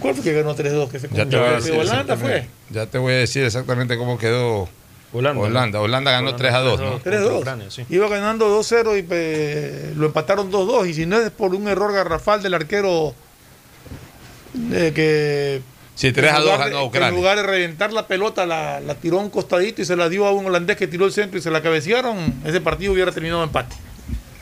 [0.00, 0.88] ¿Cuál fue que ganó 3-2?
[0.90, 2.36] Que se Ya te voy a decir Holanda fue.
[2.36, 4.68] exactamente- Ya te voy a decir exactamente cómo quedó
[5.12, 5.40] Holanda.
[5.42, 5.80] Holanda.
[5.80, 6.80] Holanda, ganó 3 a 2.
[6.80, 7.00] ¿no?
[7.00, 7.86] 3-2.
[7.88, 10.88] Iba ganando 2-0 y eh, lo empataron 2-2.
[10.88, 13.14] Y si no es por un error garrafal del arquero
[14.72, 15.62] eh, que.
[15.98, 17.08] Sí, 3 a en 2 lugar de- ganó Ucrania.
[17.08, 20.08] En lugar de reventar la pelota, la, la tiró a un costadito y se la
[20.08, 22.40] dio a un holandés que tiró el centro y se la cabecearon.
[22.44, 23.74] Ese partido hubiera terminado en empate.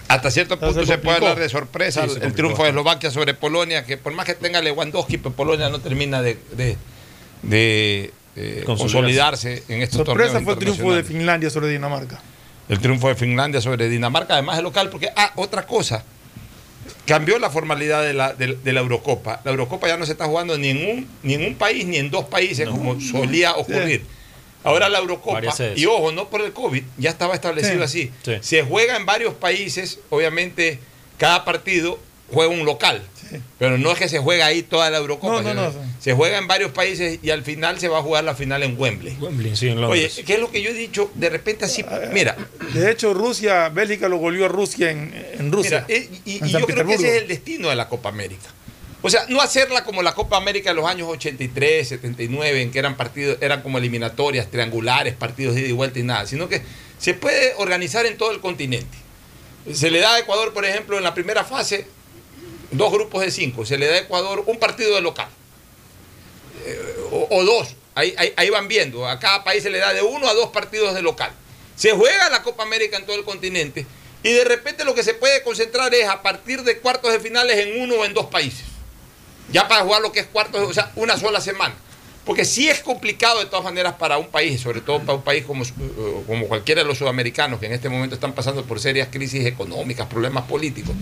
[0.08, 2.34] Hasta cierto punto se, puede hablar de sorpresa Sí, el complicó.
[2.36, 6.20] triunfo de Eslovaquia sobre Polonia, que por más que tenga Lewandowski, pues Polonia no termina
[6.22, 6.76] de, de,
[7.42, 11.02] de, eh, consolidarse en estos Sorpresa torneos fue el triunfo de.
[11.04, 12.20] Finlandia sobre Dinamarca.
[12.68, 16.04] El triunfo de Finlandia sobre Dinamarca, además de local, porque, ah, otra cosa,
[17.06, 19.40] cambió la formalidad de la, de, de la Eurocopa.
[19.44, 21.96] La Eurocopa ya no se está jugando ni en un, ni en un país ni
[21.96, 24.04] en dos países como solía ocurrir.
[24.64, 25.40] Ahora la Eurocopa,
[25.76, 28.10] y ojo, no por el COVID, ya estaba establecido Sí.
[28.24, 28.40] así.
[28.42, 30.80] Se juega en varios países, obviamente
[31.18, 31.98] cada partido
[32.32, 33.00] juega un local.
[33.58, 35.42] Pero no es que se juega ahí toda la Eurocopa.
[35.42, 35.84] No, no, se, no.
[36.00, 38.78] se juega en varios países y al final se va a jugar la final en
[38.78, 39.16] Wembley.
[39.20, 40.10] Wembley, sí, en Oye.
[40.26, 41.10] ¿qué es lo que yo he dicho?
[41.14, 42.36] De repente así, mira,
[42.74, 45.84] De hecho, Rusia, Bélgica lo goleó a Rusia en, en Rusia.
[45.88, 47.88] Mira, eh, y, y en San yo creo que ese es el destino de la
[47.88, 48.48] Copa América.
[49.02, 52.78] O sea, no hacerla como la Copa América de los años 83, 79, en que
[52.78, 56.62] eran partidos, eran como eliminatorias, triangulares, partidos de ida y vuelta y nada, sino que
[56.98, 58.98] se puede organizar en todo el continente.
[59.72, 61.86] Se le da a Ecuador, por ejemplo, en la primera fase,
[62.70, 63.64] dos grupos de cinco.
[63.66, 65.28] Se le da a Ecuador un partido de local.
[66.64, 66.96] Eh,
[67.30, 67.68] o, dos.
[67.94, 69.06] Ahí, ahí- ahí van viendo.
[69.08, 71.30] A cada país se le da de uno a dos partidos de local.
[71.76, 73.86] Se juega la Copa América en todo el continente
[74.22, 77.56] y de repente lo que se puede concentrar es a partir de cuartos de finales
[77.58, 78.64] en uno o en dos países.
[79.50, 81.74] Ya para jugar lo que es cuartos, o sea, una sola semana.
[82.26, 85.44] Porque sí es complicado de todas maneras para un país, sobre todo para un país
[85.44, 85.68] como, eh,
[86.26, 90.08] como cualquiera de los sudamericanos que en este momento están pasando por serias crisis económicas,
[90.08, 90.92] problemas políticos.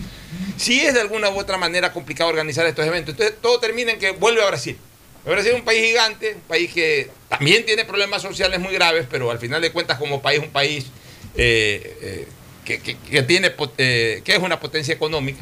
[0.55, 3.13] Sí es de alguna u otra manera complicado organizar estos eventos.
[3.15, 4.77] Entonces todo termina en que vuelve a Brasil.
[5.25, 9.31] Brasil es un país gigante, un país que también tiene problemas sociales muy graves, pero
[9.31, 10.85] al final de cuentas como país, un país
[11.35, 12.27] eh, eh,
[12.63, 15.41] que, que- tiene, que es una potencia económica.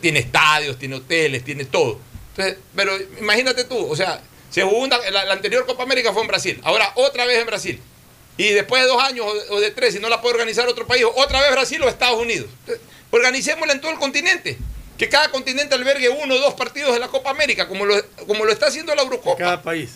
[0.00, 1.98] Tiene estadios, tiene hoteles, tiene todo.
[2.30, 4.22] Entonces, pero imagínate tú, o sea,
[4.52, 7.46] se jugó una- la, la anterior Copa América fue en Brasil, ahora otra vez en
[7.46, 7.80] Brasil.
[8.36, 10.68] Y después de dos años o de, o de tres, si no la puede organizar
[10.68, 12.46] otro país, otra vez Brasil o Estados Unidos.
[12.60, 14.56] Entonces, organicémosla en todo el continente.
[14.98, 17.94] Que cada continente albergue uno o dos partidos de la Copa América, como lo,
[18.26, 19.36] como lo está haciendo la Eurocopa.
[19.36, 19.90] Cada país.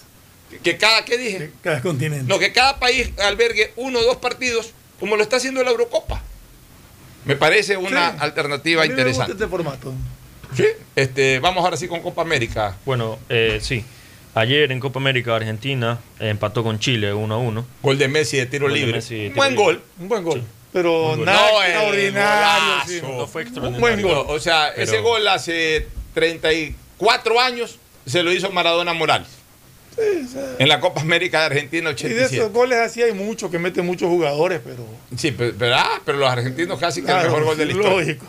[0.51, 1.51] Que, que cada, ¿qué dije?
[1.63, 2.25] Cada continente.
[2.27, 6.23] No, que cada país albergue uno o dos partidos, como lo está haciendo la Eurocopa.
[7.25, 8.17] Me parece una Sí.
[8.21, 9.33] alternativa A mí me gusta interesante.
[9.33, 9.95] este formato.
[10.57, 10.67] Sí.
[10.95, 12.77] Este, vamos ahora sí con Copa América.
[12.85, 13.85] Bueno, eh, sí.
[14.37, 17.67] Ayer en Copa América Argentina empató con Chile 1 a 1.
[17.83, 18.97] Gol de Messi de tiro Gol de libre.
[18.97, 19.65] Messi de tiro Buen libre.
[19.65, 19.83] gol.
[19.99, 20.43] Un buen gol.
[20.75, 21.25] Pero Buen gol.
[21.25, 22.75] nada No, eh, extraordinario.
[22.87, 23.01] sí.
[23.03, 23.81] No fue Un extraordinario.
[23.81, 24.27] buen gol.
[24.29, 29.29] O sea, Pero- ese gol hace 34 años se lo hizo Maradona Morales.
[30.59, 32.37] En la Copa América de Argentina Y de 87.
[32.37, 34.87] esos goles así hay muchos que meten muchos jugadores, pero.
[35.17, 37.91] Sí, pero, pero, ah, pero los argentinos casi que el mejor gol de la historia.
[38.01, 38.27] lógico.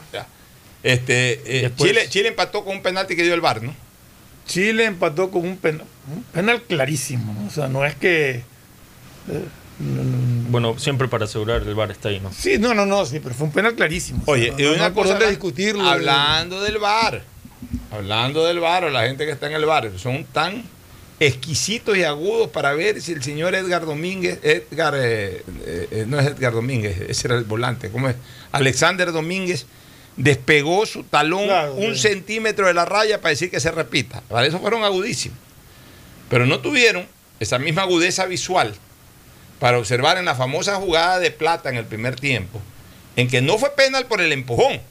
[0.84, 3.76] Este, eh, Después- Chile, Chile empató con un penalti que dio el VAR, ¿no?
[4.48, 7.34] Chile empató con un penal, un penal clarísimo.
[7.34, 7.48] ¿no?
[7.48, 8.30] O sea, no es que.
[9.30, 9.44] eh,
[9.80, 12.32] no, no, Bueno, siempre para asegurar el bar está ahí, ¿no?
[12.34, 14.24] Sí, no, no, no, sí, pero fue un penal clarísimo.
[14.26, 15.86] Oye, O sea, y no, no una hay por cosa dónde habla- discutirlo.
[15.88, 17.24] Hablando del bar,
[17.92, 20.64] hablando del bar, o la gente que está en el bar, son tan
[21.20, 26.28] exquisitos y agudos para ver si el señor Edgar Domínguez, Edgar, eh, eh, no es
[26.28, 28.16] Edgar Domínguez, ese era el volante, ¿cómo es?
[28.52, 29.66] Alexander Domínguez
[30.18, 34.22] despegó su talón Claro, un centímetro de la raya para decir que se repita.
[34.28, 35.38] Para eso fueron agudísimos.
[36.30, 37.08] Pero no tuvieron
[37.40, 38.74] esa misma agudeza visual
[39.60, 42.62] para observar en la famosa jugada de plata en el primer tiempo,
[43.16, 44.82] en que no fue penal por el empujón.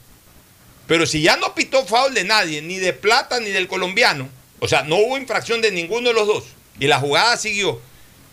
[0.87, 4.29] Pero si ya no pitó foul de nadie, ni de plata ni del colombiano,
[4.59, 6.43] o sea, no hubo infracción de ninguno de los dos,
[6.79, 7.79] y la jugada siguió,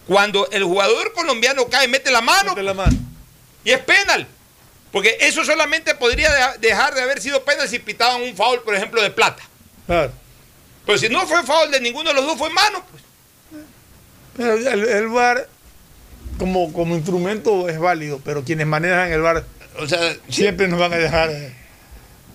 [0.06, 2.96] cuando el jugador colombiano cae, mete la mano, Mete la mano.
[3.64, 4.26] y es penal.
[4.94, 8.74] Porque eso solamente podría deja- dejar de haber sido penal si pitaban un foul, por
[8.74, 9.42] ejemplo, de plata.
[9.86, 10.12] Claro.
[10.86, 12.82] Pero si no fue foul de ninguno de los dos, fue mano.
[12.90, 13.02] Pues.
[14.36, 15.48] Pero el, el VAR
[16.38, 19.44] como, como instrumento es válido, pero quienes manejan el VAR
[19.78, 21.52] o sea, Siempre nos van a dejar eh,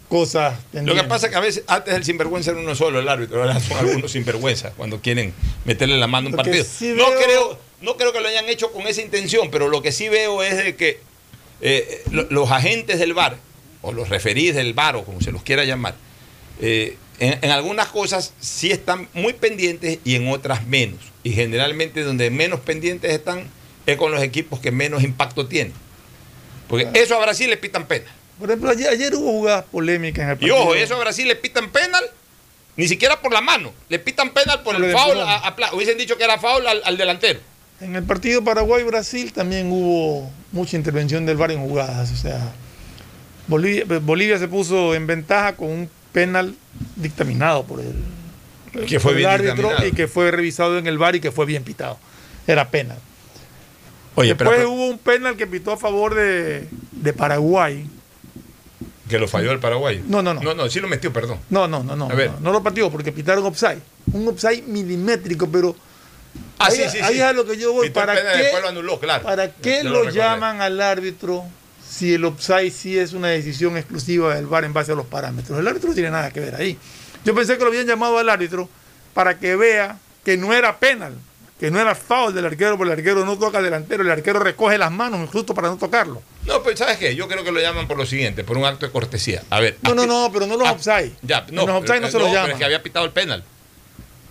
[0.09, 1.07] cosas Lo que pendientes.
[1.07, 3.77] pasa es que a veces antes el sinvergüenza era uno solo, el árbitro, ahora son
[3.77, 5.33] algunos sinvergüenza cuando quieren
[5.65, 6.63] meterle la mano a un partido.
[6.65, 9.81] sí no, veo- creo, no creo que lo hayan hecho con esa intención, pero lo
[9.81, 10.99] que sí veo es de que
[11.61, 13.37] eh, lo- los agentes del bar,
[13.81, 15.95] o los referís del bar, o como se los quiera llamar,
[16.61, 20.99] eh, en, en algunas cosas sí están muy pendientes y en otras menos.
[21.23, 23.43] Y generalmente donde menos pendientes están
[23.85, 25.73] es con los equipos que menos impacto tienen.
[26.67, 28.05] Porque eso a Brasil le pitan pena.
[28.37, 30.55] Por ejemplo, ayer, ayer hubo jugadas polémicas en el Y partido.
[30.57, 32.03] ojo, eso a Brasil le pitan penal,
[32.77, 35.19] ni siquiera por la mano, le pitan penal por Por el el foul.
[35.19, 37.39] A, a hubiesen dicho que era foul al, al delantero.
[37.81, 42.11] En el partido Paraguay-Brasil también hubo mucha intervención del VAR en jugadas.
[42.11, 42.51] O sea,
[43.47, 46.55] Bolivia, Bolivia se puso en ventaja con un penal
[46.95, 47.95] dictaminado por el,
[48.85, 51.45] Que fue por el árbitro y que fue revisado en el VAR y que fue
[51.45, 51.97] bien pitado.
[52.47, 52.97] Era penal.
[54.15, 57.87] Oye, Después pero- hubo un penal que pitó a favor de, de Paraguay.
[59.07, 60.03] que lo falló el Paraguay.
[60.05, 60.41] No, no, no.
[60.41, 61.39] No, no, sí lo metió, perdón.
[61.49, 62.09] No, no, no, no.
[62.09, 62.31] A ver.
[62.31, 63.79] No, no lo partió porque pitaron offside.
[64.11, 65.75] Un offside milimétrico, pero.
[66.59, 67.19] Ah, ahí, sí, sí, ahí sí.
[67.19, 67.89] es a lo que yo voy.
[67.89, 69.23] ¿Para qué, lo anuló, claro.
[69.23, 71.45] ¿Para qué lo llaman al árbitro
[71.89, 75.57] si el offside sí es una decisión exclusiva del VAR en base a los parámetros?
[75.57, 76.77] El árbitro no tiene nada que ver ahí.
[77.25, 78.69] Yo pensé que lo habían llamado al árbitro
[79.13, 81.13] para que vea que no era penal,
[81.59, 84.77] que no era foul del arquero, porque el arquero no toca delantero, el arquero recoge
[84.77, 86.21] las manos justo para no tocarlo.
[86.45, 87.15] No, pues ¿sabes qué?
[87.15, 89.43] Yo creo que lo llaman por lo siguiente, por un acto de cortesía.
[89.49, 89.77] A ver.
[89.81, 91.11] No, no, no, pero no los Ah, offside.
[91.21, 92.51] Ya, no, los offside pero- no se los pero llaman.
[92.51, 93.43] es que había pitado el penal.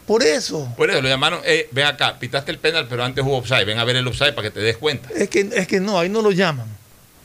[0.08, 0.72] Por eso.
[0.76, 3.78] Por eso lo llamaron, eh, ven acá, pitaste el penal, pero antes hubo offside, ven
[3.78, 5.08] a ver el offside para que te des cuenta.
[5.14, 6.66] Es que, es que no, ahí no lo llaman.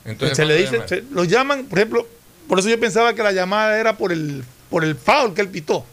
[0.06, 1.10] Entonces, se le ¿cuándo dice, lo llaman?
[1.10, 2.08] se- lo llaman, por ejemplo,
[2.48, 5.48] por eso yo pensaba que la llamada era por el, por el foul que él
[5.50, 5.86] pitó.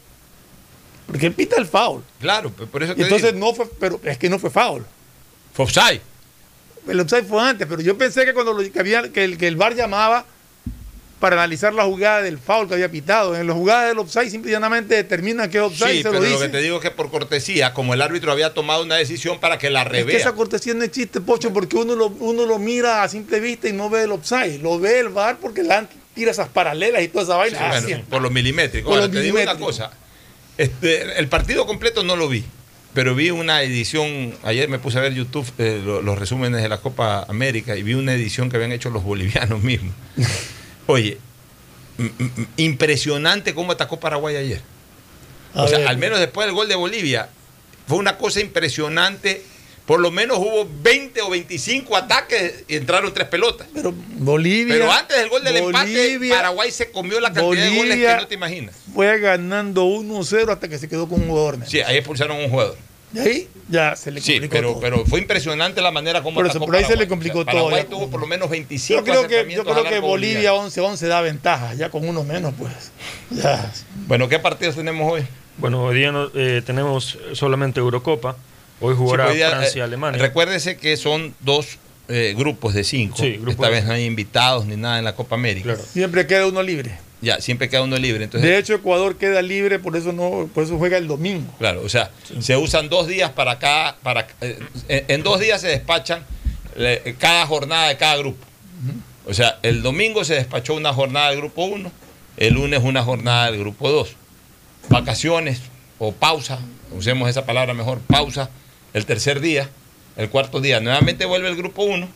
[1.06, 2.02] Porque él pita el foul.
[2.20, 3.46] Claro, por eso te entonces digo.
[3.46, 4.84] no fue, pero es que no fue foul.
[5.54, 6.00] Fue offside.
[6.88, 9.46] El offside fue antes, pero yo pensé que cuando lo, que, había, que, el, que
[9.46, 10.24] el VAR llamaba
[11.20, 13.36] para analizar la jugada del foul que había pitado.
[13.36, 16.14] En las jugadas del offside simple y llanamente determinan que es offside Sí, se pero
[16.14, 16.48] lo lo, que dice.
[16.48, 19.68] te digo es que por cortesía, como el árbitro había tomado una decisión para que
[19.70, 20.16] la Es revea.
[20.16, 23.68] que esa cortesía no existe, Pocho, porque uno lo, uno lo mira a simple vista
[23.68, 24.58] y no ve el offside.
[24.62, 25.74] Lo ve el VAR porque le
[26.14, 27.80] tira esas paralelas y toda esa vaina.
[27.80, 28.88] Sí, bueno, por lo milimétrico.
[28.88, 29.90] Por Ahora, te digo una cosa.
[30.58, 32.44] Este, el partido completo no lo vi,
[32.94, 34.34] pero vi una edición.
[34.42, 37.82] Ayer me puse a ver YouTube eh, lo- los resúmenes de la Copa América y
[37.82, 39.94] vi una edición que habían hecho los bolivianos mismos.
[40.90, 41.18] Oye,
[42.56, 44.60] impresionante cómo atacó Paraguay ayer.
[45.54, 45.88] A o sea, ver.
[45.88, 47.28] al menos después del gol de Bolivia,
[47.86, 49.42] fue una cosa impresionante.
[49.86, 53.66] Por lo menos hubo 20 o 25 ataques y entraron tres pelotas.
[53.74, 54.74] Pero Bolivia.
[54.74, 58.26] Pero antes del gol del empate, Paraguay se comió la cantidad de goles que no
[58.28, 58.76] te imaginas.
[58.94, 61.58] Fue ganando 1-0 hasta que se quedó con un jugador.
[61.66, 62.89] Sí, ahí expulsaron a un jugador.
[63.12, 64.80] Y ahí ya se le Sí, complicó pero, todo.
[64.80, 67.04] pero fue impresionante la manera como Por eso, por ahí se Paraguay.
[67.04, 67.88] le complicó O sea, Paraguay todo, ya.
[67.90, 70.94] tuvo por lo menos 25 Yo creo que, yo creo que Bolivia boliviano.
[70.94, 72.72] 11-11 da ventaja, ya con uno menos, pues.
[73.30, 73.72] Ya.
[74.06, 75.22] Bueno, ¿qué partidos tenemos hoy?
[75.58, 78.36] Bueno, hoy día no- eh, tenemos solamente Eurocopa.
[78.80, 80.22] Hoy jugará Sí, hoy día, Francia y eh, Alemania.
[80.22, 81.78] Recuérdese que son dos
[82.08, 83.16] eh, grupos de cinco.
[83.18, 85.76] Sí, grupos Esta de vez no hay invitados ni nada en la Copa América.
[85.76, 86.98] Siempre queda uno libre.
[87.22, 88.24] Ya, siempre queda uno libre.
[88.24, 91.52] Entonces, De hecho, Ecuador queda libre, por eso no, por eso juega el domingo.
[91.58, 92.10] Claro, o sea,
[92.40, 94.58] se usan dos días para cada, para, eh,
[95.08, 96.24] en, dos días se despachan
[96.76, 98.44] le- cada jornada de cada grupo.
[99.26, 101.92] O sea, el domingo se despachó una jornada del grupo 1,
[102.38, 104.16] el lunes una jornada del grupo 2.
[104.88, 105.60] Vacaciones
[105.98, 106.58] o pausa,
[106.96, 108.48] usemos esa palabra mejor, pausa,
[108.94, 109.68] el tercer día,
[110.16, 112.08] el cuarto día, nuevamente vuelve el grupo 1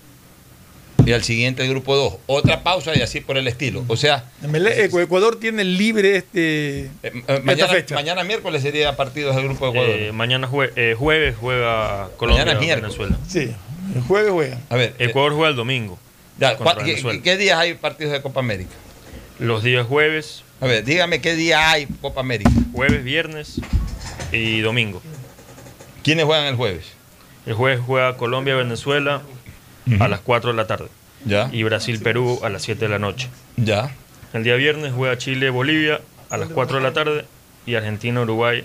[1.07, 2.15] y al siguiente el grupo 2.
[2.27, 3.85] Otra pausa y así por el estilo.
[3.89, 7.95] O sea, Ecuador tiene libre este eh, eh, esta mañana, fecha.
[7.95, 9.97] mañana miércoles sería partidos del grupo de Ecuador.
[9.99, 12.97] Eh, mañana jue- eh, jueves juega Colombia Mañana miércoles.
[12.99, 13.19] Venezuela.
[13.29, 13.55] Sí,
[13.95, 14.59] el jueves juega.
[14.71, 15.99] A ver, eh, Ecuador juega el domingo.
[16.39, 17.21] Ya, contra ¿cuál- ¿qué, Venezuela.
[17.23, 18.71] qué días hay partidos de Copa América?
[19.39, 22.51] Los días jueves, A ver, dígame qué día hay Copa América.
[22.73, 23.61] jueves, viernes
[24.33, 25.03] y domingo.
[26.03, 26.87] ¿Quiénes juegan el jueves?
[27.47, 28.17] El jueves juega
[30.01, 30.89] A las 4 de la tarde.
[31.25, 31.49] Ya.
[31.53, 33.29] Y Brasil-Perú a las 7 de la noche.
[33.57, 33.95] Ya.
[34.33, 36.01] El día viernes juega Chile-Bolivia
[36.31, 37.25] a las 4 de la tarde
[37.67, 38.65] y Argentina-Uruguay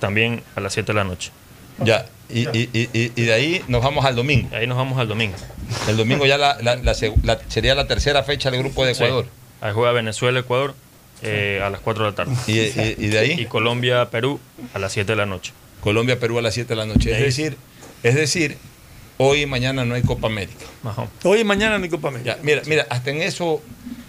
[0.00, 1.30] también a las 7 de la noche.
[1.78, 2.06] Ya.
[2.28, 4.48] Y, y- y- y- de ahí nos vamos al domingo.
[4.56, 5.36] Ahí nos vamos al domingo.
[5.88, 8.94] El domingo ya la, la- la seg- la- sería la tercera fecha del grupo de
[8.94, 9.02] Sí.
[9.04, 9.26] Ecuador.
[9.60, 10.74] Ahí juega Venezuela-Ecuador
[11.22, 12.32] eh, a las 4 de la tarde.
[12.48, 12.54] ¿Y,
[13.08, 13.32] de ahí?
[13.38, 14.40] Y Colombia-Perú
[14.74, 15.52] a las 7 de la noche.
[15.80, 17.12] Colombia, Perú a las 7 de la noche.
[17.12, 17.56] Es decir,
[18.02, 18.56] es decir,
[19.22, 20.64] hoy y mañana no hay Copa América.
[20.84, 21.06] Ajá.
[21.24, 22.36] Hoy y mañana no hay Copa América.
[22.36, 23.62] Ya, mira, mira, hasta en eso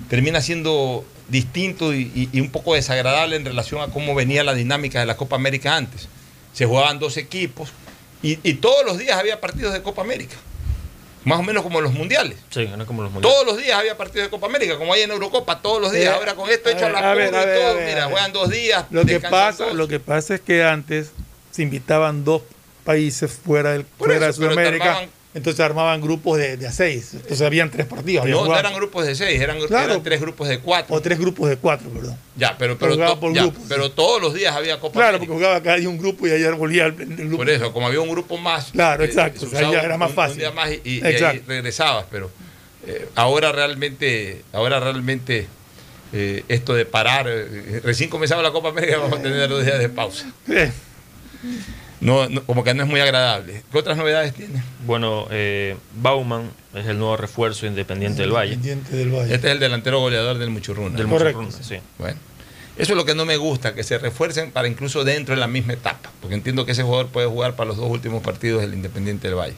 [0.09, 4.53] termina siendo distinto y, y- y un poco desagradable en relación a cómo venía la
[4.53, 6.07] dinámica de la Copa América antes.
[6.53, 7.69] Se jugaban dos equipos
[8.21, 10.35] y, y todos los días había partidos de Copa América.
[11.25, 12.37] Más o menos como los mundiales.
[12.49, 13.33] Sí, no como los mundiales.
[13.33, 16.13] Todos los días había partidos de Copa América, como hay en Eurocopa, todos los días.
[16.13, 17.59] Eh, Ahora con esto a hecho a ver, la a ver, curva a y ver,
[17.59, 18.85] todo, a ver, mira, juegan dos días.
[18.91, 21.11] Lo que, pasa, lo que pasa es que antes
[21.51, 22.41] se invitaban dos
[22.83, 27.09] países fuera, del, fuera eso, de Sudamérica, armaban- entonces armaban grupos de, de a seis.
[27.13, 28.25] Entonces habían tres partidos.
[28.27, 29.85] No, eran grupos de seis, eran, Claro.
[29.93, 30.95] eran tres grupos de cuatro.
[30.95, 32.15] O tres grupos de cuatro, perdón.
[32.35, 35.17] Ya, pero, pero, Jugaba to- por ya, grupos, pero todos los días había Copa Claro,
[35.17, 35.27] América.
[35.33, 37.37] porque jugaba cada día un grupo y ayer volvía el, el grupo.
[37.37, 38.71] Por eso, como había un grupo más.
[38.71, 40.33] Claro, eh, exacto, o sea, ya era más un- fácil.
[40.35, 41.25] Un día más y, y- y Exacto.
[41.27, 42.29] ahí regresabas, pero
[42.85, 45.47] eh, ahora realmente, ahora realmente
[46.11, 47.25] eh, esto de parar,
[47.83, 50.31] recién comenzaba la Copa América, vamos a tener dos días de pausa.
[52.03, 53.63] No, no, como que no es muy agradable.
[53.71, 54.61] ¿Qué otras novedades tiene?
[54.85, 58.53] Bueno, eh, Bauman es el nuevo refuerzo independiente del Valle.
[58.53, 59.33] Independiente del Valle.
[59.33, 60.97] Este es el delantero goleador del Muchurruna.
[60.97, 61.41] Del Correcto.
[61.41, 61.77] Muchurruna, sí.
[61.97, 62.17] Bueno,
[62.77, 65.47] eso es lo que no me gusta, que se refuercen para incluso dentro de la
[65.47, 68.73] misma etapa, porque entiendo que ese jugador puede jugar para los dos últimos partidos del
[68.73, 69.55] Independiente del Valle.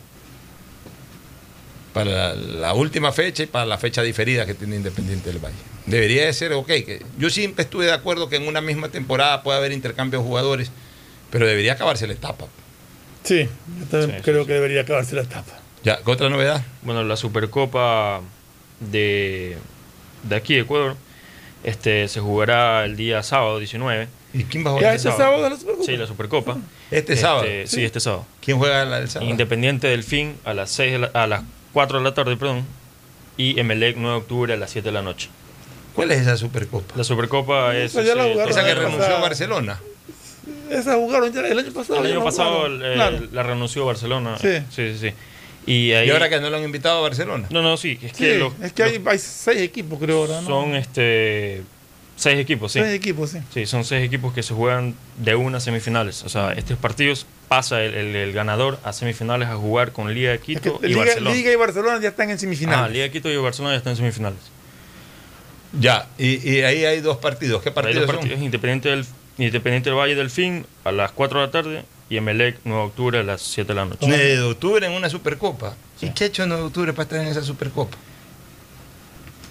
[1.93, 5.55] Para la, la última fecha y para la fecha diferida que tiene Independiente del Valle.
[5.85, 6.67] Debería de ser ok.
[6.67, 10.25] Que yo siempre estuve de acuerdo que en una misma temporada puede haber intercambio de
[10.25, 10.71] jugadores,
[11.31, 12.45] pero debería acabarse la etapa.
[13.23, 13.47] Sí,
[13.79, 15.51] yo también Sí, creo que debería acabarse la etapa.
[15.83, 16.63] Ya, ¿qué otra novedad?
[16.83, 18.21] Bueno, la Supercopa
[18.79, 19.57] de,
[20.23, 20.95] de aquí, de Ecuador,
[21.63, 24.07] este, se jugará el día sábado 19.
[24.33, 24.95] ¿Y quién va a ¿Ya jugar?
[24.95, 25.85] este sábado la Supercopa?
[25.85, 26.57] Sí, la Supercopa.
[26.91, 27.45] Este sábado.
[27.65, 28.25] Sí, este sábado.
[28.41, 29.29] ¿Quién juega la- el sábado?
[29.31, 31.43] Independiente del Fin a las, 6 de la- a las
[31.73, 32.65] 4 de la tarde, perdón.
[33.37, 35.29] Y Emelec 9 de octubre a las 7 de la noche.
[35.95, 36.93] ¿Cuál es esa Supercopa?
[36.97, 37.91] La Supercopa es...
[37.91, 39.79] Esa ya la ese- jugaron Esa que renunció a Barcelona.
[40.69, 41.99] Esa jugaron ya el año pasado.
[42.01, 43.19] El año la pasado eh, Claro.
[43.31, 44.37] la renunció Barcelona.
[44.39, 44.49] Sí.
[44.69, 45.09] sí, sí.
[45.09, 45.13] sí.
[45.67, 47.47] Y, ahí, Y ahora que no lo han invitado a Barcelona.
[47.49, 47.97] No, no, sí.
[48.01, 50.47] Es Sí, que, los- es que hay, hay seis equipos, creo ahora, ¿no?
[50.47, 51.63] son este
[52.17, 52.79] seis equipos, sí.
[52.79, 53.39] Seis equipos, sí.
[53.53, 56.23] Sí, son seis equipos que se juegan de una a semifinales.
[56.23, 60.29] O sea, estos partidos pasa el, el- el ganador a semifinales a jugar con Liga
[60.29, 61.35] de Es que Quito y Liga, Barcelona.
[61.35, 62.85] Liga y Barcelona ya están en semifinales.
[62.85, 64.39] Ah, Liga de Quito y Barcelona ya están en semifinales.
[65.79, 67.61] Ya, y, y ahí hay dos partidos.
[67.61, 68.15] ¿Qué Hay partidos dos son?
[68.21, 69.05] partidos, Independiente del,
[69.37, 72.87] Independiente del Valle del Fin a las 4 de la tarde y Emelec 9 de
[72.87, 74.05] octubre a las 7 de la noche.
[74.07, 75.75] 9 de octubre en una Supercopa.
[76.01, 77.97] ¿Y qué ha hecho 9 de octubre para estar en esa Supercopa?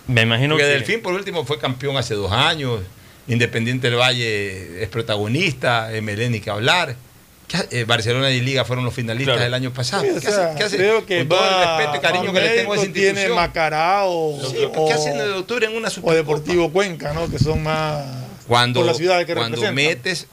[0.06, 0.70] Me imagino Porque que...
[0.72, 2.80] Delfín, por último, fue campeón hace dos años.
[3.26, 5.88] Independiente del Valle es protagonista.
[6.00, 6.94] MLN ni que hablar.
[7.48, 9.44] ¿Qué ha- eh, Barcelona y Liga fueron los finalistas Claro.
[9.44, 10.02] del año pasado.
[10.02, 10.58] Sí, o ¿Qué sea, hace?
[10.58, 10.76] ¿Qué hace?
[10.76, 13.08] Creo que Con todo va, el respeto y cariño que le tengo a esa tiene
[13.08, 13.36] institución.
[13.36, 16.14] Macará o, Sí, ¿Qué o- hace 9 de octubre en una o Supercopa?
[16.16, 17.30] Deportivo Cuenca, ¿no?
[17.30, 18.04] Que son más
[18.46, 19.74] cuando, por las ciudades que cuando representan.
[19.74, 20.26] metes,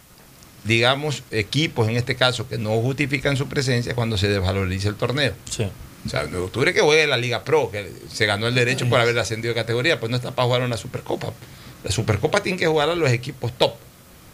[0.64, 5.34] digamos, equipos en este caso que no justifican su presencia, cuando se desvaloriza el torneo.
[5.50, 5.68] Sí.
[6.06, 9.00] O sea, en octubre que juegue la Liga Pro, que se ganó el derecho por
[9.00, 11.32] haber ascendido de categoría, pues no está para jugar una Supercopa.
[11.84, 13.76] La Supercopa tiene que jugar a los equipos top.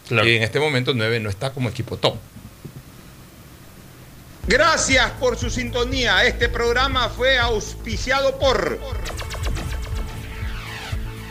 [0.08, 0.26] Claro.
[0.26, 2.16] Y en este momento 9 no está como equipo top.
[4.46, 6.24] Gracias por su sintonía.
[6.24, 8.78] Este programa fue auspiciado por